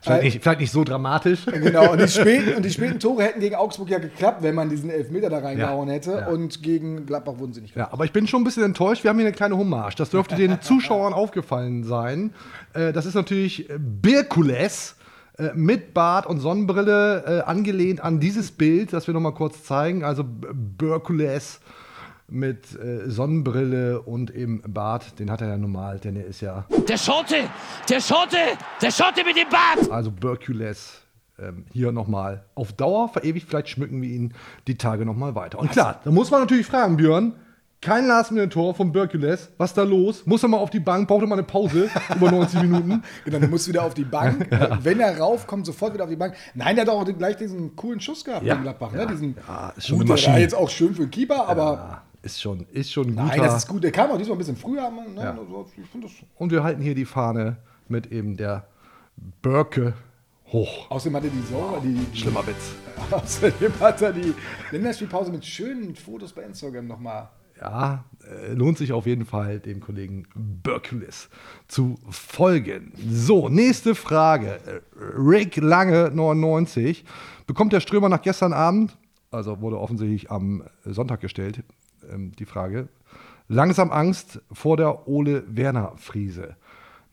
Vielleicht, 0.00 0.20
Äh, 0.22 0.24
nicht, 0.26 0.42
vielleicht 0.42 0.60
nicht 0.60 0.70
so 0.70 0.84
dramatisch. 0.84 1.46
Genau, 1.46 1.90
und 1.90 2.00
die, 2.00 2.06
späten, 2.06 2.54
und 2.56 2.64
die 2.64 2.70
späten 2.70 3.00
Tore 3.00 3.24
hätten 3.24 3.40
gegen 3.40 3.56
Augsburg 3.56 3.90
ja 3.90 3.98
geklappt, 3.98 4.44
wenn 4.44 4.54
man 4.54 4.68
diesen 4.70 4.90
Elfmeter 4.90 5.28
da 5.28 5.38
reingehauen 5.40 5.88
Ja, 5.88 5.94
hätte. 5.94 6.10
ja. 6.12 6.26
Und 6.28 6.62
gegen 6.62 7.04
Gladbach 7.04 7.34
wurden 7.38 7.52
sie 7.52 7.62
nicht. 7.62 7.74
Ja, 7.74 7.88
aber 7.92 8.04
ich 8.04 8.12
bin 8.12 8.28
schon 8.28 8.42
ein 8.42 8.44
bisschen 8.44 8.62
enttäuscht. 8.62 9.02
Wir 9.02 9.10
haben 9.10 9.18
hier 9.18 9.26
eine 9.26 9.34
kleine 9.34 9.58
Hommage. 9.58 9.96
Das 9.96 10.10
dürfte 10.10 10.36
den 10.36 10.60
Zuschauern 10.60 11.12
aufgefallen 11.12 11.82
sein. 11.82 12.32
Äh, 12.74 12.92
Das 12.92 13.06
ist 13.06 13.14
natürlich 13.14 13.68
Birkules 13.76 14.94
äh, 15.38 15.50
mit 15.54 15.94
Bart 15.94 16.26
und 16.26 16.38
Sonnenbrille 16.38 17.24
äh, 17.26 17.40
angelehnt 17.50 18.04
an 18.04 18.20
dieses 18.20 18.52
Bild, 18.52 18.92
das 18.92 19.06
wir 19.08 19.14
noch 19.14 19.20
mal 19.20 19.32
kurz 19.34 19.64
zeigen. 19.64 20.04
Also 20.04 20.22
B- 20.22 20.46
Birkules 20.52 21.60
mit 22.32 22.74
äh, 22.80 23.08
Sonnenbrille 23.10 24.02
und 24.02 24.30
eben 24.34 24.62
Bart. 24.66 25.18
Den 25.18 25.30
hat 25.30 25.40
er 25.42 25.48
ja 25.48 25.56
normal, 25.56 25.98
denn 26.00 26.16
er 26.16 26.26
ist 26.26 26.40
ja 26.40 26.64
Der 26.88 26.96
Schotte! 26.96 27.36
Der 27.88 28.00
Schotte! 28.00 28.36
Der 28.80 28.90
Schotte 28.90 29.24
mit 29.24 29.36
dem 29.36 29.48
Bart! 29.50 29.90
also 29.90 30.10
Birkules. 30.10 30.98
Ähm, 31.38 31.64
hier 31.72 31.92
nochmal 31.92 32.44
auf 32.54 32.72
Dauer 32.72 33.08
verewigt. 33.08 33.48
Vielleicht 33.48 33.68
schmücken 33.70 34.00
wir 34.02 34.08
ihn 34.08 34.34
die 34.66 34.76
Tage 34.76 35.04
nochmal 35.06 35.34
weiter. 35.34 35.58
Und 35.58 35.70
klar, 35.70 36.00
da 36.04 36.10
muss 36.10 36.30
man 36.30 36.40
natürlich 36.40 36.66
fragen, 36.66 36.96
Björn. 36.96 37.34
Kein 37.80 38.06
Last-Minute-Tor 38.06 38.74
von 38.76 38.92
Birkules. 38.92 39.50
Was 39.58 39.70
ist 39.70 39.76
da 39.76 39.82
los? 39.82 40.24
Muss 40.24 40.44
er 40.44 40.48
mal 40.48 40.58
auf 40.58 40.70
die 40.70 40.78
Bank? 40.78 41.08
Braucht 41.08 41.22
er 41.22 41.26
mal 41.26 41.34
eine 41.34 41.42
Pause 41.42 41.90
über 42.14 42.30
90 42.30 42.62
Minuten? 42.62 43.02
Genau, 43.24 43.40
du 43.40 43.48
musst 43.48 43.66
wieder 43.66 43.82
auf 43.82 43.94
die 43.94 44.04
Bank. 44.04 44.46
Wenn 44.82 45.00
er 45.00 45.18
raufkommt, 45.18 45.66
sofort 45.66 45.92
wieder 45.92 46.04
auf 46.04 46.10
die 46.10 46.14
Bank. 46.16 46.36
Nein, 46.54 46.76
der 46.76 46.84
hat 46.86 46.92
auch 46.92 47.04
gleich 47.18 47.36
diesen 47.36 47.74
coolen 47.74 47.98
Schuss 47.98 48.24
gehabt 48.24 48.44
Ja, 48.44 48.54
gegen 48.54 48.62
Gladbach. 48.62 48.92
ja, 48.92 49.04
ne? 49.04 49.06
Diesen, 49.08 49.36
ja, 49.48 49.72
ist 49.76 49.88
schon 49.88 49.98
gut, 49.98 50.08
der 50.08 50.26
war 50.32 50.38
jetzt 50.38 50.54
auch 50.54 50.70
schön 50.70 50.94
für 50.94 51.02
den 51.02 51.10
Keeper, 51.10 51.48
aber 51.48 52.02
Ist 52.22 52.40
schon, 52.40 52.66
ist 52.72 52.92
schon 52.92 53.08
ein 53.08 53.16
guter. 53.16 53.26
nein, 53.26 53.40
das 53.40 53.56
ist 53.56 53.68
gut. 53.68 53.82
Der 53.82 53.90
kam 53.90 54.10
auch 54.10 54.16
diesmal 54.16 54.36
ein 54.36 54.38
bisschen 54.38 54.56
früher. 54.56 54.88
Ne? 54.90 55.20
Ja. 55.22 55.30
Also, 55.30 55.66
Und 56.36 56.52
wir 56.52 56.62
halten 56.62 56.80
hier 56.80 56.94
die 56.94 57.04
Fahne 57.04 57.56
mit 57.88 58.12
eben 58.12 58.36
der 58.36 58.66
Birke 59.42 59.94
hoch. 60.52 60.90
Außerdem 60.90 61.16
hatte 61.16 61.30
die 61.30 61.42
Sauer, 61.52 61.80
die, 61.82 61.94
die 61.94 62.18
Schlimmer 62.18 62.46
Witz. 62.46 62.74
Außerdem 63.10 63.72
hat 63.80 64.02
er 64.02 64.12
die 64.12 64.34
Länderspielpause 64.70 65.32
mit 65.32 65.44
schönen 65.44 65.96
Fotos 65.96 66.32
bei 66.32 66.42
Instagram 66.42 66.86
nochmal. 66.86 67.28
Ja, 67.60 68.04
äh, 68.28 68.52
lohnt 68.54 68.78
sich 68.78 68.92
auf 68.92 69.06
jeden 69.06 69.24
Fall, 69.24 69.60
dem 69.60 69.80
Kollegen 69.80 70.26
Birkulis 70.34 71.28
zu 71.68 71.98
folgen. 72.08 72.92
So, 73.08 73.48
nächste 73.48 73.94
Frage. 73.94 74.82
Rick 75.16 75.56
Lange, 75.56 76.10
99. 76.12 77.04
Bekommt 77.46 77.72
der 77.72 77.80
Strömer 77.80 78.08
nach 78.08 78.22
gestern 78.22 78.52
Abend, 78.52 78.96
also 79.30 79.60
wurde 79.60 79.78
offensichtlich 79.78 80.30
am 80.30 80.64
Sonntag 80.84 81.20
gestellt, 81.20 81.62
ähm, 82.12 82.32
die 82.38 82.46
Frage, 82.46 82.88
langsam 83.48 83.90
Angst 83.90 84.40
vor 84.52 84.76
der 84.76 85.08
Ole 85.08 85.44
Werner-Friese? 85.48 86.56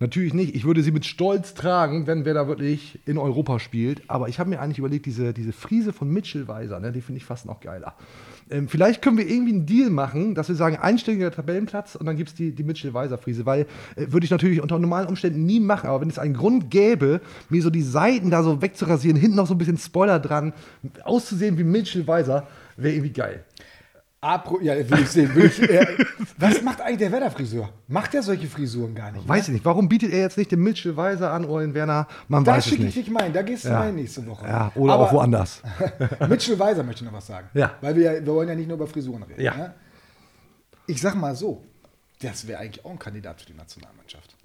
Natürlich 0.01 0.33
nicht. 0.33 0.55
Ich 0.55 0.63
würde 0.63 0.81
sie 0.81 0.93
mit 0.93 1.05
Stolz 1.05 1.53
tragen, 1.53 2.07
wenn 2.07 2.23
wer 2.23 2.33
da 2.33 2.47
wirklich 2.47 2.99
in 3.05 3.17
Europa 3.17 3.59
spielt. 3.59 4.01
Aber 4.09 4.29
ich 4.29 4.39
habe 4.39 4.49
mir 4.49 4.61
eigentlich 4.61 4.79
überlegt, 4.79 5.05
diese, 5.05 5.33
diese 5.33 5.51
Friese 5.51 5.91
von 5.91 6.09
Mitchell 6.09 6.47
Weiser, 6.47 6.79
ne, 6.79 6.93
die 6.93 7.01
finde 7.01 7.17
ich 7.17 7.25
fast 7.25 7.45
noch 7.45 7.59
geiler. 7.59 7.95
Ähm, 8.49 8.69
vielleicht 8.69 9.01
können 9.01 9.17
wir 9.17 9.27
irgendwie 9.27 9.51
einen 9.51 9.65
Deal 9.65 9.89
machen, 9.89 10.35
dass 10.35 10.47
wir 10.47 10.55
sagen, 10.55 10.77
einstelliger 10.77 11.31
Tabellenplatz 11.31 11.95
und 11.95 12.05
dann 12.05 12.15
gibt 12.15 12.29
es 12.29 12.35
die, 12.35 12.55
die 12.55 12.63
Mitchell 12.63 12.93
Weiser 12.93 13.17
Friese. 13.17 13.45
Weil 13.45 13.67
äh, 13.97 14.05
würde 14.07 14.23
ich 14.23 14.31
natürlich 14.31 14.61
unter 14.61 14.79
normalen 14.79 15.09
Umständen 15.09 15.45
nie 15.45 15.59
machen. 15.59 15.89
Aber 15.89 15.99
wenn 15.99 16.09
es 16.09 16.17
einen 16.17 16.33
Grund 16.33 16.71
gäbe, 16.71 17.19
mir 17.49 17.61
so 17.61 17.69
die 17.69 17.81
Seiten 17.81 18.29
da 18.29 18.41
so 18.41 18.61
wegzurasieren, 18.61 19.19
hinten 19.19 19.35
noch 19.35 19.47
so 19.47 19.53
ein 19.53 19.57
bisschen 19.57 19.77
Spoiler 19.77 20.19
dran, 20.19 20.53
auszusehen 21.03 21.57
wie 21.57 21.65
Mitchell 21.65 22.07
Weiser, 22.07 22.47
wäre 22.77 22.93
irgendwie 22.93 23.11
geil. 23.11 23.43
Apro 24.21 24.59
ja, 24.59 24.75
will 24.75 24.99
ich 24.99 25.07
sehen. 25.09 25.33
Will 25.33 25.45
ich, 25.45 25.61
äh, 25.61 25.97
was 26.37 26.61
macht 26.61 26.81
eigentlich 26.81 26.97
der 26.97 27.11
Werder-Friseur? 27.13 27.69
Macht 27.87 28.13
er 28.13 28.21
solche 28.21 28.47
Frisuren 28.47 28.93
gar 28.93 29.11
nicht? 29.13 29.25
Weiß 29.27 29.47
ich 29.47 29.53
nicht. 29.53 29.63
Warum 29.65 29.87
bietet 29.87 30.11
er 30.11 30.19
jetzt 30.19 30.37
nicht 30.37 30.51
den 30.51 30.59
Mitchell 30.61 30.97
Weiser 30.97 31.31
an 31.31 31.45
oder 31.45 31.61
den 31.61 31.73
Werner? 31.73 32.05
Man 32.27 32.43
Da 32.43 32.53
weiß 32.53 32.65
es 32.65 32.69
schicke 32.69 32.81
ich 32.87 32.95
nicht. 32.95 33.07
dich 33.07 33.13
mein, 33.13 33.31
da 33.31 33.41
gehst 33.43 33.63
du 33.63 33.69
Ja. 33.69 33.79
rein 33.79 33.95
nächste 33.95 34.25
Woche. 34.27 34.45
Ja, 34.45 34.71
oder 34.75 34.93
Aber 34.93 35.03
auch 35.05 35.13
woanders. 35.13 35.61
Mitchell 36.27 36.59
Weiser 36.59 36.83
möchte 36.83 37.05
noch 37.05 37.13
was 37.13 37.27
sagen. 37.27 37.47
Ja. 37.53 37.75
Weil 37.79 37.95
wir, 37.95 38.11
wir 38.25 38.33
wollen 38.33 38.49
ja 38.49 38.55
nicht 38.55 38.67
nur 38.67 38.75
über 38.75 38.87
Frisuren 38.87 39.23
reden. 39.23 39.41
Ja. 39.41 39.55
Ne? 39.55 39.73
Ich 40.87 40.99
sag 40.99 41.15
mal 41.15 41.33
so, 41.35 41.63
das 42.21 42.45
wäre 42.45 42.59
eigentlich 42.59 42.83
auch 42.83 42.91
ein 42.91 42.99
Kandidat 42.99 43.39
für 43.39 43.47
die 43.47 43.53
Nationalmannschaft. 43.57 44.35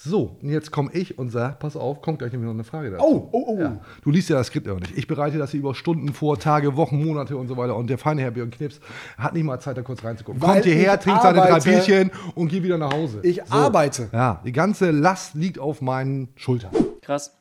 So, 0.00 0.38
und 0.40 0.50
jetzt 0.50 0.70
komme 0.70 0.92
ich 0.92 1.18
und 1.18 1.30
sage, 1.30 1.56
pass 1.58 1.74
auf, 1.74 2.02
kommt 2.02 2.20
gleich 2.20 2.30
nämlich 2.30 2.46
noch 2.46 2.54
eine 2.54 2.62
Frage 2.62 2.92
dazu. 2.92 3.04
Oh, 3.04 3.28
oh, 3.32 3.44
oh. 3.48 3.58
Ja. 3.58 3.80
Du 4.00 4.12
liest 4.12 4.28
ja 4.28 4.36
das 4.36 4.46
Skript 4.46 4.68
aber 4.68 4.78
nicht. 4.78 4.96
Ich 4.96 5.08
bereite 5.08 5.38
das 5.38 5.50
hier 5.50 5.58
über 5.58 5.74
Stunden 5.74 6.12
vor, 6.12 6.38
Tage, 6.38 6.76
Wochen, 6.76 7.04
Monate 7.04 7.36
und 7.36 7.48
so 7.48 7.56
weiter. 7.56 7.74
Und 7.74 7.90
der 7.90 7.98
feine 7.98 8.22
Herr 8.22 8.30
Björn 8.30 8.52
Knips 8.52 8.78
hat 9.16 9.34
nicht 9.34 9.42
mal 9.42 9.58
Zeit, 9.58 9.76
da 9.76 9.82
kurz 9.82 10.04
reinzugucken. 10.04 10.40
Weil 10.40 10.52
Kommt 10.52 10.66
hierher, 10.66 11.00
trinkt 11.00 11.22
seine 11.22 11.40
drei. 11.40 11.58
Bierchen 11.58 12.12
und 12.36 12.46
geht 12.46 12.62
wieder 12.62 12.78
nach 12.78 12.92
Hause. 12.92 13.18
Ich 13.24 13.50
arbeite. 13.50 14.08
Ja, 14.12 14.40
die 14.44 14.52
ganze 14.52 14.92
Last 14.92 15.34
liegt 15.34 15.58
auf 15.58 15.82
meinen 15.82 16.28
Schultern. 16.36 16.70
Krass. 17.02 17.36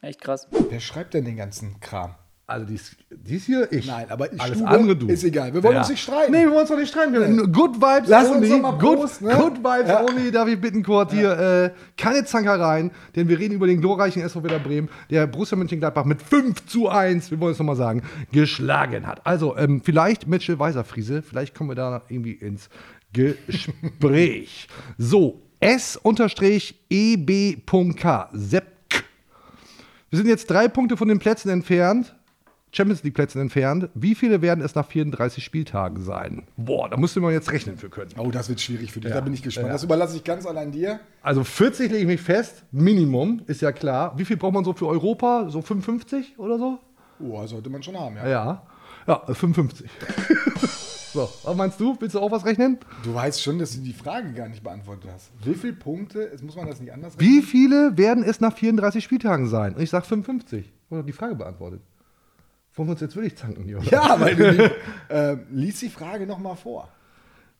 Echt 0.00 0.20
krass. 0.20 0.46
Wer 0.70 0.78
schreibt 0.78 1.14
denn 1.14 1.24
den 1.24 1.36
ganzen 1.36 1.80
Kram? 1.80 2.14
Also 2.50 2.64
dies, 2.64 2.96
dies 3.10 3.44
hier, 3.44 3.70
ich. 3.70 3.86
Nein, 3.86 4.06
aber 4.08 4.32
ich 4.32 4.40
Alles 4.40 4.56
Stube 4.56 4.70
andere 4.70 4.96
du. 4.96 5.06
ist 5.08 5.22
egal. 5.22 5.52
Wir 5.52 5.62
wollen 5.62 5.76
uns 5.76 5.90
nicht 5.90 6.00
streiten. 6.02 6.32
Nee, 6.32 6.44
wir 6.44 6.48
wollen 6.48 6.60
uns 6.60 6.70
doch 6.70 6.78
nicht 6.78 6.88
streiten. 6.88 7.12
Wir- 7.12 7.46
Good 7.46 7.76
Vibes 7.76 8.08
Lass 8.08 8.28
uns 8.28 8.36
only. 8.36 8.48
doch 8.48 8.60
mal 8.62 8.78
good, 8.78 8.98
Prost, 9.00 9.20
ne? 9.20 9.34
good 9.36 9.58
Vibes 9.58 9.88
Ja. 9.90 10.02
only, 10.02 10.30
David 10.30 10.60
Bittencourt 10.62 11.12
hier. 11.12 11.30
Äh, 11.38 11.70
keine 11.98 12.24
Zankereien, 12.24 12.90
denn 13.14 13.28
wir 13.28 13.38
reden 13.38 13.52
über 13.52 13.66
den 13.66 13.82
glorreichen 13.82 14.22
SV 14.22 14.42
Werder 14.44 14.60
Bremen, 14.60 14.88
der 15.10 15.26
Borussia 15.26 15.58
Mönchengladbach 15.58 16.06
mit 16.06 16.22
5 16.22 16.64
zu 16.64 16.88
1, 16.88 17.30
wir 17.30 17.38
wollen 17.38 17.52
es 17.52 17.58
nochmal 17.58 17.76
sagen, 17.76 18.00
geschlagen 18.32 19.06
hat. 19.06 19.26
Also, 19.26 19.54
ähm, 19.58 19.82
vielleicht 19.84 20.26
Mitchell 20.26 20.58
Weiserfriese, 20.58 21.20
vielleicht 21.20 21.54
kommen 21.54 21.68
wir 21.68 21.74
da 21.74 22.00
irgendwie 22.08 22.32
ins 22.32 22.70
Gespräch. 23.12 24.68
so, 24.96 25.42
S-EB.K, 26.88 28.30
Sepp 28.32 28.64
wir 30.10 30.16
sind 30.16 30.26
jetzt 30.26 30.48
drei 30.48 30.68
Punkte 30.68 30.96
von 30.96 31.08
den 31.08 31.18
Plätzen 31.18 31.50
entfernt, 31.50 32.14
Champions 32.72 33.02
League 33.02 33.14
Plätzen 33.14 33.40
entfernt. 33.40 33.88
Wie 33.94 34.14
viele 34.14 34.42
werden 34.42 34.62
es 34.62 34.74
nach 34.74 34.86
34 34.86 35.42
Spieltagen 35.42 36.02
sein? 36.02 36.44
Boah, 36.56 36.88
da 36.88 36.96
müsste 36.96 37.20
man 37.20 37.32
jetzt 37.32 37.50
rechnen 37.50 37.78
für 37.78 37.88
können. 37.88 38.10
Oh, 38.18 38.30
das 38.30 38.48
wird 38.48 38.60
schwierig 38.60 38.92
für 38.92 39.00
dich. 39.00 39.10
Ja. 39.10 39.16
Da 39.16 39.22
bin 39.22 39.32
ich 39.32 39.42
gespannt. 39.42 39.68
Ja. 39.68 39.72
Das 39.72 39.84
überlasse 39.84 40.16
ich 40.16 40.24
ganz 40.24 40.46
allein 40.46 40.70
dir. 40.70 41.00
Also 41.22 41.44
40 41.44 41.90
lege 41.90 42.02
ich 42.02 42.06
mich 42.06 42.20
fest, 42.20 42.64
Minimum, 42.70 43.42
ist 43.46 43.62
ja 43.62 43.72
klar. 43.72 44.18
Wie 44.18 44.24
viel 44.24 44.36
braucht 44.36 44.54
man 44.54 44.64
so 44.64 44.72
für 44.74 44.86
Europa? 44.86 45.48
So 45.48 45.62
55 45.62 46.38
oder 46.38 46.58
so? 46.58 46.78
Oh, 47.20 47.44
sollte 47.46 47.70
man 47.70 47.82
schon 47.82 47.98
haben, 47.98 48.16
ja. 48.16 48.28
Ja, 48.28 48.62
ja, 49.06 49.22
äh, 49.26 49.34
55. 49.34 49.90
so, 51.12 51.28
was 51.42 51.56
meinst 51.56 51.80
du? 51.80 51.96
Willst 51.98 52.14
du 52.14 52.20
auch 52.20 52.30
was 52.30 52.44
rechnen? 52.44 52.78
Du 53.02 53.14
weißt 53.14 53.42
schon, 53.42 53.58
dass 53.58 53.74
du 53.74 53.80
die 53.80 53.92
Frage 53.94 54.32
gar 54.34 54.48
nicht 54.48 54.62
beantwortet 54.62 55.10
hast. 55.12 55.30
Wie 55.42 55.54
viele 55.54 55.72
Punkte, 55.72 56.28
jetzt 56.30 56.44
muss 56.44 56.54
man 56.54 56.66
das 56.66 56.80
nicht 56.80 56.92
anders 56.92 57.14
Wie 57.18 57.42
viele 57.42 57.96
werden 57.96 58.22
es 58.22 58.40
nach 58.40 58.54
34 58.54 59.02
Spieltagen 59.02 59.48
sein? 59.48 59.74
Und 59.74 59.82
ich 59.82 59.90
sage 59.90 60.04
55. 60.04 60.70
Oder 60.90 61.02
die 61.02 61.12
Frage 61.12 61.34
beantwortet. 61.34 61.80
Wollen 62.78 62.88
wir 62.88 62.92
uns 62.92 63.00
jetzt 63.00 63.16
wirklich 63.16 63.36
zanken 63.36 63.66
oder? 63.74 63.84
Ja, 63.90 64.20
weil 64.20 64.36
du 64.36 64.70
äh, 65.08 65.36
lies 65.50 65.80
die 65.80 65.88
Frage 65.88 66.26
nochmal 66.26 66.54
vor. 66.54 66.88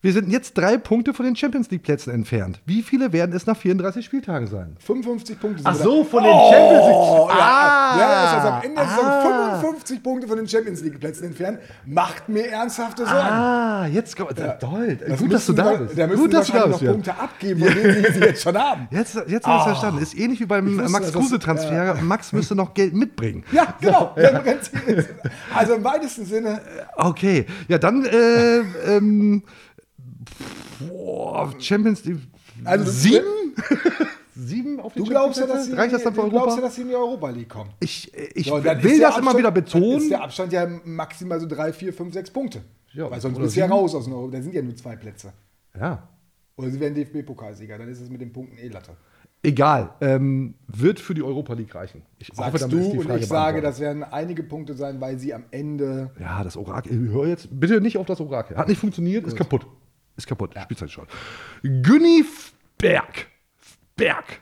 Wir 0.01 0.13
sind 0.13 0.29
jetzt 0.31 0.57
drei 0.57 0.77
Punkte 0.77 1.13
von 1.13 1.25
den 1.25 1.35
Champions 1.35 1.69
League 1.71 1.83
Plätzen 1.83 2.11
entfernt. 2.13 2.61
Wie 2.65 2.83
viele 2.83 3.11
werden 3.11 3.35
es 3.35 3.45
nach 3.45 3.57
34 3.57 4.05
Spieltagen 4.05 4.47
sein? 4.47 4.77
55 4.79 5.37
Punkte 5.37 5.61
Ach 5.65 5.73
wir 5.77 5.83
so, 5.83 6.05
von 6.05 6.23
den 6.23 6.31
Champions 6.31 6.85
League. 6.85 6.95
Oh, 6.95 7.27
ja, 7.29 7.35
Ah. 7.37 7.99
ja, 7.99 8.23
das 8.23 8.31
heißt, 8.31 8.45
am 8.45 8.61
Ende 8.63 8.75
der 8.77 8.87
Saison 8.87 9.05
Ah. 9.05 9.59
55 9.59 10.01
Punkte 10.01 10.27
von 10.29 10.37
den 10.37 10.47
Champions 10.47 10.81
League 10.83 10.97
Plätzen 11.01 11.25
entfernt. 11.25 11.59
Macht 11.85 12.29
mir 12.29 12.47
ernsthafte 12.47 13.03
Sorgen. 13.03 13.19
Ah, 13.19 13.87
jetzt 13.87 14.15
kommt. 14.15 14.39
Ja. 14.39 14.53
Toll. 14.53 14.97
Das 15.05 15.19
Gut, 15.19 15.33
dass 15.33 15.45
du 15.47 15.51
da 15.53 15.73
bist. 15.73 15.97
Da 15.99 16.07
Gut, 16.07 16.33
dass 16.33 16.47
du 16.47 16.53
da 16.53 16.67
bist. 16.67 16.81
noch. 16.81 16.91
Punkte 16.93 17.13
abgeben, 17.19 17.59
von 17.65 17.73
denen 17.75 18.13
sie 18.13 18.19
jetzt 18.21 18.41
schon 18.43 18.57
haben. 18.57 18.87
Jetzt, 18.91 19.15
jetzt 19.27 19.45
haben 19.45 19.53
wir 19.53 19.55
es 19.57 19.61
Ah. 19.61 19.65
verstanden. 19.65 20.01
Ist 20.01 20.17
ähnlich 20.17 20.39
wie 20.39 20.45
beim 20.45 20.65
Ich 20.67 20.77
wusste, 20.77 20.91
Max 20.91 21.05
dass 21.07 21.11
das- 21.13 21.21
Kruse-Transfer. 21.21 21.95
Max 22.03 22.31
müsste 22.31 22.55
noch 22.55 22.73
Geld 22.73 22.93
mitbringen. 22.93 23.43
Ja, 23.51 23.73
genau. 23.81 24.15
Also 25.53 25.73
im 25.73 25.83
weitesten 25.83 26.25
Sinne. 26.25 26.61
Okay, 26.95 27.45
ja, 27.67 27.77
dann 27.77 28.05
äh, 28.05 28.59
ähm, 28.87 29.43
boah, 30.87 31.53
Champions 31.59 32.03
League. 32.05 32.19
Also 32.63 32.85
du- 32.85 32.91
sieben? 32.91 33.25
sieben 34.35 34.79
auf 34.79 34.93
die 34.93 34.99
Du 34.99 35.05
glaubst 35.05 35.37
ja, 35.39 35.43
Champions 35.43 35.59
dass 35.59 35.65
sie, 35.65 35.71
League? 35.71 35.79
Reicht 35.81 35.93
das 35.93 36.03
dann 36.03 36.13
für 36.13 36.21
du 36.21 36.25
Europa? 36.27 36.37
glaubst 36.43 36.57
ja, 36.57 36.63
dass 36.63 36.75
sie 36.75 36.81
in 36.81 36.87
die 36.89 36.95
Europa 36.95 37.29
League 37.29 37.49
kommen. 37.49 37.71
Ich, 37.79 38.13
ich 38.35 38.47
So, 38.47 38.63
will 38.63 38.63
das 38.63 38.83
immer 38.83 39.07
Abstand- 39.31 39.37
wieder 39.37 39.51
Dann 39.51 39.63
ist 39.63 39.73
betonen. 39.73 40.09
der 40.09 40.23
Abstand 40.23 40.53
ja 40.53 40.67
maximal 40.85 41.39
so 41.39 41.47
drei, 41.47 41.73
vier, 41.73 41.93
fünf, 41.93 42.13
sechs 42.13 42.29
Punkte. 42.31 42.61
Ja, 42.93 43.09
Weil 43.11 43.21
sonst 43.21 43.37
bist 43.37 43.55
du 43.55 43.59
ja 43.59 43.67
raus 43.67 43.93
aus 43.93 44.05
dem 44.05 44.13
Europa. 44.13 44.37
Da 44.37 44.41
sind 44.43 44.53
ja 44.53 44.61
nur 44.61 44.75
zwei 44.75 44.95
Plätze. 44.95 45.31
Ja. 45.79 46.07
Oder 46.55 46.69
sie 46.71 46.79
werden 46.79 46.95
DFB-Pokalsieger. 46.95 47.77
Dann 47.77 47.87
ist 47.87 48.01
es 48.01 48.09
mit 48.09 48.19
den 48.21 48.33
Punkten 48.33 48.57
eh 48.57 48.67
Latte. 48.67 48.91
Egal, 49.41 49.91
ähm, 50.01 50.55
wird 50.67 50.99
für 50.99 51.13
die 51.13 51.23
Europa 51.23 51.53
League 51.53 51.73
reichen. 51.73 52.01
Ich 52.17 52.27
Sagst 52.33 52.61
ist 52.61 52.71
du 52.73 52.77
und 52.99 53.09
ich 53.15 53.25
sage, 53.27 53.61
das 53.61 53.79
werden 53.79 54.03
einige 54.03 54.43
Punkte 54.43 54.73
sein, 54.73 54.99
weil 54.99 55.17
sie 55.17 55.33
am 55.33 55.43
Ende. 55.51 56.11
Ja, 56.19 56.43
das 56.43 56.57
Orakel. 56.57 57.09
Hör 57.09 57.25
jetzt 57.25 57.47
bitte 57.57 57.79
nicht 57.79 57.97
auf 57.97 58.05
das 58.05 58.19
Orakel. 58.19 58.57
Hat 58.57 58.67
nicht 58.67 58.79
funktioniert, 58.81 59.25
ist 59.25 59.37
kaputt. 59.37 59.65
Ist 60.19 60.27
kaputt. 60.27 60.53
Spielzeit 60.61 60.91
schon. 60.91 61.07
Günni 61.63 62.25
Berg. 62.77 63.27
Berg. 63.95 64.41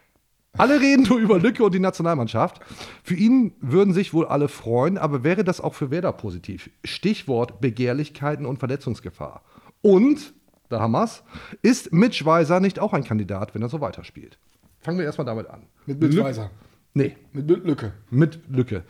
Alle 0.54 0.82
reden 0.82 1.04
nur 1.04 1.20
über 1.20 1.38
Lücke 1.38 1.64
und 1.64 1.76
die 1.76 1.80
Nationalmannschaft. 1.80 2.62
Für 3.04 3.14
ihn 3.14 3.54
würden 3.62 3.94
sich 3.94 4.12
wohl 4.12 4.26
alle 4.26 4.48
freuen, 4.48 4.98
aber 4.98 5.24
wäre 5.24 5.44
das 5.44 5.62
auch 5.62 5.76
für 5.76 5.92
Werder 5.92 6.14
positiv? 6.14 6.72
Stichwort 6.84 7.62
Begehrlichkeiten 7.62 8.48
und 8.48 8.58
Verletzungsgefahr. 8.58 9.44
Und, 9.84 10.34
da 10.70 10.80
haben 10.80 10.94
wir's, 10.94 11.24
ist 11.62 11.94
Mitch 11.94 12.26
Weiser 12.26 12.60
nicht 12.60 12.80
auch 12.80 12.94
ein 12.94 13.04
Kandidat, 13.04 13.54
wenn 13.54 13.62
er 13.62 13.70
so 13.70 13.80
weiterspielt? 13.80 14.40
Fangen 14.80 14.98
wir 14.98 15.06
erstmal 15.06 15.26
damit 15.26 15.48
an. 15.48 15.68
Mit 15.86 16.02
Mitch 16.02 16.24
Weiser. 16.24 16.50
Nee. 16.96 17.16
Mit 17.34 17.48
Lücke. 17.48 17.94
Mit 18.10 18.40
Lücke. 18.50 18.84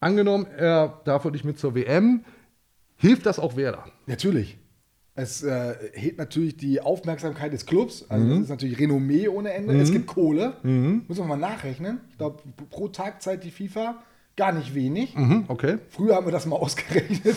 Angenommen, 0.00 0.46
er 0.46 1.02
darf 1.04 1.26
nicht 1.26 1.44
mit 1.44 1.58
zur 1.58 1.74
WM, 1.74 2.24
hilft 2.96 3.26
das 3.26 3.38
auch 3.38 3.56
Werder? 3.56 3.84
Natürlich. 4.06 4.56
Es 5.16 5.42
äh, 5.42 5.74
hebt 5.92 6.18
natürlich 6.18 6.56
die 6.56 6.80
Aufmerksamkeit 6.80 7.52
des 7.52 7.66
Clubs. 7.66 8.06
Also, 8.08 8.24
Mhm. 8.24 8.30
das 8.30 8.40
ist 8.42 8.48
natürlich 8.50 8.78
Renommee 8.78 9.28
ohne 9.28 9.52
Ende. 9.52 9.74
Mhm. 9.74 9.80
Es 9.80 9.90
gibt 9.92 10.06
Kohle. 10.06 10.54
Mhm. 10.62 11.02
Muss 11.08 11.18
man 11.18 11.28
mal 11.28 11.36
nachrechnen. 11.36 12.00
Ich 12.10 12.18
glaube, 12.18 12.42
pro 12.70 12.88
Tag 12.88 13.20
zahlt 13.20 13.42
die 13.44 13.50
FIFA 13.50 13.96
gar 14.36 14.52
nicht 14.52 14.74
wenig. 14.74 15.14
Mhm, 15.16 15.44
okay. 15.48 15.78
Früher 15.90 16.14
haben 16.14 16.26
wir 16.26 16.32
das 16.32 16.46
mal 16.46 16.56
ausgerechnet. 16.60 17.36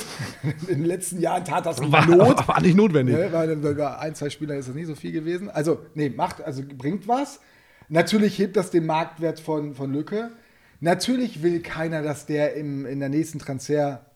In 0.67 0.77
den 0.77 0.85
letzten 0.85 1.19
Jahren 1.19 1.43
tat 1.43 1.65
das 1.65 1.81
War- 1.91 2.05
Not. 2.05 2.47
war 2.47 2.61
nicht 2.61 2.77
notwendig. 2.77 3.15
Ne, 3.17 3.29
weil 3.33 3.55
bei 3.57 3.97
ein, 3.97 4.15
zwei 4.15 4.29
Spielern 4.29 4.57
ist 4.57 4.69
das 4.69 4.75
nicht 4.75 4.87
so 4.87 4.95
viel 4.95 5.11
gewesen. 5.11 5.49
Also, 5.49 5.79
nee, 5.95 6.09
macht, 6.09 6.41
also 6.41 6.61
bringt 6.77 7.07
was. 7.07 7.39
Natürlich 7.89 8.37
hebt 8.39 8.55
das 8.55 8.69
den 8.71 8.85
Marktwert 8.85 9.39
von, 9.41 9.73
von 9.73 9.91
Lücke. 9.91 10.29
Natürlich 10.79 11.41
will 11.43 11.59
keiner, 11.61 12.01
dass 12.01 12.25
der 12.25 12.53
im, 12.55 12.85
in 12.85 12.99
der 12.99 13.09
nächsten 13.09 13.39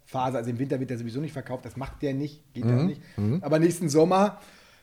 Transferphase, 0.07 0.37
also 0.37 0.49
im 0.49 0.59
Winter 0.59 0.79
wird 0.79 0.89
der 0.89 0.97
sowieso 0.97 1.19
nicht 1.19 1.33
verkauft, 1.33 1.65
das 1.65 1.75
macht 1.77 2.01
der 2.01 2.13
nicht, 2.13 2.53
geht 2.53 2.65
ja 2.65 2.71
Mhm, 2.71 2.85
nicht. 2.87 3.01
mhm. 3.17 3.39
Aber 3.43 3.59
nächsten 3.59 3.89
Sommer, 3.89 4.39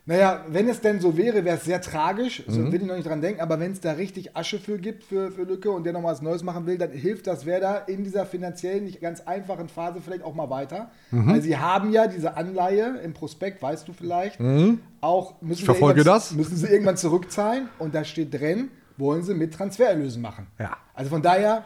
naja, 0.07 0.45
wenn 0.49 0.69
es 0.69 0.83
denn 0.83 1.01
so 1.01 1.17
wäre, 1.17 1.45
wäre 1.47 1.57
es 1.57 1.65
sehr 1.65 1.81
tragisch. 1.81 2.43
So 2.47 2.61
Mhm. 2.61 2.73
will 2.73 2.83
ich 2.83 2.87
noch 2.87 2.95
nicht 2.97 3.09
dran 3.09 3.23
denken, 3.23 3.41
aber 3.41 3.59
wenn 3.59 3.73
es 3.73 3.81
da 3.81 3.93
richtig 3.93 4.37
Asche 4.37 4.59
für 4.59 4.77
gibt 4.79 5.03
für, 5.05 5.31
für 5.31 5.45
Lücke 5.45 5.71
und 5.71 5.85
der 5.85 5.95
noch 5.95 6.03
was 6.03 6.21
Neues 6.21 6.43
machen 6.43 6.67
will, 6.67 6.77
dann 6.77 6.91
hilft 6.91 7.27
das 7.27 7.47
Werder 7.47 7.89
in 7.89 8.05
dieser 8.05 8.27
finanziell 8.27 8.83
nicht 8.83 9.01
ganz 9.01 9.23
einfachen 9.23 9.69
Phase 9.69 10.01
vielleicht 10.05 10.23
auch 10.23 10.35
mal 10.35 10.51
weiter. 10.51 10.91
Mhm. 11.11 11.29
Weil 11.31 11.41
sie 11.41 11.57
haben 11.57 11.91
ja 11.91 12.07
diese 12.07 12.37
Anleihe 12.37 12.99
im 13.03 13.15
Prospekt, 13.15 13.63
weißt 13.63 13.89
du 13.89 13.95
vielleicht, 13.95 14.41
Mhm. 14.41 14.81
auch 15.01 15.41
müssen 15.41 15.53
Ich 15.53 15.59
sie, 15.61 15.65
verfolge 15.65 16.01
irgendwann- 16.01 16.15
das. 16.19 16.33
müssen 16.33 16.57
sie 16.57 16.67
irgendwann 16.67 16.99
zurückzahlen 16.99 17.69
und 17.79 17.95
da 17.95 18.05
steht 18.05 18.35
drin, 18.35 18.69
wollen 18.99 19.23
sie 19.23 19.33
mit 19.35 19.55
Transfererlösen 19.55 20.21
machen. 20.21 20.49
Ja. 20.59 20.77
Also 20.93 21.09
von 21.11 21.23
daher, 21.23 21.65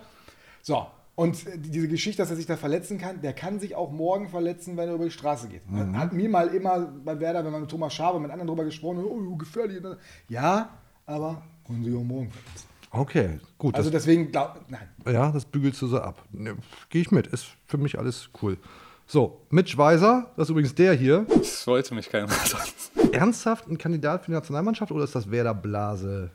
so. 0.63 0.87
Und 1.19 1.47
diese 1.57 1.89
Geschichte, 1.89 2.23
dass 2.23 2.31
er 2.31 2.37
sich 2.37 2.47
da 2.47 2.57
verletzen 2.57 2.97
kann, 2.97 3.21
der 3.21 3.33
kann 3.33 3.59
sich 3.59 3.75
auch 3.75 3.91
morgen 3.91 4.29
verletzen, 4.29 4.77
wenn 4.77 4.89
er 4.89 4.95
über 4.95 5.07
die 5.07 5.11
Straße 5.11 5.49
geht. 5.49 5.69
Mhm. 5.69 5.99
Hat 5.99 6.13
mir 6.13 6.29
mal 6.29 6.47
immer 6.55 6.79
bei 6.79 7.19
Werder, 7.19 7.45
wenn 7.45 7.51
man 7.51 7.63
mit 7.63 7.71
Thomas 7.71 7.93
Schaber, 7.93 8.21
mit 8.21 8.31
anderen 8.31 8.47
drüber 8.47 8.65
gesprochen 8.65 8.99
hat, 8.99 9.05
oh, 9.05 9.35
gefährlich. 9.35 9.83
Ja, 10.29 10.79
aber 11.07 11.43
können 11.67 11.83
sie 11.83 11.93
auch 11.93 12.05
morgen 12.05 12.31
verletzen. 12.31 12.69
Okay, 12.93 13.41
gut. 13.59 13.75
Also 13.75 13.91
das, 13.91 14.05
deswegen, 14.05 14.31
glaub, 14.31 14.61
nein. 14.69 14.89
ja, 15.13 15.33
das 15.33 15.45
bügelst 15.45 15.83
du 15.83 15.89
so 15.89 15.99
ab. 15.99 16.25
Ne, 16.31 16.57
Gehe 16.89 17.03
ich 17.03 17.11
mit. 17.11 17.27
Ist 17.27 17.49
für 17.67 17.79
mich 17.79 17.99
alles 17.99 18.31
cool. 18.41 18.57
So, 19.05 19.45
Mitch 19.51 19.77
Weiser, 19.77 20.31
das 20.37 20.47
ist 20.47 20.51
übrigens 20.51 20.77
der 20.77 20.95
hier. 20.95 21.27
Das 21.29 21.67
wollte 21.67 21.97
mich 21.97 22.09
keiner 22.11 22.29
sagen. 22.29 22.71
Ernsthaft 23.13 23.67
ein 23.67 23.77
Kandidat 23.77 24.25
für 24.25 24.31
die 24.31 24.37
Nationalmannschaft 24.37 24.93
oder 24.93 25.03
ist 25.03 25.17
das 25.17 25.29
Werder 25.33 25.55
Blase? 25.55 26.31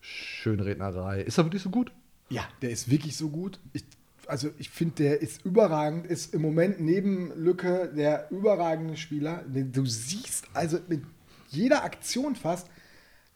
Schönrednerei. 0.00 1.20
Ist 1.20 1.38
er 1.38 1.44
wirklich 1.44 1.62
so 1.62 1.70
gut? 1.70 1.92
Ja, 2.28 2.42
der 2.62 2.70
ist 2.70 2.90
wirklich 2.90 3.16
so 3.16 3.28
gut. 3.28 3.60
Ich, 3.72 3.84
also 4.30 4.50
ich 4.58 4.70
finde, 4.70 4.94
der 4.94 5.20
ist 5.20 5.44
überragend, 5.44 6.06
ist 6.06 6.32
im 6.32 6.42
Moment 6.42 6.80
neben 6.80 7.32
Lücke 7.34 7.92
der 7.94 8.30
überragende 8.30 8.96
Spieler. 8.96 9.44
Du 9.46 9.84
siehst 9.84 10.46
also 10.54 10.78
mit 10.88 11.02
jeder 11.48 11.84
Aktion 11.84 12.36
fast, 12.36 12.68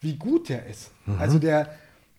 wie 0.00 0.16
gut 0.16 0.48
der 0.48 0.66
ist. 0.66 0.92
Mhm. 1.06 1.18
Also 1.18 1.38
der 1.38 1.74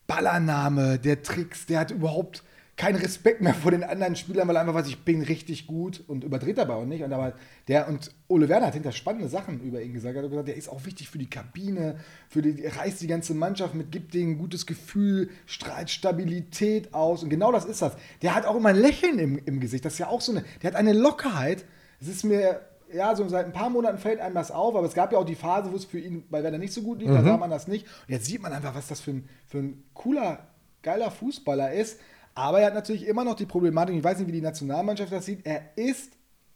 Ballername, 0.07 0.99
der 0.99 1.23
Tricks, 1.23 1.65
der 1.65 1.79
hat 1.79 1.91
überhaupt 1.91 2.43
keinen 2.77 2.97
Respekt 2.97 3.39
mehr 3.41 3.53
vor 3.53 3.71
den 3.71 3.83
anderen 3.85 4.17
Spielern, 4.17 4.47
weil 4.49 4.57
er 4.57 4.61
einfach 4.61 4.73
weiß, 4.73 4.87
ich 4.87 4.99
bin 5.05 5.21
richtig 5.21 5.65
gut 5.65 6.03
und 6.07 6.25
überdreht 6.25 6.57
dabei 6.57 6.73
auch 6.73 6.85
nicht. 6.85 7.03
Und 7.03 7.13
aber 7.13 7.33
der 7.69 7.87
und 7.87 8.11
Ole 8.27 8.49
Werner 8.49 8.67
hat 8.67 8.73
hinter 8.73 8.91
spannende 8.91 9.29
Sachen 9.29 9.61
über 9.61 9.81
ihn 9.81 9.93
gesagt. 9.93 10.15
Er 10.17 10.23
hat 10.23 10.29
gesagt, 10.29 10.47
der 10.49 10.57
ist 10.57 10.67
auch 10.67 10.83
wichtig 10.85 11.07
für 11.09 11.17
die 11.17 11.29
Kabine, 11.29 11.97
für 12.27 12.41
die, 12.41 12.61
er 12.61 12.75
reißt 12.75 12.99
die 13.01 13.07
ganze 13.07 13.33
Mannschaft 13.33 13.75
mit, 13.75 13.93
gibt 13.93 14.13
denen 14.13 14.31
ein 14.33 14.37
gutes 14.37 14.65
Gefühl, 14.65 15.29
strahlt 15.45 15.89
Stabilität 15.89 16.93
aus. 16.93 17.23
Und 17.23 17.29
genau 17.29 17.51
das 17.53 17.63
ist 17.63 17.81
das. 17.81 17.93
Der 18.21 18.35
hat 18.35 18.45
auch 18.45 18.55
immer 18.57 18.69
ein 18.69 18.75
Lächeln 18.75 19.19
im, 19.19 19.39
im 19.45 19.59
Gesicht. 19.61 19.85
Das 19.85 19.93
ist 19.93 19.99
ja 19.99 20.07
auch 20.07 20.19
so 20.21 20.33
eine, 20.33 20.43
der 20.61 20.71
hat 20.71 20.75
eine 20.77 20.91
Lockerheit. 20.91 21.63
Es 22.01 22.09
ist 22.09 22.25
mir, 22.25 22.59
ja, 22.93 23.15
so 23.15 23.25
seit 23.29 23.45
ein 23.45 23.53
paar 23.53 23.69
Monaten 23.69 23.99
fällt 23.99 24.19
einem 24.19 24.35
das 24.35 24.51
auf, 24.51 24.75
aber 24.75 24.85
es 24.85 24.93
gab 24.93 25.13
ja 25.13 25.17
auch 25.17 25.25
die 25.25 25.35
Phase, 25.35 25.71
wo 25.71 25.77
es 25.77 25.85
für 25.85 25.99
ihn 25.99 26.25
bei 26.29 26.43
Werder 26.43 26.57
nicht 26.57 26.73
so 26.73 26.81
gut 26.81 26.99
lief, 26.99 27.09
da 27.09 27.21
Mhm. 27.21 27.25
sah 27.25 27.37
man 27.37 27.49
das 27.49 27.69
nicht. 27.69 27.85
Und 27.85 28.13
jetzt 28.13 28.25
sieht 28.25 28.41
man 28.41 28.51
einfach, 28.51 28.75
was 28.75 28.87
das 28.87 28.99
für 28.99 29.11
ein, 29.11 29.29
für 29.47 29.59
ein 29.59 29.83
cooler, 29.93 30.47
geiler 30.81 31.09
Fußballer 31.09 31.71
ist. 31.71 31.99
Aber 32.35 32.59
er 32.59 32.67
hat 32.67 32.73
natürlich 32.73 33.07
immer 33.07 33.23
noch 33.23 33.35
die 33.35 33.45
Problematik, 33.45 33.95
ich 33.95 34.03
weiß 34.03 34.19
nicht, 34.19 34.27
wie 34.27 34.33
die 34.33 34.41
Nationalmannschaft 34.41 35.11
das 35.11 35.25
sieht, 35.25 35.45
er 35.45 35.61
ist 35.77 36.11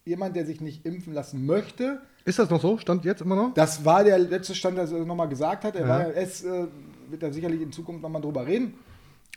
jemand, 0.05 0.35
der 0.35 0.45
sich 0.45 0.59
nicht 0.61 0.85
impfen 0.85 1.13
lassen 1.13 1.45
möchte. 1.45 2.01
Ist 2.25 2.37
das 2.37 2.49
noch 2.49 2.61
so? 2.61 2.77
Stand 2.77 3.05
jetzt 3.05 3.21
immer 3.21 3.35
noch? 3.35 3.53
Das 3.53 3.85
war 3.85 4.03
der 4.03 4.19
letzte 4.19 4.53
Stand, 4.55 4.77
der 4.77 4.89
er 4.89 5.05
nochmal 5.05 5.29
gesagt 5.29 5.63
hat. 5.63 5.75
Er 5.75 5.81
Ja. 5.81 5.87
war, 5.87 6.15
es 6.15 6.43
äh, 6.43 6.67
wird 7.09 7.23
da 7.23 7.31
sicherlich 7.31 7.61
in 7.61 7.71
Zukunft 7.71 8.01
nochmal 8.01 8.21
drüber 8.21 8.45
reden. 8.45 8.73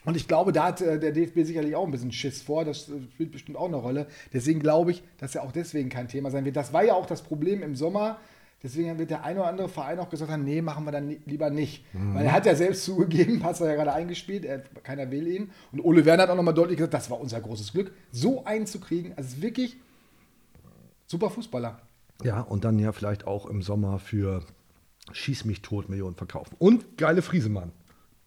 Und 0.04 0.16
ich 0.16 0.26
glaube, 0.26 0.50
da 0.52 0.64
hat 0.64 0.80
äh, 0.80 0.98
der 0.98 1.12
DFB 1.12 1.44
sicherlich 1.44 1.76
auch 1.76 1.84
ein 1.84 1.92
bisschen 1.92 2.10
Schiss 2.10 2.42
vor. 2.42 2.64
Das 2.64 2.88
äh, 2.88 2.94
spielt 3.14 3.30
bestimmt 3.30 3.56
auch 3.56 3.68
eine 3.68 3.76
Rolle. 3.76 4.06
Deswegen 4.32 4.58
glaube 4.58 4.90
ich, 4.90 5.04
dass 5.18 5.34
er 5.36 5.44
auch 5.44 5.52
deswegen 5.52 5.90
kein 5.90 6.08
Thema 6.08 6.30
sein 6.32 6.44
wird. 6.44 6.56
Das 6.56 6.72
war 6.72 6.84
ja 6.84 6.94
auch 6.94 7.06
das 7.06 7.22
Problem 7.22 7.62
im 7.62 7.76
Sommer. 7.76 8.18
Deswegen 8.62 8.96
wird 8.98 9.10
der 9.10 9.24
eine 9.24 9.40
oder 9.40 9.48
andere 9.48 9.68
Verein 9.68 9.98
auch 9.98 10.08
gesagt 10.08 10.30
haben, 10.30 10.44
nee, 10.44 10.62
machen 10.62 10.84
wir 10.84 10.92
dann 10.92 11.08
li- 11.08 11.20
lieber 11.26 11.50
nicht. 11.50 11.84
Mhm. 11.94 12.14
Weil 12.14 12.26
er 12.26 12.32
hat 12.32 12.46
ja 12.46 12.54
selbst 12.54 12.84
zugegeben, 12.84 13.40
hast 13.44 13.60
du 13.60 13.64
ja 13.64 13.74
gerade 13.74 13.92
eingespielt, 13.92 14.44
er, 14.44 14.60
keiner 14.82 15.10
will 15.10 15.26
ihn. 15.26 15.50
Und 15.72 15.80
Ole 15.80 16.04
Werner 16.04 16.24
hat 16.24 16.30
auch 16.30 16.36
nochmal 16.36 16.54
deutlich 16.54 16.76
gesagt, 16.76 16.94
das 16.94 17.10
war 17.10 17.20
unser 17.20 17.40
großes 17.40 17.72
Glück, 17.72 17.92
so 18.12 18.44
einen 18.44 18.66
zu 18.66 18.78
kriegen. 18.78 19.12
Also 19.16 19.42
wirklich 19.42 19.76
super 21.06 21.30
Fußballer. 21.30 21.80
Ja, 22.22 22.40
und 22.40 22.64
dann 22.64 22.78
ja 22.78 22.92
vielleicht 22.92 23.26
auch 23.26 23.46
im 23.46 23.62
Sommer 23.62 23.98
für 23.98 24.44
Schieß 25.10 25.44
mich 25.44 25.62
tot 25.62 25.88
Millionen 25.88 26.14
verkaufen. 26.14 26.54
Und 26.58 26.96
geile 26.96 27.22
Friesemann. 27.22 27.72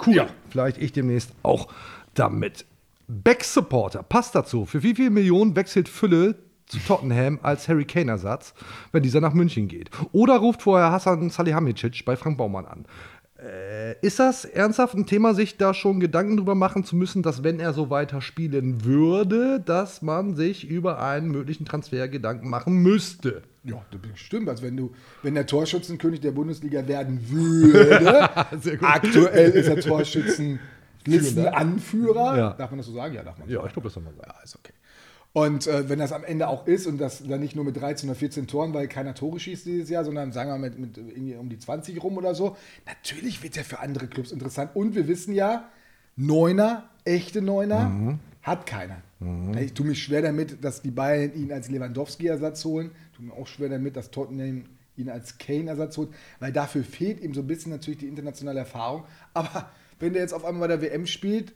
Cool. 0.05 0.27
Vielleicht 0.49 0.77
ich 0.77 0.91
demnächst 0.91 1.31
auch 1.43 1.71
damit. 2.13 2.65
Back-Supporter, 3.07 4.03
passt 4.03 4.35
dazu. 4.35 4.65
Für 4.65 4.83
wie 4.83 4.95
viel 4.95 5.09
Millionen 5.11 5.55
wechselt 5.55 5.87
Fülle 5.87 6.35
zu 6.67 6.79
Tottenham 6.79 7.39
als 7.43 7.67
Harry 7.67 7.85
Kane-Ersatz, 7.85 8.53
wenn 8.91 9.03
dieser 9.03 9.21
nach 9.21 9.33
München 9.33 9.67
geht? 9.67 9.89
Oder 10.11 10.37
ruft 10.37 10.63
vorher 10.63 10.91
Hassan 10.91 11.29
Salihamidzic 11.29 12.03
bei 12.05 12.15
Frank 12.15 12.37
Baumann 12.37 12.65
an? 12.65 12.85
Äh, 13.37 13.99
ist 13.99 14.17
das 14.19 14.45
ernsthaft 14.45 14.95
ein 14.95 15.05
Thema, 15.05 15.33
sich 15.35 15.57
da 15.57 15.73
schon 15.73 15.99
Gedanken 15.99 16.37
drüber 16.37 16.55
machen 16.55 16.85
zu 16.85 16.95
müssen, 16.95 17.21
dass 17.21 17.43
wenn 17.43 17.59
er 17.59 17.73
so 17.73 17.89
weiter 17.89 18.21
spielen 18.21 18.85
würde, 18.85 19.59
dass 19.59 20.01
man 20.01 20.35
sich 20.35 20.65
über 20.67 21.01
einen 21.01 21.29
möglichen 21.31 21.65
Transfer 21.65 22.07
Gedanken 22.07 22.49
machen 22.49 22.81
müsste? 22.81 23.43
Ja, 23.63 23.83
das 23.91 23.99
stimmt. 24.19 24.47
Also 24.47 24.63
wenn 24.63 24.77
du, 24.77 24.93
wenn 25.21 25.33
der 25.35 25.45
Torschützenkönig 25.45 26.21
der 26.21 26.31
Bundesliga 26.31 26.87
werden 26.87 27.29
würde, 27.29 28.29
aktuell 28.81 29.51
ist 29.51 29.67
er 29.67 29.81
Torschützenlistenanführer. 29.81 32.37
Ja. 32.37 32.53
Darf 32.53 32.71
man 32.71 32.77
das 32.77 32.87
so 32.87 32.93
sagen? 32.93 33.13
Ja, 33.15 33.23
darf 33.23 33.37
man. 33.37 33.47
so 33.47 33.53
Ja, 33.53 33.57
sagen. 33.59 33.67
ich 33.67 33.73
glaube, 33.73 33.89
das 33.89 33.95
haben 33.97 34.05
wir 34.05 34.11
gesagt. 34.11 34.31
Ja, 34.33 34.41
ist 34.43 34.55
okay. 34.55 34.71
Und 35.35 35.67
äh, 35.67 35.89
wenn 35.89 35.99
das 35.99 36.13
am 36.13 36.23
Ende 36.23 36.47
auch 36.47 36.65
ist 36.65 36.87
und 36.87 36.97
das 36.97 37.21
dann 37.27 37.41
nicht 37.41 37.57
nur 37.57 37.65
mit 37.65 37.75
13 37.75 38.07
oder 38.09 38.17
14 38.17 38.47
Toren, 38.47 38.73
weil 38.73 38.87
keiner 38.87 39.13
Tore 39.13 39.37
schießt 39.37 39.65
dieses 39.65 39.89
Jahr, 39.89 40.05
sondern 40.05 40.31
sagen 40.31 40.49
wir 40.49 40.57
mit, 40.57 40.79
mit 40.79 40.97
irgendwie 40.97 41.35
um 41.35 41.49
die 41.49 41.59
20 41.59 42.01
rum 42.01 42.15
oder 42.15 42.33
so, 42.33 42.55
natürlich 42.85 43.43
wird 43.43 43.57
der 43.57 43.65
für 43.65 43.79
andere 43.79 44.07
Clubs 44.07 44.31
interessant. 44.31 44.71
Und 44.75 44.95
wir 44.95 45.09
wissen 45.09 45.33
ja, 45.33 45.67
Neuner, 46.15 46.89
echte 47.03 47.41
Neuner, 47.41 47.89
Mhm. 47.89 48.19
hat 48.43 48.65
keiner. 48.65 49.01
Ich 49.59 49.73
tue 49.73 49.85
mich 49.87 50.01
schwer 50.01 50.21
damit, 50.21 50.63
dass 50.63 50.81
die 50.81 50.91
Bayern 50.91 51.33
ihn 51.35 51.51
als 51.51 51.67
Lewandowski-Ersatz 51.69 52.63
holen. 52.63 52.91
Tue 53.17 53.25
mir 53.25 53.33
auch 53.33 53.47
schwer 53.47 53.67
damit, 53.67 53.97
dass 53.97 54.11
Tottenham 54.11 54.63
ihn 54.95 55.09
als 55.09 55.37
Kane-Ersatz 55.37 55.97
holt, 55.97 56.09
weil 56.39 56.53
dafür 56.53 56.85
fehlt 56.85 57.19
ihm 57.19 57.33
so 57.33 57.41
ein 57.41 57.47
bisschen 57.47 57.73
natürlich 57.73 57.99
die 57.99 58.07
internationale 58.07 58.59
Erfahrung. 58.59 59.03
Aber 59.33 59.69
wenn 59.99 60.13
der 60.13 60.21
jetzt 60.21 60.33
auf 60.33 60.45
einmal 60.45 60.69
bei 60.69 60.77
der 60.77 60.81
WM 60.81 61.05
spielt, 61.07 61.51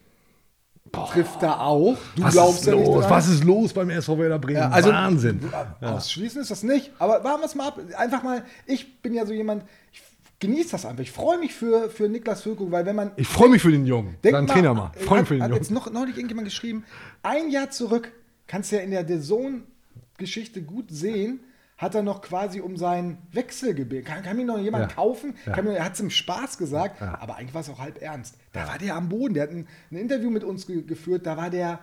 trifft 0.92 1.44
er 1.44 1.62
auch. 1.62 1.98
Du 2.16 2.24
Was 2.24 2.34
glaubst 2.34 2.60
ist 2.62 2.66
ja 2.68 2.76
nicht 2.76 2.86
los? 2.88 3.02
dran. 3.02 3.10
Was 3.10 3.28
ist 3.30 3.44
los 3.44 3.74
beim 3.74 3.90
SV 3.90 4.18
Werder 4.18 4.40
Bremen? 4.40 4.58
Ja, 4.58 4.70
also, 4.70 4.90
Wahnsinn. 4.92 5.40
Ja. 5.82 5.96
Ausschließen 5.96 6.42
ist 6.42 6.52
das 6.52 6.64
nicht. 6.64 6.92
Aber 7.00 7.24
warten 7.24 7.42
wir 7.42 7.46
es 7.46 7.56
mal 7.56 7.68
ab. 7.68 7.80
Einfach 7.98 8.24
mal, 8.24 8.44
ich 8.66 9.02
bin 9.02 9.14
ja 9.14 9.26
so 9.26 9.34
jemand, 9.34 9.64
ich 9.92 10.02
genießt 10.40 10.74
das 10.74 10.86
einfach. 10.86 11.04
Ich 11.04 11.12
freue 11.12 11.38
mich 11.38 11.54
für, 11.54 11.90
für 11.90 12.08
Niklas 12.10 12.42
Füllkrug, 12.44 12.72
weil 12.72 12.86
wenn 12.86 12.96
man. 12.96 13.12
Ich 13.18 13.28
freue 13.28 13.50
mich 13.50 13.62
für 13.62 13.72
den 13.72 13.86
Jungen. 13.86 14.16
Mal, 14.24 14.46
Trainer 14.46 14.74
mal. 14.74 14.92
Ich 14.98 15.06
freue 15.06 15.20
mich 15.20 15.22
hat, 15.22 15.28
für 15.28 15.34
den 15.36 15.44
hat 15.44 15.50
Jungen. 15.50 15.62
jetzt 15.62 15.72
noch 15.72 15.92
neulich 15.92 16.16
irgendjemand 16.16 16.48
geschrieben, 16.48 16.86
ein 17.24 17.50
Jahr 17.50 17.70
zurück, 17.72 18.12
kannst 18.48 18.72
du 18.72 18.78
ja 18.78 18.82
in 18.82 18.92
der 18.92 19.06
The 19.08 19.20
Zone-Geschichte 19.22 20.62
gut 20.62 20.86
sehen, 20.90 21.40
hat 21.80 21.96
er 21.96 22.04
noch 22.04 22.22
quasi 22.22 22.60
um 22.60 22.76
seinen 22.76 23.18
Wechsel 23.32 23.74
gebeten. 23.74 24.06
Kann, 24.06 24.22
kann 24.22 24.36
mir 24.36 24.44
noch 24.46 24.60
jemand 24.60 24.90
Ja. 24.92 24.96
kaufen? 24.96 25.34
Ja. 25.46 25.54
Kann 25.54 25.64
mir, 25.64 25.78
er 25.78 25.86
hat 25.86 25.94
es 25.94 26.02
im 26.02 26.10
Spaß 26.10 26.58
gesagt, 26.58 27.02
aber 27.02 27.38
eigentlich 27.38 27.54
war 27.54 27.62
es 27.62 27.70
auch 27.70 27.80
halb 27.80 28.02
ernst. 28.02 28.36
Da 28.52 28.68
war 28.68 28.78
der 28.78 28.96
am 28.98 29.08
Boden. 29.08 29.34
Der 29.34 29.44
hat 29.44 29.52
ein, 29.52 29.66
ein 29.90 29.96
Interview 29.96 30.30
mit 30.30 30.44
uns 30.44 30.68
ge 30.68 30.84
geführt, 30.84 31.26
da 31.26 31.38
war 31.38 31.50
der, 31.50 31.80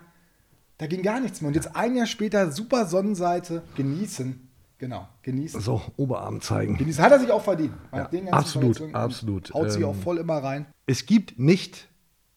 da 0.76 0.86
ging 0.86 1.02
gar 1.02 1.18
nichts 1.18 1.40
mehr. 1.40 1.48
Und 1.48 1.54
jetzt 1.54 1.74
ein 1.74 1.96
Jahr 1.96 2.06
später, 2.06 2.52
super 2.52 2.84
Sonnenseite, 2.84 3.62
genießen. 3.74 4.46
Genau, 4.78 5.08
genießen. 5.22 5.62
So, 5.62 5.80
Oberarm 5.96 6.42
zeigen. 6.42 6.76
Genießen. 6.76 7.02
Hat 7.02 7.10
er 7.12 7.18
sich 7.18 7.30
auch 7.30 7.42
verdient. 7.42 7.72
Ja, 7.94 8.04
den 8.08 8.28
absolut, 8.28 8.94
absolut. 8.94 9.54
Haut 9.54 9.72
sich 9.72 9.80
Ähm, 9.80 9.88
auch 9.88 9.94
voll 9.96 10.18
immer 10.18 10.36
rein. 10.36 10.66
Es 10.84 11.06
gibt 11.06 11.38
nicht, 11.38 11.88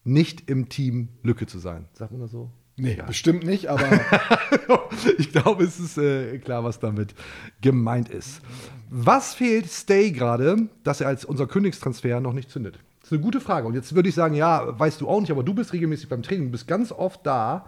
nicht 0.06 0.50
im 0.50 0.70
Team 0.70 1.10
Lücke 1.24 1.46
zu 1.48 1.60
sein. 1.60 1.90
Sagt 1.92 2.14
man 2.14 2.22
das 2.22 2.32
so? 2.32 2.50
Nee, 2.80 2.98
bestimmt 3.06 3.44
nicht, 3.44 3.68
aber 3.68 3.88
ich 5.18 5.32
glaube, 5.32 5.64
es 5.64 5.80
ist 5.80 5.98
äh, 5.98 6.38
klar, 6.40 6.64
was 6.64 6.80
damit 6.80 7.14
gemeint 7.62 8.10
ist. 8.10 8.42
Was 8.90 9.34
fehlt 9.34 9.70
Stay 9.70 10.12
gerade, 10.12 10.68
dass 10.84 11.02
er 11.02 11.08
als 11.08 11.26
unser 11.26 11.48
Königstransfer 11.48 12.20
noch 12.20 12.34
nicht 12.34 12.50
zündet? 12.50 12.80
Das 13.02 13.10
ist 13.10 13.14
eine 13.14 13.22
gute 13.22 13.42
Frage. 13.42 13.68
Und 13.68 13.76
jetzt 13.76 13.94
würde 13.96 14.10
ich 14.10 14.16
sagen, 14.16 14.36
ja, 14.36 14.80
weißt 14.80 15.02
du 15.02 15.08
auch 15.08 15.22
nicht, 15.22 15.32
aber 15.32 15.44
du 15.44 15.54
bist 15.54 15.74
regelmäßig 15.74 16.10
beim 16.10 16.24
Training, 16.24 16.46
du 16.46 16.52
bist 16.52 16.68
ganz 16.68 16.92
oft 16.92 17.26
da 17.26 17.66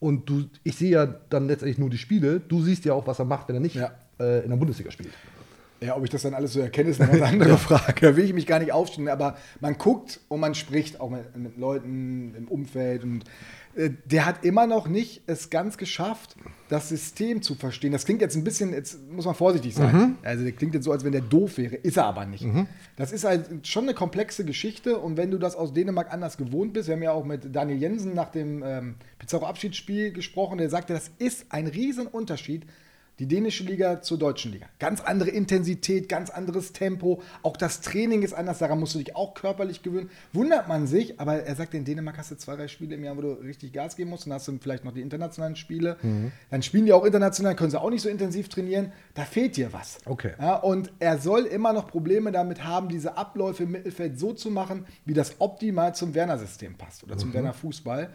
und 0.00 0.28
du, 0.28 0.44
ich 0.64 0.76
sehe 0.76 0.90
ja 0.90 1.06
dann 1.06 1.46
letztendlich 1.46 1.78
nur 1.78 1.90
die 1.90 1.98
Spiele. 1.98 2.40
Du 2.40 2.62
siehst 2.62 2.84
ja 2.84 2.92
auch, 2.92 3.06
was 3.06 3.18
er 3.18 3.24
macht, 3.24 3.48
wenn 3.48 3.56
er 3.56 3.60
nicht 3.60 3.76
äh, 3.76 4.44
in 4.44 4.50
der 4.50 4.56
Bundesliga 4.56 4.90
spielt. 4.90 5.12
Ja, 5.80 5.96
ob 5.96 6.02
ich 6.02 6.10
das 6.10 6.22
dann 6.22 6.34
alles 6.34 6.52
so 6.54 6.60
erkenne, 6.60 6.90
ist 6.90 7.00
eine 7.00 7.24
andere 7.24 7.56
Frage. 7.58 8.00
Da 8.00 8.16
will 8.16 8.24
ich 8.24 8.32
mich 8.32 8.46
gar 8.46 8.58
nicht 8.58 8.72
aufstellen. 8.72 9.08
Aber 9.08 9.36
man 9.60 9.78
guckt 9.78 10.20
und 10.28 10.40
man 10.40 10.54
spricht 10.54 11.00
auch 11.00 11.10
mit, 11.10 11.36
mit 11.36 11.56
Leuten 11.56 12.34
im 12.36 12.48
Umfeld. 12.48 13.04
Und 13.04 13.24
der 13.78 14.26
hat 14.26 14.44
immer 14.44 14.66
noch 14.66 14.88
nicht 14.88 15.22
es 15.26 15.50
ganz 15.50 15.78
geschafft, 15.78 16.34
das 16.68 16.88
System 16.88 17.42
zu 17.42 17.54
verstehen. 17.54 17.92
Das 17.92 18.04
klingt 18.04 18.20
jetzt 18.20 18.34
ein 18.34 18.42
bisschen, 18.42 18.72
jetzt 18.72 18.98
muss 19.08 19.24
man 19.24 19.36
vorsichtig 19.36 19.74
sein. 19.74 19.94
Mhm. 19.94 20.16
Also 20.22 20.42
der 20.42 20.52
klingt 20.52 20.74
jetzt 20.74 20.84
so, 20.84 20.90
als 20.90 21.04
wenn 21.04 21.12
der 21.12 21.20
doof 21.20 21.58
wäre. 21.58 21.76
Ist 21.76 21.96
er 21.96 22.06
aber 22.06 22.26
nicht. 22.26 22.44
Das 22.96 23.12
ist 23.12 23.24
halt 23.24 23.66
schon 23.66 23.84
eine 23.84 23.94
komplexe 23.94 24.44
Geschichte. 24.44 24.98
Und 24.98 25.16
wenn 25.16 25.30
du 25.30 25.38
das 25.38 25.54
aus 25.54 25.72
Dänemark 25.72 26.12
anders 26.12 26.36
gewohnt 26.36 26.72
bist, 26.72 26.88
wir 26.88 26.96
haben 26.96 27.02
ja 27.02 27.12
auch 27.12 27.24
mit 27.24 27.54
Daniel 27.54 27.78
Jensen 27.78 28.14
nach 28.14 28.30
dem 28.30 28.64
ähm, 28.66 28.94
Pizarro-Abschiedsspiel 29.20 30.12
gesprochen, 30.12 30.58
der 30.58 30.70
sagte, 30.70 30.92
das 30.92 31.12
ist 31.18 31.46
ein 31.50 31.68
Riesenunterschied. 31.68 32.66
Die 33.18 33.26
dänische 33.26 33.64
Liga 33.64 34.00
zur 34.00 34.16
deutschen 34.16 34.52
Liga. 34.52 34.66
Ganz 34.78 35.00
andere 35.00 35.30
Intensität, 35.30 36.08
ganz 36.08 36.30
anderes 36.30 36.72
Tempo. 36.72 37.20
Auch 37.42 37.56
das 37.56 37.80
Training 37.80 38.22
ist 38.22 38.32
anders, 38.32 38.58
daran 38.58 38.78
musst 38.78 38.94
du 38.94 38.98
dich 39.00 39.16
auch 39.16 39.34
körperlich 39.34 39.82
gewöhnen. 39.82 40.08
Wundert 40.32 40.68
man 40.68 40.86
sich, 40.86 41.18
aber 41.18 41.42
er 41.42 41.56
sagt, 41.56 41.74
in 41.74 41.84
Dänemark 41.84 42.16
hast 42.16 42.30
du 42.30 42.36
zwei, 42.36 42.54
drei 42.54 42.68
Spiele 42.68 42.94
im 42.94 43.02
Jahr, 43.02 43.16
wo 43.16 43.22
du 43.22 43.32
richtig 43.32 43.72
Gas 43.72 43.96
geben 43.96 44.10
musst. 44.10 44.26
Dann 44.26 44.34
hast 44.34 44.46
du 44.46 44.56
vielleicht 44.60 44.84
noch 44.84 44.92
die 44.92 45.00
internationalen 45.00 45.56
Spiele. 45.56 45.96
Mhm. 46.02 46.30
Dann 46.50 46.62
spielen 46.62 46.86
die 46.86 46.92
auch 46.92 47.04
international, 47.04 47.56
können 47.56 47.72
sie 47.72 47.80
auch 47.80 47.90
nicht 47.90 48.02
so 48.02 48.08
intensiv 48.08 48.48
trainieren. 48.48 48.92
Da 49.14 49.24
fehlt 49.24 49.56
dir 49.56 49.72
was. 49.72 49.98
Okay. 50.04 50.34
Ja, 50.40 50.54
und 50.56 50.92
er 51.00 51.18
soll 51.18 51.44
immer 51.46 51.72
noch 51.72 51.88
Probleme 51.88 52.30
damit 52.30 52.62
haben, 52.64 52.88
diese 52.88 53.16
Abläufe 53.16 53.64
im 53.64 53.72
Mittelfeld 53.72 54.18
so 54.20 54.32
zu 54.32 54.50
machen, 54.50 54.86
wie 55.04 55.14
das 55.14 55.40
optimal 55.40 55.92
zum 55.94 56.14
Werner-System 56.14 56.76
passt 56.76 57.02
oder 57.02 57.16
zum 57.18 57.30
Mhm. 57.30 57.34
Werner-Fußball. 57.34 58.10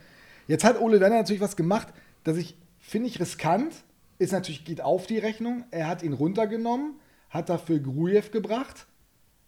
Jetzt 0.48 0.64
hat 0.64 0.80
Ole 0.80 1.02
Werner 1.02 1.18
natürlich 1.18 1.42
was 1.42 1.58
gemacht, 1.58 1.88
das 2.24 2.38
ich, 2.38 2.56
finde 2.80 3.08
ich, 3.10 3.20
riskant. 3.20 3.74
Ist 4.20 4.32
natürlich, 4.32 4.66
geht 4.66 4.82
auf 4.82 5.08
die 5.08 5.18
Rechnung. 5.18 5.66
Er 5.72 5.88
hat 5.88 6.04
ihn 6.04 6.14
runtergenommen, 6.14 6.96
hat 7.30 7.50
dafür 7.50 7.80
Grujew 7.80 8.30
gebracht. 8.32 8.86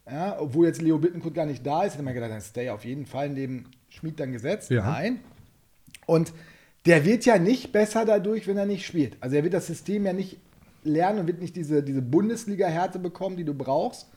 Ja, 0.09 0.39
obwohl 0.39 0.67
jetzt 0.67 0.81
Leo 0.81 0.97
Bittenkurt 0.99 1.33
gar 1.33 1.45
nicht 1.45 1.65
da 1.65 1.83
ist, 1.83 1.93
hätte 1.93 2.03
man 2.03 2.13
gedacht, 2.13 2.31
dann 2.31 2.41
Stay 2.41 2.69
auf 2.69 2.85
jeden 2.85 3.05
Fall 3.05 3.29
neben 3.29 3.65
Schmid 3.89 4.19
dann 4.19 4.31
gesetzt. 4.31 4.69
Ja. 4.69 4.83
Nein. 4.83 5.19
Und 6.05 6.33
der 6.85 7.05
wird 7.05 7.25
ja 7.25 7.39
nicht 7.39 7.71
besser 7.71 8.05
dadurch, 8.05 8.47
wenn 8.47 8.57
er 8.57 8.67
nicht 8.67 8.85
spielt. 8.85 9.17
Also 9.19 9.35
er 9.35 9.43
wird 9.43 9.55
das 9.55 9.65
System 9.65 10.05
ja 10.05 10.13
nicht 10.13 10.37
lernen 10.83 11.19
und 11.19 11.27
wird 11.27 11.41
nicht 11.41 11.55
diese, 11.55 11.81
diese 11.81 12.03
Bundesliga-Härte 12.03 12.99
bekommen, 12.99 13.37
die 13.37 13.43
du 13.43 13.55
brauchst, 13.55 14.07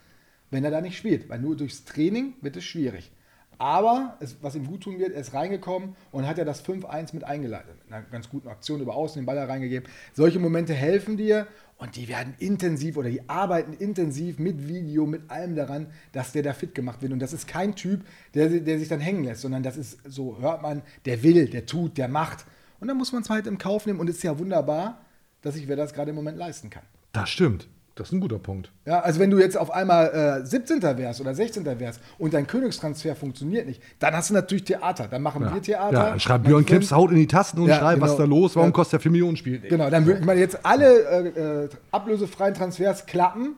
wenn 0.51 0.64
er 0.64 0.70
da 0.70 0.82
nicht 0.82 0.99
spielt. 0.99 1.28
Weil 1.30 1.38
nur 1.38 1.57
durchs 1.57 1.84
Training 1.84 2.34
wird 2.42 2.57
es 2.57 2.64
schwierig. 2.64 3.11
Aber 3.59 4.16
es, 4.20 4.36
was 4.40 4.54
ihm 4.54 4.66
gut 4.66 4.82
tun 4.82 4.98
wird, 5.00 5.12
er 5.12 5.20
ist 5.20 5.34
reingekommen 5.34 5.96
und 6.12 6.26
hat 6.26 6.38
ja 6.38 6.44
das 6.44 6.64
5-1 6.64 7.12
mit 7.12 7.24
eingeleitet. 7.24 7.74
Mit 7.84 7.92
einer 7.92 8.04
ganz 8.06 8.28
guten 8.28 8.48
Aktion 8.48 8.80
über 8.80 8.94
außen 8.94 9.20
den 9.20 9.26
Ball 9.26 9.38
reingegeben. 9.38 9.88
Solche 10.14 10.38
Momente 10.38 10.74
helfen 10.74 11.16
dir 11.16 11.48
und 11.76 11.96
die 11.96 12.09
werden 12.09 12.34
intensiv 12.38 12.96
oder 12.96 13.11
die 13.11 13.28
arbeiten 13.28 13.72
intensiv 13.72 14.38
mit 14.38 14.68
Video, 14.68 15.06
mit 15.06 15.28
allem 15.28 15.56
daran, 15.56 15.88
dass 16.12 16.32
der 16.32 16.44
da 16.44 16.52
fit 16.52 16.74
gemacht 16.74 17.02
wird. 17.02 17.12
Und 17.12 17.18
das 17.18 17.32
ist 17.32 17.48
kein 17.48 17.74
Typ, 17.74 18.04
der, 18.34 18.48
der 18.48 18.78
sich 18.78 18.88
dann 18.88 19.00
hängen 19.00 19.24
lässt, 19.24 19.42
sondern 19.42 19.64
das 19.64 19.76
ist, 19.76 19.98
so 20.04 20.38
hört 20.40 20.62
man, 20.62 20.82
der 21.04 21.22
will, 21.24 21.48
der 21.48 21.66
tut, 21.66 21.98
der 21.98 22.09
macht. 22.09 22.46
Und 22.80 22.86
dann 22.86 22.96
muss 22.96 23.12
man 23.12 23.22
es 23.22 23.30
halt 23.30 23.48
im 23.48 23.59
Kauf 23.59 23.86
nehmen 23.86 23.98
und 23.98 24.09
es 24.09 24.16
ist 24.16 24.22
ja 24.22 24.38
wunderbar, 24.38 25.04
dass 25.42 25.54
sich 25.54 25.66
wer 25.66 25.76
das 25.76 25.92
gerade 25.92 26.11
im 26.11 26.16
Moment 26.16 26.38
leisten 26.38 26.70
kann. 26.70 26.84
Das 27.12 27.28
stimmt. 27.28 27.68
Das 27.99 28.09
ist 28.09 28.12
ein 28.12 28.20
guter 28.20 28.38
Punkt. 28.38 28.70
Ja, 28.86 29.01
also 29.01 29.18
wenn 29.18 29.30
du 29.30 29.38
jetzt 29.38 29.57
auf 29.59 29.70
einmal 29.72 30.40
äh, 30.42 30.46
17. 30.46 30.80
wärst 30.82 31.20
oder 31.20 31.34
16. 31.34 31.64
wärst 31.80 32.01
und 32.18 32.32
dein 32.32 32.46
Königstransfer 32.46 33.16
funktioniert 33.16 33.66
nicht, 33.66 33.82
dann 33.99 34.14
hast 34.14 34.30
du 34.30 34.34
natürlich 34.34 34.64
Theater. 34.64 35.09
Dann 35.11 35.20
machen 35.22 35.42
Ja. 35.42 35.53
wir 35.55 35.61
Theater. 35.62 35.92
Ja, 35.92 36.11
dann 36.11 36.20
schreibt 36.20 36.44
Björn 36.44 36.64
Knips, 36.64 36.92
haut 36.92 37.11
in 37.11 37.16
die 37.16 37.26
Tasten 37.26 37.61
und 37.61 37.68
Ja, 37.68 37.78
schreibt, 37.78 38.01
was 38.01 38.12
genau. 38.12 38.22
ist 38.24 38.28
da 38.30 38.36
los, 38.36 38.57
warum 38.57 38.68
Ja. 38.68 38.72
kostet 38.72 38.92
der 38.94 39.01
4 39.01 39.11
Millionen 39.11 39.36
Spiel? 39.36 39.59
Genau, 39.61 39.90
dann 39.90 40.07
würde 40.07 40.20
ich 40.20 40.26
meine 40.26 40.38
jetzt 40.40 40.64
alle 40.64 41.03
äh, 41.03 41.64
äh, 41.64 41.68
ablösefreien 41.90 42.55
Transfers 42.55 43.07
klappen. 43.07 43.57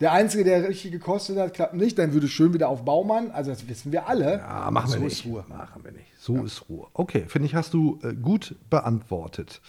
Der 0.00 0.10
einzige, 0.12 0.42
der 0.42 0.68
richtig 0.68 0.90
gekostet 0.90 1.38
hat, 1.38 1.54
klappt 1.54 1.74
nicht. 1.74 1.96
Dann 1.96 2.12
würde 2.12 2.26
schön 2.26 2.52
wieder 2.52 2.68
auf 2.68 2.84
Baumann. 2.84 3.30
Also 3.30 3.52
das 3.52 3.68
wissen 3.68 3.92
wir 3.92 4.08
alle. 4.08 4.38
Ja, 4.38 4.68
machen 4.72 4.88
wir 4.90 4.98
so 4.98 5.04
nicht. 5.04 5.12
Ist 5.20 5.26
Ruhe. 5.26 5.44
Machen 5.48 5.84
wir 5.84 5.92
nicht. 5.92 6.06
So 6.18 6.42
ist 6.42 6.68
Ruhe. 6.68 6.88
Okay, 6.92 7.26
finde 7.28 7.46
ich, 7.46 7.54
hast 7.54 7.72
du 7.72 8.00
äh, 8.02 8.12
gut 8.14 8.56
beantwortet. 8.68 9.60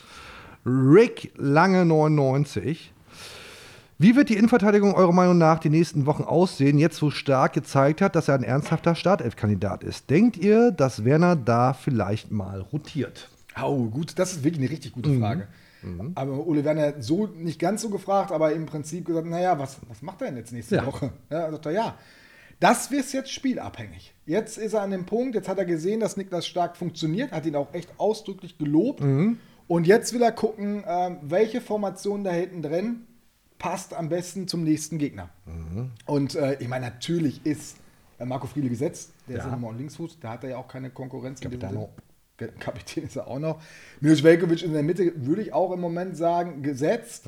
Rick 0.65 1.31
Lange 1.37 1.85
99. 1.85 2.93
Wie 3.99 4.15
wird 4.15 4.29
die 4.29 4.35
Innenverteidigung 4.35 4.93
eurer 4.93 5.11
Meinung 5.11 5.39
nach 5.39 5.57
die 5.57 5.71
nächsten 5.71 6.05
Wochen 6.05 6.21
aussehen, 6.21 6.77
jetzt 6.77 7.01
wo 7.01 7.09
Stark 7.09 7.53
gezeigt 7.53 7.99
hat, 7.99 8.15
dass 8.15 8.27
er 8.27 8.35
ein 8.35 8.43
ernsthafter 8.43 8.93
Startelf-Kandidat 8.93 9.83
ist? 9.83 10.07
Denkt 10.11 10.37
ihr, 10.37 10.69
dass 10.69 11.03
Werner 11.03 11.35
da 11.35 11.73
vielleicht 11.73 12.29
mal 12.29 12.61
rotiert? 12.61 13.27
Oh, 13.59 13.85
gut, 13.85 14.19
das 14.19 14.33
ist 14.33 14.43
wirklich 14.43 14.61
eine 14.61 14.69
richtig 14.69 14.91
gute 14.91 15.17
Frage. 15.17 15.47
Aber 16.13 16.45
Ole 16.45 16.63
Werner 16.63 17.01
so 17.01 17.25
nicht 17.25 17.59
ganz 17.59 17.81
so 17.81 17.89
gefragt, 17.89 18.31
aber 18.31 18.51
im 18.53 18.67
Prinzip 18.67 19.05
gesagt, 19.05 19.25
naja, 19.25 19.57
was, 19.57 19.77
was 19.87 20.03
macht 20.03 20.21
er 20.21 20.27
denn 20.27 20.37
jetzt 20.37 20.51
nächste 20.53 20.75
Ja. 20.75 20.85
Woche? 20.85 21.11
Ja, 21.31 21.39
er 21.39 21.51
sagt 21.51 21.65
er, 21.65 21.71
ja. 21.71 21.95
Das 22.59 22.91
wird 22.91 23.11
jetzt 23.13 23.31
spielabhängig. 23.31 24.13
Jetzt 24.27 24.59
ist 24.59 24.73
er 24.73 24.81
an 24.81 24.91
dem 24.91 25.05
Punkt, 25.05 25.33
jetzt 25.33 25.47
hat 25.49 25.57
er 25.57 25.65
gesehen, 25.65 26.01
dass 26.01 26.17
Niklas 26.17 26.45
Stark 26.45 26.77
funktioniert, 26.77 27.31
hat 27.31 27.47
ihn 27.47 27.55
auch 27.55 27.73
echt 27.73 27.89
ausdrücklich 27.97 28.59
gelobt. 28.59 29.01
Und 29.67 29.87
jetzt 29.87 30.13
will 30.13 30.21
er 30.21 30.31
gucken, 30.31 30.83
ähm, 30.87 31.17
welche 31.23 31.61
Formation 31.61 32.23
da 32.23 32.29
hinten 32.31 32.61
drin 32.61 33.07
passt 33.59 33.93
am 33.93 34.09
besten 34.09 34.47
zum 34.47 34.63
nächsten 34.63 34.97
Gegner. 34.97 35.29
Und 36.05 36.35
äh, 36.35 36.57
ich 36.59 36.67
meine, 36.67 36.85
natürlich 36.87 37.45
ist 37.45 37.77
äh, 38.19 38.25
Marco 38.25 38.47
Friedl 38.47 38.69
gesetzt. 38.69 39.11
Der 39.27 39.37
ist 39.37 39.43
Ja. 39.43 39.49
ja 39.49 39.55
nochmal 39.55 39.71
ein 39.71 39.77
Linksfuß. 39.79 40.19
Da 40.19 40.31
hat 40.31 40.43
er 40.43 40.51
ja 40.51 40.57
auch 40.57 40.67
keine 40.67 40.89
Konkurrenz. 40.89 41.39
Kapitän 42.59 43.03
ist 43.05 43.15
er 43.15 43.27
auch 43.27 43.39
noch. 43.39 43.59
Milos 43.99 44.23
Velkovic 44.23 44.61
in 44.63 44.73
der 44.73 44.83
Mitte 44.83 45.11
würde 45.25 45.41
ich 45.41 45.53
auch 45.53 45.71
im 45.71 45.79
Moment 45.81 46.15
sagen, 46.15 46.61
gesetzt. 46.61 47.27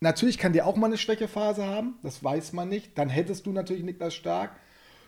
Natürlich 0.00 0.38
kann 0.38 0.54
der 0.54 0.66
auch 0.66 0.76
mal 0.76 0.86
eine 0.86 0.96
Schwächephase 0.96 1.66
haben. 1.66 1.96
Das 2.02 2.24
weiß 2.24 2.54
man 2.54 2.70
nicht. 2.70 2.96
Dann 2.96 3.10
hättest 3.10 3.44
du 3.44 3.52
natürlich 3.52 3.82
Niklas 3.84 4.14
Stark. 4.14 4.52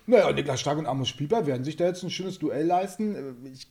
Naja, 0.07 0.31
Niklas 0.33 0.61
Stark 0.61 0.77
und 0.79 0.85
Amos 0.87 1.13
Pieper 1.15 1.47
werden 1.47 1.65
sich 1.65 1.77
da 1.77 1.87
jetzt 1.87 2.03
ein 2.03 2.11
schönes 2.11 2.39
Duell 2.39 2.67
leisten. 2.67 3.15
Äh, 3.15 3.49
Ich 3.55 3.69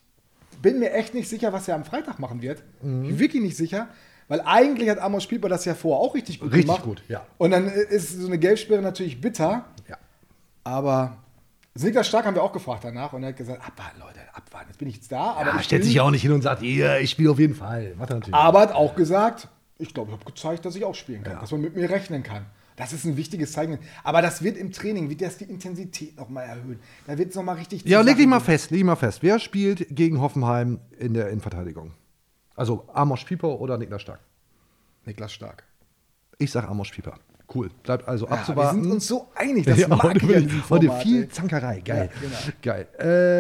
bin 0.63 0.79
mir 0.79 0.93
echt 0.93 1.13
nicht 1.13 1.29
sicher, 1.29 1.53
was 1.53 1.67
er 1.67 1.75
am 1.75 1.85
Freitag 1.85 2.17
machen 2.17 2.41
wird. 2.41 2.63
Ich 2.79 2.81
bin 2.87 3.19
wirklich 3.19 3.43
nicht 3.43 3.57
sicher. 3.57 3.87
Weil 4.31 4.43
eigentlich 4.45 4.87
hat 4.89 4.99
Amos 4.99 5.27
Pieper 5.27 5.49
das 5.49 5.65
ja 5.65 5.75
vorher 5.75 5.99
auch 6.07 6.15
richtig 6.15 6.39
gut 6.39 6.53
Richtig 6.53 6.67
gemacht. 6.67 6.83
gut, 6.83 7.03
ja. 7.09 7.25
Und 7.37 7.51
dann 7.51 7.67
ist 7.67 8.17
so 8.17 8.27
eine 8.27 8.37
Gelbsperre 8.37 8.81
natürlich 8.81 9.19
bitter. 9.19 9.65
Ja. 9.89 9.97
Aber 10.63 11.17
Niklas 11.73 12.07
Stark 12.07 12.25
haben 12.25 12.35
wir 12.35 12.41
auch 12.41 12.53
gefragt 12.53 12.85
danach 12.85 13.11
und 13.11 13.23
er 13.23 13.29
hat 13.29 13.35
gesagt, 13.35 13.59
abwarten, 13.61 13.99
Leute, 13.99 14.19
abwarten. 14.31 14.67
Jetzt 14.69 14.77
bin 14.77 14.87
ich 14.87 14.95
jetzt 14.95 15.11
da. 15.11 15.33
Aber 15.33 15.47
Ja, 15.47 15.61
stellt 15.61 15.83
sich 15.83 15.95
ja 15.95 16.03
auch 16.03 16.11
nicht 16.11 16.21
hin 16.21 16.31
und 16.31 16.43
sagt, 16.43 16.61
ja, 16.61 16.97
ich 16.97 17.09
spiele 17.09 17.29
auf 17.29 17.39
jeden 17.39 17.55
Fall. 17.55 17.93
Macht 17.99 18.11
er 18.11 18.15
natürlich. 18.15 18.33
aber 18.33 18.61
hat 18.61 18.71
auch 18.73 18.95
gesagt, 18.95 19.49
ich 19.77 19.93
glaube, 19.93 20.11
ich 20.13 20.17
habe 20.17 20.31
gezeigt, 20.31 20.63
dass 20.63 20.77
ich 20.77 20.85
auch 20.85 20.95
spielen 20.95 21.23
kann, 21.23 21.37
dass 21.41 21.51
man 21.51 21.59
mit 21.59 21.75
mir 21.75 21.89
rechnen 21.89 22.23
kann. 22.23 22.45
Das 22.77 22.93
ist 22.93 23.03
ein 23.03 23.17
wichtiges 23.17 23.51
Zeichen. 23.51 23.79
Aber 24.01 24.21
das 24.21 24.41
wird 24.41 24.55
im 24.55 24.71
Training, 24.71 25.09
wird 25.09 25.21
das 25.21 25.39
die 25.39 25.43
Intensität 25.43 26.15
nochmal 26.15 26.45
erhöhen. 26.47 26.79
Da 27.05 27.17
wird 27.17 27.31
es 27.31 27.35
nochmal 27.35 27.57
richtig. 27.57 27.83
Ja, 27.83 27.99
leg 27.99 28.15
dich 28.15 28.27
mal 28.27 28.39
fest, 28.39 28.71
leg 28.71 28.77
dich 28.79 28.85
mal 28.85 28.95
fest. 28.95 29.23
Wer 29.23 29.39
spielt 29.39 29.93
gegen 29.93 30.21
Hoffenheim 30.21 30.79
in 30.97 31.13
der 31.13 31.27
Innenverteidigung? 31.27 31.91
Also 32.61 32.85
Amos 32.93 33.25
Pieper 33.25 33.59
oder 33.59 33.75
Niklas 33.75 34.03
Stark? 34.03 34.19
Niklas 35.07 35.33
Stark. 35.33 35.63
Ich 36.37 36.51
sag 36.51 36.69
Amos 36.69 36.91
Pieper. 36.91 37.15
Cool. 37.51 37.71
Bleibt 37.81 38.07
also 38.07 38.25
Ja, 38.25 38.33
wir 38.33 38.37
abzuwarten. 38.37 38.83
sind 38.83 38.91
uns 38.91 39.07
so 39.07 39.29
einig, 39.33 39.65
das 39.65 39.79
ja, 39.79 39.87
mag 39.87 40.03
heute, 40.03 40.19
ich 40.19 40.69
heute 40.69 40.85
Format, 40.87 41.01
viel 41.01 41.23
ey. 41.23 41.29
Zankerei. 41.29 41.79
Geil. 41.79 42.11
Ja, 42.13 42.19
genau. 42.21 42.37
Geil. 42.61 42.87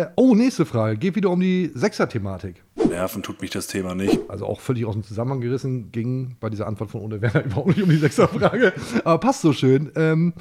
Äh, 0.09 0.13
oh, 0.15 0.33
nächste 0.33 0.65
Frage. 0.65 0.97
Geht 0.97 1.15
wieder 1.15 1.29
um 1.29 1.39
die 1.39 1.69
Sechser-Thematik. 1.75 2.63
Nerven 2.89 3.21
tut 3.21 3.39
mich 3.43 3.51
das 3.51 3.67
Thema 3.67 3.93
nicht. 3.93 4.19
Also 4.27 4.47
auch 4.47 4.59
völlig 4.59 4.85
aus 4.87 4.95
dem 4.95 5.03
Zusammenhang 5.03 5.41
gerissen, 5.41 5.91
ging 5.91 6.35
bei 6.39 6.49
dieser 6.49 6.65
Antwort 6.65 6.89
von 6.89 7.01
Ole 7.01 7.21
Werner 7.21 7.45
überhaupt 7.45 7.67
nicht 7.67 7.83
um 7.83 7.89
die 7.91 7.97
Sechser-Frage. 7.97 8.73
Aber 9.03 9.19
passt 9.19 9.41
so 9.41 9.53
schön. 9.53 9.91
Ähm, 9.95 10.33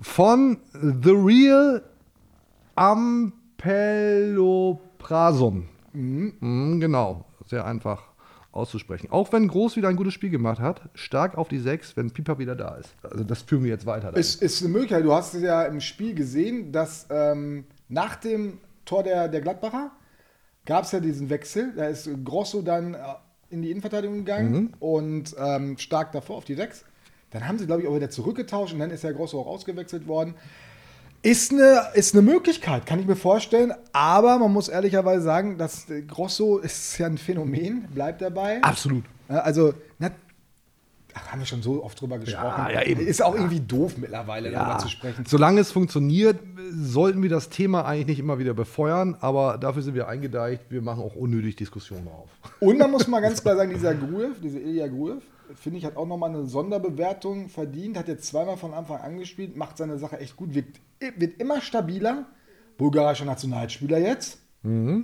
von 0.00 0.56
The 0.72 1.10
Real 1.10 1.82
Ampeloprazon. 2.76 5.66
Mhm, 5.92 6.80
genau, 6.80 7.26
sehr 7.46 7.64
einfach 7.64 8.02
auszusprechen. 8.52 9.08
Auch 9.10 9.32
wenn 9.32 9.48
Groß 9.48 9.76
wieder 9.76 9.88
ein 9.88 9.96
gutes 9.96 10.14
Spiel 10.14 10.30
gemacht 10.30 10.60
hat, 10.60 10.80
stark 10.94 11.36
auf 11.36 11.48
die 11.48 11.58
6, 11.58 11.96
wenn 11.96 12.10
Pipa 12.10 12.38
wieder 12.38 12.54
da 12.56 12.76
ist. 12.76 12.94
Also 13.02 13.22
das 13.24 13.42
führen 13.42 13.64
wir 13.64 13.70
jetzt 13.70 13.84
weiter. 13.86 14.16
Ist, 14.16 14.42
ist 14.42 14.62
eine 14.62 14.72
Möglichkeit. 14.72 15.04
Du 15.04 15.12
hast 15.12 15.34
es 15.34 15.42
ja 15.42 15.64
im 15.64 15.80
Spiel 15.80 16.14
gesehen, 16.14 16.72
dass 16.72 17.06
ähm, 17.10 17.64
nach 17.88 18.16
dem 18.16 18.58
Tor 18.86 19.02
der, 19.02 19.28
der 19.28 19.40
Gladbacher 19.42 19.90
gab 20.64 20.84
es 20.84 20.92
ja 20.92 21.00
diesen 21.00 21.28
Wechsel. 21.28 21.72
Da 21.76 21.86
ist 21.86 22.08
Grosso 22.24 22.62
dann 22.62 22.94
äh, 22.94 22.98
in 23.50 23.62
die 23.62 23.70
Innenverteidigung 23.70 24.18
gegangen 24.18 24.52
Mhm. 24.52 24.74
und 24.80 25.36
ähm, 25.38 25.76
stark 25.78 26.12
davor 26.12 26.38
auf 26.38 26.44
die 26.46 26.54
6. 26.54 26.84
Dann 27.30 27.46
haben 27.46 27.58
sie, 27.58 27.66
glaube 27.66 27.82
ich, 27.82 27.88
auch 27.88 27.94
wieder 27.94 28.08
zurückgetauscht 28.10 28.72
und 28.72 28.78
dann 28.80 28.90
ist 28.90 29.04
ja 29.04 29.12
Grosso 29.12 29.38
auch 29.40 29.46
ausgewechselt 29.48 30.06
worden. 30.08 30.34
Ist 31.22 31.52
eine, 31.52 31.82
ist 31.94 32.14
eine 32.14 32.22
Möglichkeit, 32.22 32.86
kann 32.86 33.00
ich 33.00 33.06
mir 33.06 33.16
vorstellen. 33.16 33.72
Aber 33.92 34.38
man 34.38 34.52
muss 34.52 34.68
ehrlicherweise 34.68 35.22
sagen, 35.22 35.58
dass 35.58 35.86
Grosso 36.06 36.58
ist 36.58 36.98
ja 36.98 37.06
ein 37.06 37.18
Phänomen, 37.18 37.88
bleibt 37.92 38.22
dabei. 38.22 38.62
Absolut. 38.62 39.04
Ja, 39.28 39.38
Also, 39.38 39.74
na, 39.98 40.10
haben 41.30 41.40
wir 41.40 41.46
schon 41.46 41.62
so 41.62 41.82
oft 41.82 41.98
drüber 42.00 42.18
gesprochen. 42.18 42.66
ja, 42.72 42.82
eben. 42.82 43.00
Ist 43.00 43.22
auch 43.22 43.34
irgendwie 43.34 43.60
doof 43.60 43.94
mittlerweile, 43.96 44.50
darüber 44.50 44.72
Ja, 44.72 44.78
zu 44.78 44.88
sprechen. 44.88 45.24
solange 45.26 45.60
es 45.62 45.72
funktioniert, 45.72 46.38
sollten 46.72 47.22
wir 47.22 47.30
das 47.30 47.48
Thema 47.48 47.86
eigentlich 47.86 48.06
nicht 48.06 48.18
immer 48.18 48.38
wieder 48.38 48.52
befeuern, 48.54 49.16
aber 49.20 49.56
dafür 49.58 49.82
sind 49.82 49.94
wir 49.94 50.08
eingedeicht. 50.08 50.64
Wir 50.68 50.82
machen 50.82 51.02
auch 51.02 51.16
unnötig 51.16 51.56
Diskussionen 51.56 52.06
auf. 52.08 52.28
Und 52.60 52.78
man 52.78 52.90
muss 52.90 53.08
mal 53.08 53.20
ganz 53.20 53.42
klar 53.42 53.56
sagen, 53.56 53.70
dieser 53.72 53.94
Gruev, 53.94 54.36
diese 54.42 54.58
Ilya 54.60 54.88
Gruev, 54.88 55.22
finde 55.54 55.78
ich, 55.78 55.84
hat 55.84 55.96
auch 55.96 56.06
nochmal 56.06 56.30
eine 56.30 56.46
Sonderbewertung 56.46 57.48
verdient. 57.48 57.96
Hat 57.96 58.08
jetzt 58.08 58.26
zweimal 58.26 58.56
von 58.56 58.74
Anfang 58.74 59.00
an 59.00 59.18
gespielt, 59.18 59.56
macht 59.56 59.78
seine 59.78 59.98
Sache 59.98 60.18
echt 60.18 60.36
gut, 60.36 60.54
wird, 60.54 60.66
wird 61.16 61.40
immer 61.40 61.60
stabiler. 61.60 62.26
Bulgarischer 62.78 63.24
Nationalspieler 63.24 63.98
jetzt. 63.98 64.38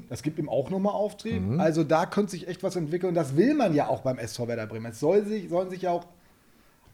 Das 0.09 0.23
gibt 0.23 0.39
ihm 0.39 0.49
auch 0.49 0.71
nochmal 0.71 0.95
Auftrieb. 0.95 1.41
Mhm. 1.41 1.61
Also 1.61 1.85
da 1.85 2.07
könnte 2.07 2.33
sich 2.33 2.49
echt 2.49 2.63
was 2.63 2.75
entwickeln. 2.75 3.11
Und 3.11 3.15
das 3.15 3.37
will 3.37 3.55
man 3.55 3.75
ja 3.75 3.87
auch 3.87 4.01
beim 4.01 4.19
SV 4.19 4.49
Werder 4.49 4.67
Bremen. 4.67 4.87
Es 4.87 4.99
soll 4.99 5.25
sich, 5.25 5.49
sollen 5.49 5.71
sich 5.71 5.83
ja 5.83 5.93
auch 5.93 6.07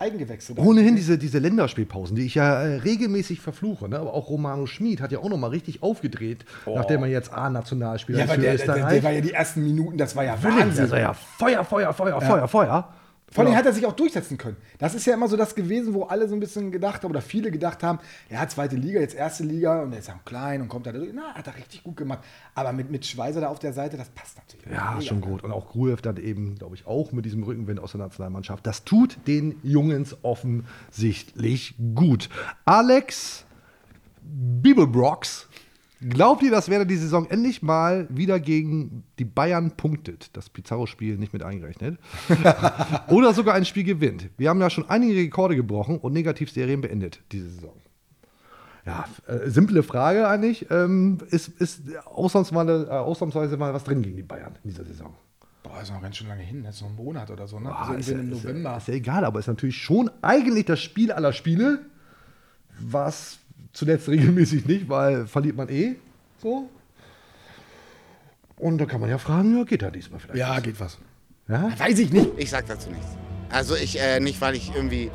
Eigengewächse 0.01 0.55
Ohnehin 0.57 0.95
diese, 0.95 1.19
diese 1.19 1.41
Länderspielpausen, 1.41 2.15
die 2.15 2.25
ich 2.25 2.37
ja 2.37 2.63
äh, 2.63 2.77
regelmäßig 2.77 3.41
verfluche, 3.41 3.89
ne? 3.89 3.99
aber 3.99 4.15
auch 4.15 4.29
Romano 4.29 4.67
Schmid 4.67 5.01
hat 5.01 5.11
ja 5.11 5.19
auch 5.19 5.29
nochmal 5.29 5.51
richtig 5.51 5.83
aufgedreht, 5.83 6.45
nachdem 6.67 7.03
er 7.03 7.09
jetzt 7.09 7.33
A-Nationalspieler 7.33 8.21
Ja, 8.21 8.25
ist 8.27 8.41
der, 8.41 8.77
der, 8.77 8.89
der, 8.91 9.03
war 9.03 9.11
ja 9.11 9.21
die 9.21 9.33
ersten 9.33 9.65
Minuten, 9.65 9.99
das 9.99 10.15
war 10.15 10.23
ja 10.23 10.41
Wahnsinn. 10.41 10.85
Das 10.85 10.91
war 10.93 11.01
ja 11.01 11.13
Feuer, 11.15 11.65
Feuer, 11.65 11.93
Feuer, 11.93 12.21
Ja. 12.21 12.29
Feuer, 12.29 12.47
Feuer. 12.47 12.89
Vor 13.31 13.45
allem 13.45 13.53
Ja. 13.53 13.59
hat 13.59 13.67
er 13.67 13.73
sich 13.75 13.85
auch 13.85 13.93
durchsetzen 13.93 14.39
können. 14.39 14.57
Das 14.79 14.95
ist 14.95 15.05
ja 15.05 15.13
immer 15.15 15.29
so 15.29 15.37
das 15.37 15.55
gewesen, 15.55 15.93
wo 15.93 16.05
alle 16.05 16.27
so 16.29 16.35
ein 16.35 16.41
bisschen 16.41 16.71
gedacht 16.73 17.03
haben, 17.03 17.11
oder 17.11 17.21
viele 17.21 17.51
gedacht 17.51 17.83
haben, 17.83 17.99
ja, 18.31 18.49
zweite 18.49 18.75
Liga, 18.77 19.01
jetzt 19.01 19.15
erste 19.15 19.45
Liga 19.45 19.83
und 19.83 19.93
er 19.93 19.99
ist 19.99 20.09
ja 20.09 20.19
klein 20.25 20.63
und 20.63 20.69
kommt 20.69 20.87
da 20.87 20.93
durch. 20.93 21.11
Na, 21.15 21.35
hat 21.35 21.47
er 21.47 21.57
richtig 21.57 21.83
gut 21.83 21.97
gemacht. 21.99 22.21
Aber 22.55 22.73
mit, 22.73 22.91
mit 22.91 23.05
Schweizer 23.05 23.41
da 23.43 23.49
auf 23.49 23.59
der 23.59 23.73
Seite, 23.75 23.97
das 23.99 24.09
passt 24.11 24.39
natürlich. 24.39 24.67
Ja, 24.75 24.93
Mega. 24.93 25.03
schon 25.03 25.21
gut. 25.21 25.45
Und 25.45 25.53
auch 25.53 25.67
Gruev 25.69 26.01
dann 26.01 26.17
eben, 26.17 26.55
glaube 26.55 26.75
ich, 26.75 26.87
auch 26.87 27.13
mit 27.13 27.27
diesem 27.27 27.43
Rückenwind 27.43 27.81
aus 27.81 27.93
der 27.93 28.01
Nationalmannschaft. 28.01 28.67
Das 28.67 28.85
tut 28.85 29.19
den 29.27 29.57
Jungens 29.63 30.17
offensichtlich 30.23 31.75
gut. 31.95 32.31
Alex 32.65 33.45
Bibelbrox, 34.23 35.48
glaubt 36.01 36.43
ihr, 36.43 36.51
dass 36.51 36.69
Werder 36.69 36.85
die 36.85 36.97
Saison 36.97 37.27
endlich 37.31 37.63
mal 37.63 38.07
wieder 38.11 38.41
gegen 38.41 39.05
die 39.19 39.25
Bayern 39.25 39.73
punktet? 39.77 40.31
Das 40.37 40.49
Pizarro-Spiel 40.51 41.17
nicht 41.17 41.33
mit 41.33 41.43
eingerechnet. 41.43 41.99
Oder 43.09 43.35
sogar 43.35 43.55
ein 43.55 43.65
Spiel 43.65 43.85
gewinnt? 43.85 44.31
Wir 44.37 44.49
haben 44.51 44.61
ja 44.61 44.71
schon 44.71 44.89
einige 44.89 45.21
Rekorde 45.21 45.57
gebrochen 45.57 45.99
und 45.99 46.13
Negativserien 46.13 46.81
beendet 46.81 47.21
diese 47.33 47.49
Saison. 47.51 47.75
Ja, 48.87 49.05
äh, 49.27 49.51
simple 49.51 49.83
Frage 49.83 50.29
eigentlich. 50.29 50.71
Ähm, 50.71 51.19
ist 51.31 51.49
ist 51.61 51.83
ausnahmsweise, 52.07 52.87
äh, 52.89 52.93
ausnahmsweise 52.93 53.57
mal 53.59 53.75
was 53.75 53.85
drin 53.85 54.01
gegen 54.03 54.17
die 54.17 54.23
Bayern 54.23 54.55
in 54.65 54.71
dieser 54.71 54.85
Saison? 54.85 55.15
Boah, 55.63 55.83
ist 55.83 55.93
noch 55.93 56.01
ganz 56.01 56.17
schön 56.17 56.29
lange 56.29 56.43
hin, 56.43 56.63
das 56.63 56.77
ist 56.77 56.83
noch 56.83 56.89
ein 56.89 56.97
Monat 56.97 57.31
oder 57.31 57.47
so, 57.47 57.61
ne? 57.61 57.71
Ah, 57.71 57.89
also 57.89 57.95
ist, 57.95 58.09
ja, 58.09 58.15
im 58.15 58.33
ist, 58.33 58.45
ja, 58.45 58.51
November. 58.51 58.77
ist 58.79 58.89
ja 58.89 58.95
egal, 58.95 59.25
aber 59.25 59.41
ist 59.41 59.49
natürlich 59.49 59.77
schon 59.77 60.11
eigentlich 60.23 60.65
das 60.65 60.81
Spiel 60.81 61.13
aller 61.13 61.35
Spiele, 61.35 61.81
was 62.81 63.41
zuletzt 63.79 64.09
regelmäßig 64.09 64.67
nicht, 64.67 64.89
weil 64.89 65.27
verliert 65.27 65.57
man 65.57 65.69
eh 65.69 65.97
so. 66.43 66.69
Und 68.57 68.79
da 68.79 68.87
kann 68.87 69.01
man 69.01 69.09
ja 69.09 69.19
fragen, 69.19 69.57
ja, 69.57 69.65
geht 69.65 69.83
da 69.83 69.91
diesmal 69.91 70.19
vielleicht? 70.21 70.39
Ja, 70.39 70.57
was? 70.57 70.63
geht 70.63 70.81
was. 70.81 70.99
Ja? 71.49 71.71
Weiß 71.79 71.99
ich 71.99 72.13
nicht. 72.13 72.31
Ich 72.37 72.51
sag 72.51 72.67
dazu 72.67 72.91
nichts. 72.91 73.07
Also 73.51 73.77
ich, 73.77 73.99
äh, 74.01 74.21
nicht 74.21 74.41
weil 74.41 74.55
ich 74.57 74.75
irgendwie 74.75 75.11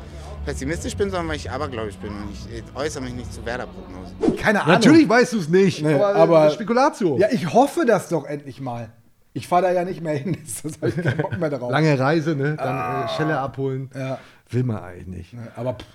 pessimistisch 0.46 0.96
bin, 0.96 1.10
sondern 1.10 1.28
weil 1.28 1.36
ich 1.36 1.50
abergläubisch 1.50 1.96
bin. 1.96 2.10
Und 2.10 2.32
ich 2.32 2.58
äh, 2.58 2.62
äußere 2.74 3.02
mich 3.04 3.14
nicht 3.14 3.32
zu 3.32 3.44
Werder-Prognosen. 3.44 4.36
Keine 4.36 4.62
Ahnung. 4.62 4.74
Natürlich 4.74 5.08
weißt 5.08 5.34
du 5.34 5.38
es 5.38 5.48
nicht, 5.48 5.82
Nee, 5.82 5.94
aber, 5.94 6.14
aber- 6.16 6.50
Spekulation. 6.50 7.20
Ja, 7.20 7.28
ich 7.30 7.52
hoffe 7.52 7.84
das 7.86 8.08
doch 8.08 8.24
endlich 8.24 8.60
mal. 8.60 8.90
Ich 9.34 9.46
fahre 9.48 9.62
da 9.62 9.72
ja 9.72 9.84
nicht 9.84 10.00
mehr 10.00 10.14
hin, 10.16 10.36
das 10.62 10.74
habe 10.80 10.88
ich 10.88 10.96
keinen 10.96 11.16
Bock 11.18 11.38
mehr 11.38 11.50
drauf. 11.50 11.70
Lange 11.70 11.98
Reise, 11.98 12.34
ne? 12.34 12.56
Dann 12.56 12.68
Ah. 12.76 13.04
äh, 13.04 13.08
Schelle 13.16 13.38
abholen. 13.38 13.90
Ja. 13.94 14.18
Will 14.50 14.62
man 14.64 14.82
eigentlich 14.82 15.32
nicht. 15.32 15.36
Aber 15.56 15.74
pff, 15.74 15.86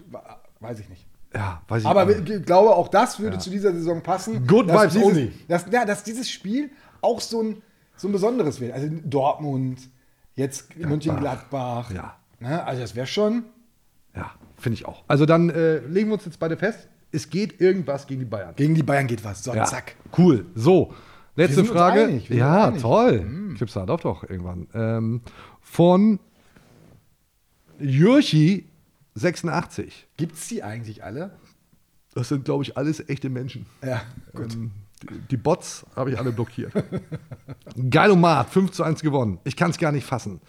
weiß 0.60 0.80
ich 0.80 0.90
nicht. 0.90 1.06
Ja, 1.34 1.62
weiß 1.68 1.84
ich 1.84 1.88
Aber 1.88 2.04
auch 2.04 2.08
nicht. 2.08 2.28
ich 2.30 2.44
glaube, 2.46 2.72
auch 2.76 2.88
das 2.88 3.20
würde 3.20 3.36
Ja. 3.36 3.40
zu 3.40 3.50
dieser 3.50 3.72
Saison 3.74 4.02
passen. 4.02 4.48
Good 4.48 4.70
dass 4.70 4.82
vibes 4.82 4.94
dieses, 4.94 5.08
only. 5.08 5.32
Dass, 5.48 5.66
ja, 5.72 5.86
dass 5.86 6.04
dieses 6.04 6.30
Spiel 6.30 6.72
auch 7.02 7.22
so 7.22 7.42
ein, 7.44 7.62
so 7.96 8.08
ein 8.08 8.12
besonderes 8.12 8.60
wird. 8.60 8.74
Also 8.74 8.88
Dortmund, 9.06 9.90
jetzt 10.36 10.76
Mönchengladbach. 10.78 11.92
Ja. 11.92 12.16
Ne, 12.40 12.64
also 12.66 12.82
das 12.82 12.96
wäre 12.96 13.06
schon. 13.08 13.44
Ja, 14.16 14.32
finde 14.58 14.76
ich 14.76 14.86
auch. 14.86 15.04
Also 15.08 15.26
dann 15.26 15.50
äh, 15.50 15.80
legen 15.80 16.10
wir 16.10 16.14
uns 16.16 16.26
jetzt 16.26 16.40
beide 16.40 16.58
fest, 16.58 16.88
es 17.12 17.30
geht 17.30 17.60
irgendwas 17.62 18.08
gegen 18.08 18.22
die 18.22 18.26
Bayern. 18.26 18.54
Gegen 18.56 18.74
die 18.76 18.84
Bayern 18.84 19.06
geht 19.08 19.24
was. 19.24 19.44
So, 19.44 19.54
Ja, 19.54 19.66
zack. 19.66 19.96
Cool. 20.18 20.46
So, 20.56 20.94
letzte 21.36 21.64
Frage. 21.66 22.22
ja, 22.30 22.72
toll. 22.72 23.22
Mm. 23.22 23.56
Clipstar, 23.56 23.86
doch, 23.86 24.00
doch, 24.00 24.24
irgendwann. 24.24 24.68
Ähm, 24.74 25.22
von 25.62 26.20
Jürchi 27.80 28.69
86. 29.16 30.08
Gibt 30.18 30.36
es 30.36 30.48
die 30.48 30.64
eigentlich 30.64 31.04
alle? 31.04 31.32
Das 32.14 32.30
sind, 32.30 32.46
glaube 32.46 32.64
ich, 32.64 32.78
alles 32.78 33.08
echte 33.08 33.30
Menschen. 33.30 33.66
Ja, 33.84 34.02
gut. 34.34 34.54
Ähm, 34.54 34.72
die, 35.04 35.20
die 35.32 35.38
Bots 35.38 35.86
habe 35.96 36.12
ich 36.12 36.20
alle 36.20 36.32
blockiert. 36.32 36.74
Geilomat, 37.90 38.50
5 38.50 38.72
zu 38.72 38.84
1 38.84 39.02
gewonnen. 39.02 39.40
Ich 39.44 39.56
kann 39.56 39.72
es 39.72 39.78
gar 39.78 39.92
nicht 39.92 40.06
fassen. 40.06 40.42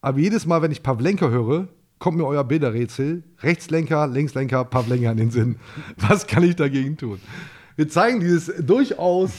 Aber 0.00 0.18
jedes 0.18 0.46
Mal, 0.46 0.62
wenn 0.62 0.72
ich 0.72 0.82
Pavlenka 0.82 1.28
höre, 1.28 1.68
kommt 1.98 2.18
mir 2.18 2.26
euer 2.26 2.44
Bilderrätsel. 2.44 3.22
Rechtslenker, 3.40 4.06
Linkslenker, 4.06 4.64
Pavlenka 4.64 5.10
in 5.12 5.16
den 5.16 5.30
Sinn. 5.30 5.56
Was 5.96 6.26
kann 6.26 6.42
ich 6.42 6.56
dagegen 6.56 6.96
tun? 6.96 7.20
Wir 7.76 7.88
zeigen 7.88 8.20
dieses 8.20 8.52
durchaus 8.64 9.32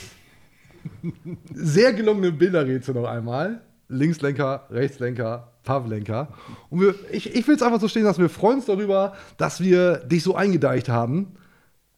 sehr 1.54 1.92
gelungene 1.92 2.32
Bilderrätsel 2.32 2.94
noch 2.94 3.06
einmal. 3.06 3.62
Linkslenker, 3.88 4.66
Rechtslenker, 4.70 5.52
Pavlenka. 5.64 6.28
Und 6.70 6.80
wir, 6.80 6.94
ich, 7.10 7.34
ich 7.34 7.46
will 7.48 7.56
es 7.56 7.62
einfach 7.62 7.80
so 7.80 7.88
stehen 7.88 8.04
lassen. 8.04 8.20
Wir 8.20 8.28
freuen 8.28 8.56
uns 8.56 8.66
darüber, 8.66 9.14
dass 9.36 9.60
wir 9.60 9.96
dich 9.98 10.22
so 10.22 10.34
eingedeicht 10.34 10.88
haben, 10.88 11.34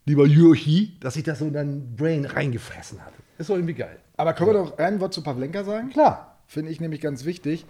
lieber 0.04 0.26
Jürchi, 0.26 0.98
dass 1.00 1.14
sich 1.14 1.24
das 1.24 1.40
so 1.40 1.46
in 1.46 1.52
dein 1.52 1.96
Brain 1.96 2.24
reingefressen 2.24 3.04
hat. 3.04 3.12
Ist 3.38 3.50
doch 3.50 3.54
irgendwie 3.56 3.74
geil. 3.74 3.98
Aber 4.16 4.32
können 4.34 4.50
wir 4.50 4.54
doch 4.54 4.78
ein 4.78 5.00
Wort 5.00 5.14
zu 5.14 5.22
Pavlenka 5.22 5.64
sagen? 5.64 5.90
Klar. 5.90 6.38
Finde 6.46 6.70
ich 6.70 6.80
nämlich 6.80 7.00
ganz 7.00 7.24
wichtig. 7.24 7.64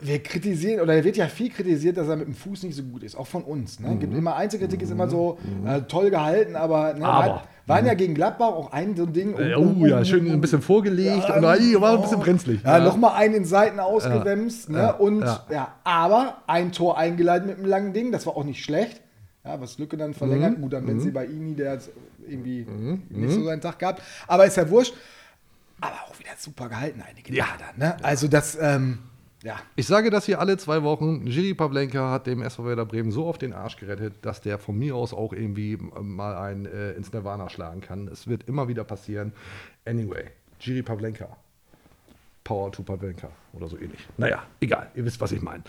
Wir 0.00 0.22
kritisieren, 0.22 0.80
oder 0.80 0.94
er 0.94 1.02
wird 1.04 1.16
ja 1.16 1.26
viel 1.26 1.50
kritisiert, 1.50 1.96
dass 1.96 2.06
er 2.06 2.16
mit 2.16 2.26
dem 2.28 2.34
Fuß 2.34 2.62
nicht 2.62 2.76
so 2.76 2.84
gut 2.84 3.02
ist, 3.02 3.16
auch 3.16 3.26
von 3.26 3.42
uns. 3.42 3.80
Ne? 3.80 3.96
Gibt 3.96 4.14
immer 4.14 4.36
Einzelkritik, 4.36 4.80
ist 4.80 4.90
immer 4.92 5.08
so 5.08 5.38
äh, 5.66 5.80
toll 5.82 6.10
gehalten, 6.10 6.54
aber, 6.54 6.92
ne, 6.92 6.98
Mhm. 7.00 7.04
Aber. 7.04 7.42
War, 7.68 7.76
waren 7.76 7.86
ja 7.86 7.94
gegen 7.94 8.14
Gladbach 8.14 8.46
auch 8.48 8.72
ein 8.72 8.96
so 8.96 9.04
ein 9.04 9.12
Ding. 9.12 9.38
Äh, 9.38 9.54
oh 9.54 9.86
ja, 9.86 10.04
schön 10.04 10.30
ein 10.30 10.40
bisschen 10.40 10.62
vorgelegt 10.62 11.28
und 11.28 11.44
äh, 11.44 11.80
war 11.80 11.92
ein 11.94 12.00
bisschen 12.00 12.20
brenzlig. 12.20 12.60
Ja, 12.64 12.78
nochmal 12.80 13.14
einen 13.16 13.34
in 13.34 13.44
Seiten 13.44 13.78
ausgewämst. 13.78 14.70
Ne? 14.70 14.78
Ja. 14.78 14.90
Und 14.92 15.20
Ja. 15.20 15.44
ja. 15.50 15.74
aber 15.84 16.38
ein 16.46 16.72
Tor 16.72 16.96
eingeleitet 16.98 17.46
mit 17.46 17.58
einem 17.58 17.66
langen 17.66 17.92
Ding, 17.92 18.10
das 18.10 18.26
war 18.26 18.36
auch 18.36 18.44
nicht 18.44 18.64
schlecht. 18.64 19.00
Ja, 19.44 19.60
was 19.60 19.78
Lücke 19.78 19.96
dann 19.96 20.14
verlängert. 20.14 20.58
Mhm. 20.58 20.62
Gut, 20.62 20.72
dann 20.72 20.86
wenn 20.86 21.00
sie 21.00 21.10
bei 21.10 21.24
Ini, 21.26 21.54
der 21.54 21.72
hat 21.72 21.80
irgendwie 22.26 22.64
Mhm. 22.64 23.02
nicht 23.10 23.32
so 23.34 23.44
seinen 23.44 23.60
Tag 23.60 23.78
gehabt. 23.78 24.02
Aber 24.26 24.44
ist 24.46 24.56
ja 24.56 24.68
wurscht. 24.68 24.94
Aber 25.80 25.94
auch 26.08 26.18
wieder 26.18 26.30
super 26.36 26.68
gehalten, 26.68 27.02
einige 27.08 27.32
Ja. 27.34 27.46
Dann, 27.58 27.78
ne? 27.88 27.96
Also 28.02 28.28
das, 28.28 28.58
ähm, 28.60 28.98
ja. 29.42 29.56
Ich 29.76 29.86
sage 29.86 30.10
das 30.10 30.26
hier 30.26 30.40
alle 30.40 30.56
zwei 30.56 30.82
Wochen. 30.82 31.26
Jiri 31.26 31.54
Pavlenka 31.54 32.10
hat 32.10 32.26
dem 32.26 32.42
SV 32.42 32.64
Werder 32.64 32.86
Bremen 32.86 33.12
so 33.12 33.26
auf 33.26 33.38
den 33.38 33.52
Arsch 33.52 33.76
gerettet, 33.76 34.14
dass 34.22 34.40
der 34.40 34.58
von 34.58 34.76
mir 34.76 34.96
aus 34.96 35.14
auch 35.14 35.32
irgendwie 35.32 35.74
äh, 35.74 36.00
mal 36.00 36.36
einen 36.36 36.66
äh, 36.66 36.92
ins 36.92 37.12
Nirvana 37.12 37.48
schlagen 37.48 37.80
kann. 37.80 38.08
Es 38.08 38.26
wird 38.26 38.48
immer 38.48 38.68
wieder 38.68 38.84
passieren. 38.84 39.32
Anyway, 39.84 40.24
Jiri 40.60 40.82
Pavlenka. 40.82 41.28
Power 42.48 42.72
to 42.72 42.82
Pavlenka 42.82 43.28
oder 43.52 43.68
so 43.68 43.76
ähnlich. 43.76 44.00
Naja, 44.16 44.42
egal. 44.58 44.90
Ihr 44.94 45.04
wisst, 45.04 45.20
was 45.20 45.32
ich 45.32 45.42
meine. 45.42 45.62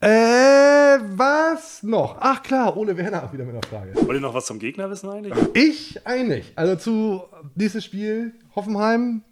Äh, 0.00 0.98
was 1.16 1.84
noch? 1.84 2.16
Ach 2.18 2.42
klar, 2.42 2.76
Ole 2.76 2.96
Werner 2.96 3.32
wieder 3.32 3.44
mit 3.44 3.54
einer 3.54 3.62
Frage. 3.62 3.94
Wollt 3.94 4.18
ihr 4.18 4.20
noch 4.20 4.34
was 4.34 4.46
zum 4.46 4.58
Gegner 4.58 4.90
wissen 4.90 5.08
eigentlich? 5.08 5.34
Ich 5.54 6.04
eigentlich. 6.04 6.52
Also 6.56 6.74
zu 6.74 7.22
dieses 7.54 7.84
Spiel 7.84 8.34
Hoffenheim. 8.56 9.22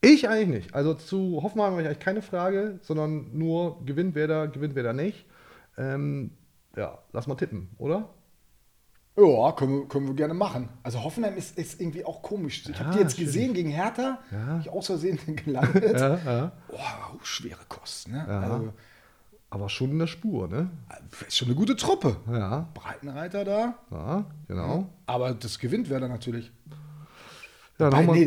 Ich 0.00 0.28
eigentlich 0.28 0.48
nicht. 0.64 0.74
Also 0.74 0.94
zu 0.94 1.40
Hoffenheim 1.42 1.72
habe 1.72 1.82
ich 1.82 1.88
eigentlich 1.88 1.98
keine 2.00 2.22
Frage, 2.22 2.78
sondern 2.82 3.36
nur 3.36 3.84
gewinnt 3.84 4.14
wer 4.14 4.28
da, 4.28 4.46
gewinnt 4.46 4.74
wer 4.74 4.82
da 4.84 4.92
nicht. 4.92 5.26
Ähm, 5.76 6.30
Ja, 6.76 6.98
lass 7.12 7.26
mal 7.26 7.34
tippen, 7.34 7.70
oder? 7.78 8.08
Ja, 9.16 9.50
können 9.50 9.80
wir, 9.80 9.88
können 9.88 10.06
wir 10.06 10.14
gerne 10.14 10.34
machen. 10.34 10.68
Also 10.84 11.02
Hoffenheim 11.02 11.36
ist, 11.36 11.58
ist 11.58 11.80
irgendwie 11.80 12.04
auch 12.04 12.22
komisch. 12.22 12.62
Ich 12.68 12.78
Ja, 12.78 12.84
habe 12.84 12.92
die 12.96 13.02
jetzt 13.02 13.16
schwierig. 13.16 13.32
gesehen 13.34 13.54
gegen 13.54 13.70
Hertha. 13.70 14.18
Ja. 14.30 14.60
Ich 14.60 14.70
aus 14.70 14.86
Versehen 14.86 15.18
gelandet. 15.44 15.98
Ja, 15.98 16.18
ja. 16.24 16.52
Auch 16.72 17.24
schwere 17.24 17.58
Kosten. 17.68 18.12
Ne? 18.12 18.24
Ja. 18.28 18.40
Also, 18.40 18.72
Aber 19.50 19.68
schon 19.68 19.90
in 19.90 19.98
der 19.98 20.06
Spur, 20.06 20.46
ne? 20.46 20.70
ist 21.26 21.36
schon 21.36 21.48
eine 21.48 21.56
gute 21.56 21.74
Truppe. 21.74 22.16
Ja, 22.30 22.68
Breitenreiter 22.74 23.44
da. 23.44 23.74
ja 23.90 24.24
genau. 24.46 24.88
Aber 25.06 25.34
das 25.34 25.58
gewinnt 25.58 25.90
wer 25.90 25.98
dann 25.98 26.10
natürlich. 26.12 26.52
Ja, 27.78 27.90
dann 27.90 28.06
nee, 28.06 28.26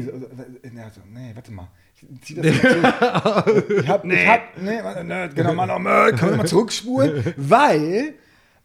nee. 0.71 0.81
also, 0.81 1.01
nee, 1.13 1.31
warte 1.33 1.51
mal. 1.51 1.67
Ich 1.95 2.21
zieh 2.21 2.35
das 2.35 2.45
natürlich. 2.45 2.77
ich 2.77 3.87
hab, 3.87 4.05
ich 4.05 4.27
hab, 4.27 4.57
nee, 4.61 4.79
warte, 4.81 5.03
nee, 5.03 5.27
genau, 5.35 5.53
mal 5.53 5.65
noch 5.67 5.79
mal, 5.79 6.13
können 6.15 6.31
wir 6.31 6.37
mal 6.37 6.47
zurückspulen, 6.47 7.33
weil 7.37 8.13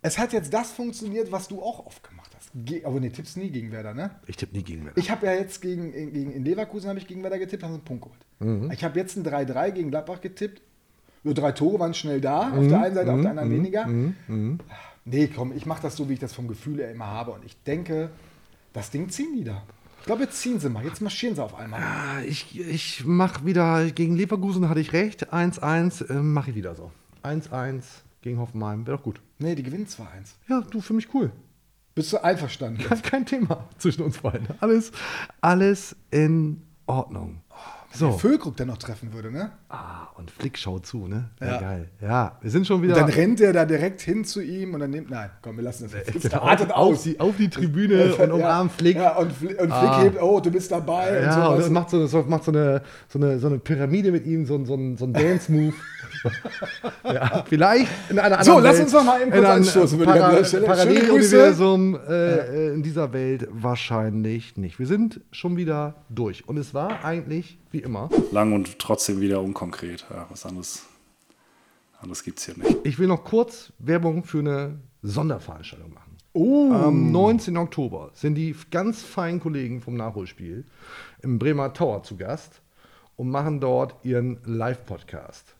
es 0.02 0.16
hat 0.18 0.32
jetzt 0.32 0.52
das 0.54 0.70
funktioniert, 0.70 1.32
was 1.32 1.48
du 1.48 1.60
auch 1.60 1.84
oft 1.86 2.08
gemacht 2.08 2.30
hast. 2.36 2.50
Ge 2.54 2.84
aber 2.84 3.00
nee, 3.00 3.10
tippst 3.10 3.36
nie 3.36 3.50
gegen 3.50 3.72
Werder, 3.72 3.92
ne? 3.94 4.10
Ich 4.26 4.36
tippe 4.36 4.56
nie 4.56 4.62
gegen 4.62 4.84
Werder. 4.84 4.96
Ich 4.98 5.10
habe 5.10 5.26
ja 5.26 5.34
jetzt 5.34 5.60
gegen, 5.60 5.92
gegen 5.92 6.30
in 6.32 6.44
Leverkusen 6.44 6.88
habe 6.88 6.98
ich 6.98 7.06
gegen 7.06 7.22
Werder 7.22 7.38
getippt, 7.38 7.62
haben 7.64 7.72
sie 7.72 7.76
einen 7.78 7.84
Punkt 7.84 8.04
geholt. 8.04 8.20
Mhm. 8.38 8.70
Ich 8.70 8.84
habe 8.84 8.98
jetzt 8.98 9.16
ein 9.16 9.24
3-3 9.26 9.72
gegen 9.72 9.90
Gladbach 9.90 10.20
getippt. 10.20 10.62
Nur 11.24 11.34
drei 11.34 11.50
Tore 11.50 11.80
waren 11.80 11.92
schnell 11.92 12.20
da, 12.20 12.50
auf 12.50 12.60
Mhm, 12.60 12.68
der 12.68 12.82
einen 12.82 12.94
Seite, 12.94 13.10
auf 13.10 13.16
mhm, 13.18 13.22
der 13.22 13.30
anderen 13.32 13.48
mhm, 13.48 13.54
weniger. 13.56 13.86
mhm, 13.86 14.14
mhm. 14.28 14.60
Nee, 15.04 15.26
komm, 15.28 15.52
ich 15.56 15.66
mache 15.66 15.82
das 15.82 15.96
so, 15.96 16.08
wie 16.08 16.12
ich 16.14 16.20
das 16.20 16.32
vom 16.32 16.46
Gefühl 16.48 16.78
her 16.78 16.90
immer 16.90 17.06
habe. 17.06 17.32
Und 17.32 17.44
ich 17.44 17.60
denke, 17.64 18.10
das 18.72 18.90
Ding 18.90 19.08
ziehen 19.08 19.34
die 19.36 19.44
da. 19.44 19.62
Ich 20.06 20.08
glaube, 20.08 20.22
jetzt 20.22 20.40
ziehen 20.40 20.60
sie 20.60 20.68
mal. 20.70 20.84
Jetzt 20.84 21.00
marschieren 21.02 21.34
sie 21.34 21.42
auf 21.42 21.56
einmal. 21.56 21.82
Ah, 21.82 22.20
Ich, 22.24 22.56
ich 22.60 23.04
mache 23.04 23.44
wieder, 23.44 23.90
gegen 23.90 24.14
Leverkusen 24.14 24.68
hatte 24.68 24.78
ich 24.78 24.92
recht, 24.92 25.32
1-1, 25.32 26.08
äh, 26.08 26.22
mache 26.22 26.50
ich 26.50 26.54
wieder 26.56 26.76
so. 26.76 26.92
1-1 27.24 27.82
gegen 28.22 28.38
Hoffenheim, 28.38 28.86
wäre 28.86 28.98
doch 28.98 29.02
gut. 29.02 29.20
Nee, 29.40 29.56
die 29.56 29.64
gewinnen 29.64 29.88
2-1. 29.88 30.04
Ja, 30.48 30.60
du, 30.60 30.80
für 30.80 30.92
mich 30.92 31.12
cool. 31.12 31.32
Bist 31.96 32.12
du 32.12 32.22
einverstanden? 32.22 32.84
Kein, 32.84 33.02
kein 33.02 33.26
Thema 33.26 33.68
zwischen 33.78 34.02
uns 34.04 34.18
beiden. 34.18 34.46
Alles, 34.60 34.92
alles 35.40 35.96
in 36.12 36.62
Ordnung. 36.86 37.42
So. 37.98 38.08
der 38.10 38.18
Füllkrug 38.18 38.56
dann 38.56 38.68
noch 38.68 38.78
treffen 38.78 39.12
würde, 39.12 39.30
ne? 39.30 39.50
Ah, 39.68 40.08
und 40.16 40.30
Flick 40.30 40.56
schaut 40.58 40.86
zu, 40.86 41.06
ne? 41.08 41.30
Ja, 41.40 41.46
Ja. 41.46 41.60
geil. 41.60 41.88
Ja, 42.00 42.38
wir 42.40 42.50
sind 42.50 42.66
schon 42.66 42.82
wieder. 42.82 42.94
Und 42.94 43.00
dann 43.02 43.10
rennt 43.10 43.40
der 43.40 43.52
da 43.52 43.64
direkt 43.64 44.00
hin 44.00 44.24
zu 44.24 44.40
ihm 44.40 44.74
und 44.74 44.80
dann 44.80 44.90
nimmt. 44.90 45.10
Nein, 45.10 45.30
komm, 45.42 45.56
wir 45.56 45.64
lassen 45.64 45.84
das 45.84 45.92
jetzt. 45.94 46.10
Flick 46.10 46.22
Genau, 46.22 46.42
auf, 46.42 46.70
aus. 46.70 47.02
die, 47.02 47.18
auf 47.20 47.36
die 47.36 47.48
Tribüne 47.50 48.14
und 48.18 48.32
umarmt 48.32 48.72
Flick. 48.72 48.96
Ja, 48.96 49.16
und, 49.16 49.32
Flick, 49.32 49.50
und 49.60 49.68
Flick 49.72 49.72
Ah. 49.72 50.02
hebt, 50.02 50.22
oh, 50.22 50.40
du 50.40 50.50
bist 50.50 50.70
dabei. 50.70 51.20
Ja, 51.22 51.46
und 51.48 51.52
sowas. 51.56 51.66
und 51.66 51.72
macht, 51.72 51.90
so, 51.90 52.06
so, 52.06 52.22
macht 52.22 52.44
so, 52.44 52.50
eine, 52.52 52.82
so, 53.08 53.18
eine, 53.18 53.38
so 53.38 53.46
eine 53.48 53.58
Pyramide 53.58 54.12
mit 54.12 54.26
ihm, 54.26 54.46
so, 54.46 54.54
ein- 54.56 54.66
so 54.66 54.74
ein, 54.74 54.96
so 54.96 55.04
ein 55.06 55.12
Dance-Move. 55.12 55.74
ja, 57.04 57.44
vielleicht 57.48 57.88
in 58.10 58.18
einer 58.18 58.42
So, 58.42 58.56
anderen 58.56 58.64
lass 58.64 58.74
Welt, 58.76 58.84
uns 58.84 58.92
noch 58.92 59.04
mal 59.04 59.20
eben 59.22 59.30
kurz 59.30 59.44
anstoßen, 59.46 60.00
Stelle. 60.44 60.66
Paralleluniversum 60.66 61.98
äh, 62.08 62.74
in 62.74 62.82
dieser 62.82 63.12
Welt 63.12 63.48
wahrscheinlich 63.50 64.56
nicht. 64.56 64.78
Wir 64.78 64.86
sind 64.86 65.20
schon 65.30 65.56
wieder 65.56 65.94
durch. 66.08 66.48
Und 66.48 66.56
es 66.56 66.74
war 66.74 67.04
eigentlich 67.04 67.58
wie 67.76 67.80
immer. 67.80 68.08
Lang 68.32 68.52
und 68.54 68.78
trotzdem 68.78 69.20
wieder 69.20 69.42
unkonkret. 69.42 70.06
Ja, 70.10 70.26
was 70.30 70.46
anderes, 70.46 70.86
anderes 72.00 72.22
gibt 72.22 72.38
es 72.38 72.46
hier 72.46 72.56
nicht. 72.56 72.78
Ich 72.84 72.98
will 72.98 73.06
noch 73.06 73.22
kurz 73.24 73.72
Werbung 73.78 74.24
für 74.24 74.38
eine 74.38 74.78
Sonderveranstaltung 75.02 75.92
machen. 75.92 76.16
Oh. 76.32 76.72
Am 76.72 77.12
19. 77.12 77.56
Oktober 77.56 78.10
sind 78.14 78.34
die 78.34 78.54
ganz 78.70 79.02
feinen 79.02 79.40
Kollegen 79.40 79.80
vom 79.80 79.94
Nachholspiel 79.94 80.64
im 81.22 81.38
Bremer 81.38 81.72
Tower 81.72 82.02
zu 82.02 82.16
Gast 82.16 82.62
und 83.16 83.28
machen 83.30 83.60
dort 83.60 83.94
ihren 84.04 84.38
Live-Podcast. 84.44 85.54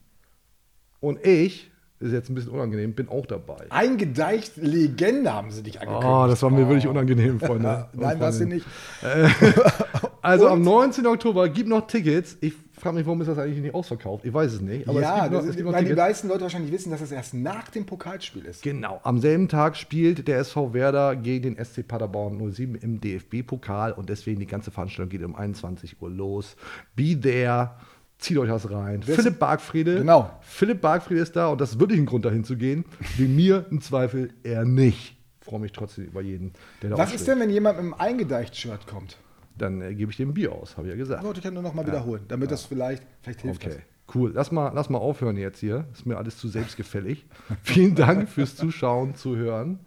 Und 1.01 1.25
ich, 1.25 1.71
ist 1.99 2.13
jetzt 2.13 2.31
ein 2.31 2.35
bisschen 2.35 2.53
unangenehm, 2.53 2.95
bin 2.95 3.09
auch 3.09 3.27
dabei. 3.27 3.67
Eingedeicht 3.71 4.57
Legende 4.57 5.33
haben 5.33 5.51
sie 5.51 5.63
dich 5.63 5.81
angekündigt. 5.81 6.13
Oh, 6.13 6.27
das 6.27 6.43
war 6.43 6.51
mir 6.51 6.67
wirklich 6.67 6.87
unangenehm, 6.87 7.41
Freunde. 7.41 7.89
und 7.93 8.01
Nein, 8.01 8.21
war 8.21 8.33
sie 8.33 8.47
nicht. 8.47 8.67
Also 10.27 10.49
am 10.49 10.63
19. 10.63 11.07
Oktober 11.07 11.49
gibt 11.49 11.69
noch 11.69 11.87
Tickets. 11.87 12.37
Ich 12.41 12.53
frage 12.73 12.97
mich, 12.97 13.07
warum 13.07 13.21
ist 13.21 13.29
das 13.29 13.39
eigentlich 13.39 13.61
nicht 13.63 13.75
ausverkauft? 13.75 14.25
Ich 14.25 14.33
weiß 14.35 14.53
es 14.55 14.61
nicht. 14.61 14.89
Aber 14.89 15.01
ja, 15.01 15.17
es 15.17 15.23
gibt 15.23 15.33
noch, 15.33 15.39
das 15.41 15.49
es 15.51 15.57
ist, 15.57 15.65
noch 15.65 15.73
weil 15.73 15.85
die 15.85 15.95
meisten 15.95 16.29
Leute 16.29 16.41
wahrscheinlich 16.43 16.73
wissen, 16.73 16.91
dass 16.91 17.01
es 17.01 17.11
erst 17.13 17.35
nach 17.35 17.69
dem 17.71 17.87
Pokalspiel 17.87 18.45
ist. 18.45 18.63
Genau, 18.63 19.01
am 19.05 19.19
selben 19.21 19.49
Tag 19.49 19.77
spielt 19.77 20.29
der 20.29 20.39
SV 20.39 20.75
Werder 20.75 21.17
gegen 21.17 21.55
den 21.55 21.65
SC 21.65 21.87
Paderborn 21.87 22.53
07 22.53 22.75
im 22.77 23.01
DFB-Pokal 23.01 23.93
und 23.93 24.09
deswegen 24.11 24.41
die 24.41 24.47
ganze 24.47 24.71
Veranstaltung 24.71 25.11
geht 25.11 25.23
um 25.25 25.35
21 25.37 26.01
Uhr 26.03 26.11
los. 26.11 26.57
Be 26.95 27.19
there, 27.21 27.71
zieht 28.19 28.37
euch 28.39 28.49
das 28.49 28.71
rein. 28.71 29.01
Ist- 29.07 29.15
Philipp 29.15 29.39
Bargfriede. 29.39 29.97
Genau. 29.99 30.31
Philipp 30.43 30.81
Bargfriede 30.81 31.21
ist 31.21 31.37
da 31.37 31.49
und 31.49 31.61
das 31.61 31.71
ist 31.73 31.81
wirklich 31.81 31.99
ein 31.99 32.07
Grund 32.07 32.25
dahin 32.25 32.45
zu 32.45 32.57
gehen. 32.57 32.85
Wie 33.17 33.27
mir 33.29 33.67
im 33.71 33.81
Zweifel 33.81 34.31
eher 34.43 34.65
nicht. 34.65 35.17
Freue 35.41 35.61
mich 35.61 35.73
trotzdem 35.73 36.07
über 36.07 36.21
jeden, 36.23 36.53
der 36.83 36.91
da 36.91 36.99
Was 36.99 37.15
ist 37.15 37.29
denn, 37.29 37.39
wenn 37.39 37.51
jemand 37.51 37.77
mit 37.77 37.85
einem 37.85 37.95
Eingedeicht-Shirt 37.95 38.87
kommt? 38.89 39.17
Dann 39.59 39.81
äh, 39.81 39.95
gebe 39.95 40.11
ich 40.11 40.17
dem 40.17 40.35
Bier 40.35 40.53
aus, 40.53 40.77
habe 40.77 40.87
ich 40.87 40.93
ja 40.93 40.97
gesagt. 40.97 41.21
Das 41.21 41.27
wollte 41.27 41.39
ich 41.39 41.45
ja 41.45 41.51
nur 41.51 41.63
noch 41.63 41.75
mal 41.75 41.87
wiederholen, 41.87 42.25
damit 42.29 42.51
das 42.51 42.65
vielleicht, 42.65 43.03
vielleicht 43.23 43.43
hilft 43.43 43.65
Okay, 43.65 43.79
cool. 44.15 44.33
Lass 44.35 44.53
mal, 44.53 44.73
lass 44.75 44.91
mal 44.91 44.99
aufhören 44.99 45.37
jetzt 45.37 45.61
hier. 45.61 45.87
Ist 45.93 46.07
mir 46.07 46.17
alles 46.17 46.37
zu 46.37 46.49
selbstgefällig. 46.49 47.27
Vielen 47.63 47.95
Dank 47.95 48.29
fürs 48.29 48.57
Zuschauen, 48.57 49.15
Zuhören. 49.15 49.81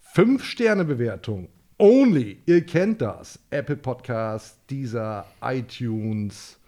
Fünf 0.00 0.44
Sterne 0.44 0.84
Bewertung. 0.84 1.48
Only. 1.78 2.42
Ihr 2.46 2.64
kennt 2.64 3.02
das. 3.02 3.38
Apple 3.50 3.76
Podcast, 3.76 4.58
dieser 4.70 5.26
iTunes, 5.42 6.58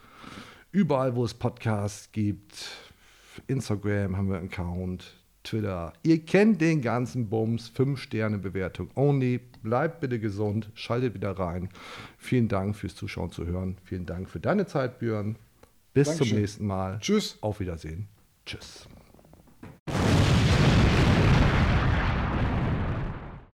überall, 0.70 1.16
wo 1.16 1.24
es 1.24 1.32
Podcasts 1.34 2.12
gibt. 2.12 2.68
Instagram 3.46 4.16
haben 4.16 4.28
wir 4.28 4.36
einen 4.36 4.48
Account. 4.48 5.17
Twitter. 5.42 5.92
Ihr 6.02 6.24
kennt 6.24 6.60
den 6.60 6.82
ganzen 6.82 7.28
Bums. 7.28 7.68
Fünf 7.68 8.00
Sterne 8.00 8.38
Bewertung. 8.38 8.90
Only. 8.94 9.40
Bleibt 9.62 10.00
bitte 10.00 10.18
gesund. 10.18 10.70
Schaltet 10.74 11.14
wieder 11.14 11.32
rein. 11.32 11.68
Vielen 12.16 12.48
Dank 12.48 12.76
fürs 12.76 12.94
Zuschauen, 12.94 13.32
Zuhören. 13.32 13.76
Vielen 13.84 14.06
Dank 14.06 14.28
für 14.28 14.40
deine 14.40 14.66
Zeit, 14.66 14.98
Björn. 14.98 15.36
Bis 15.94 16.08
Dankeschön. 16.08 16.28
zum 16.28 16.38
nächsten 16.38 16.66
Mal. 16.66 16.98
Tschüss. 17.00 17.38
Auf 17.40 17.60
Wiedersehen. 17.60 18.08
Tschüss. 18.46 18.88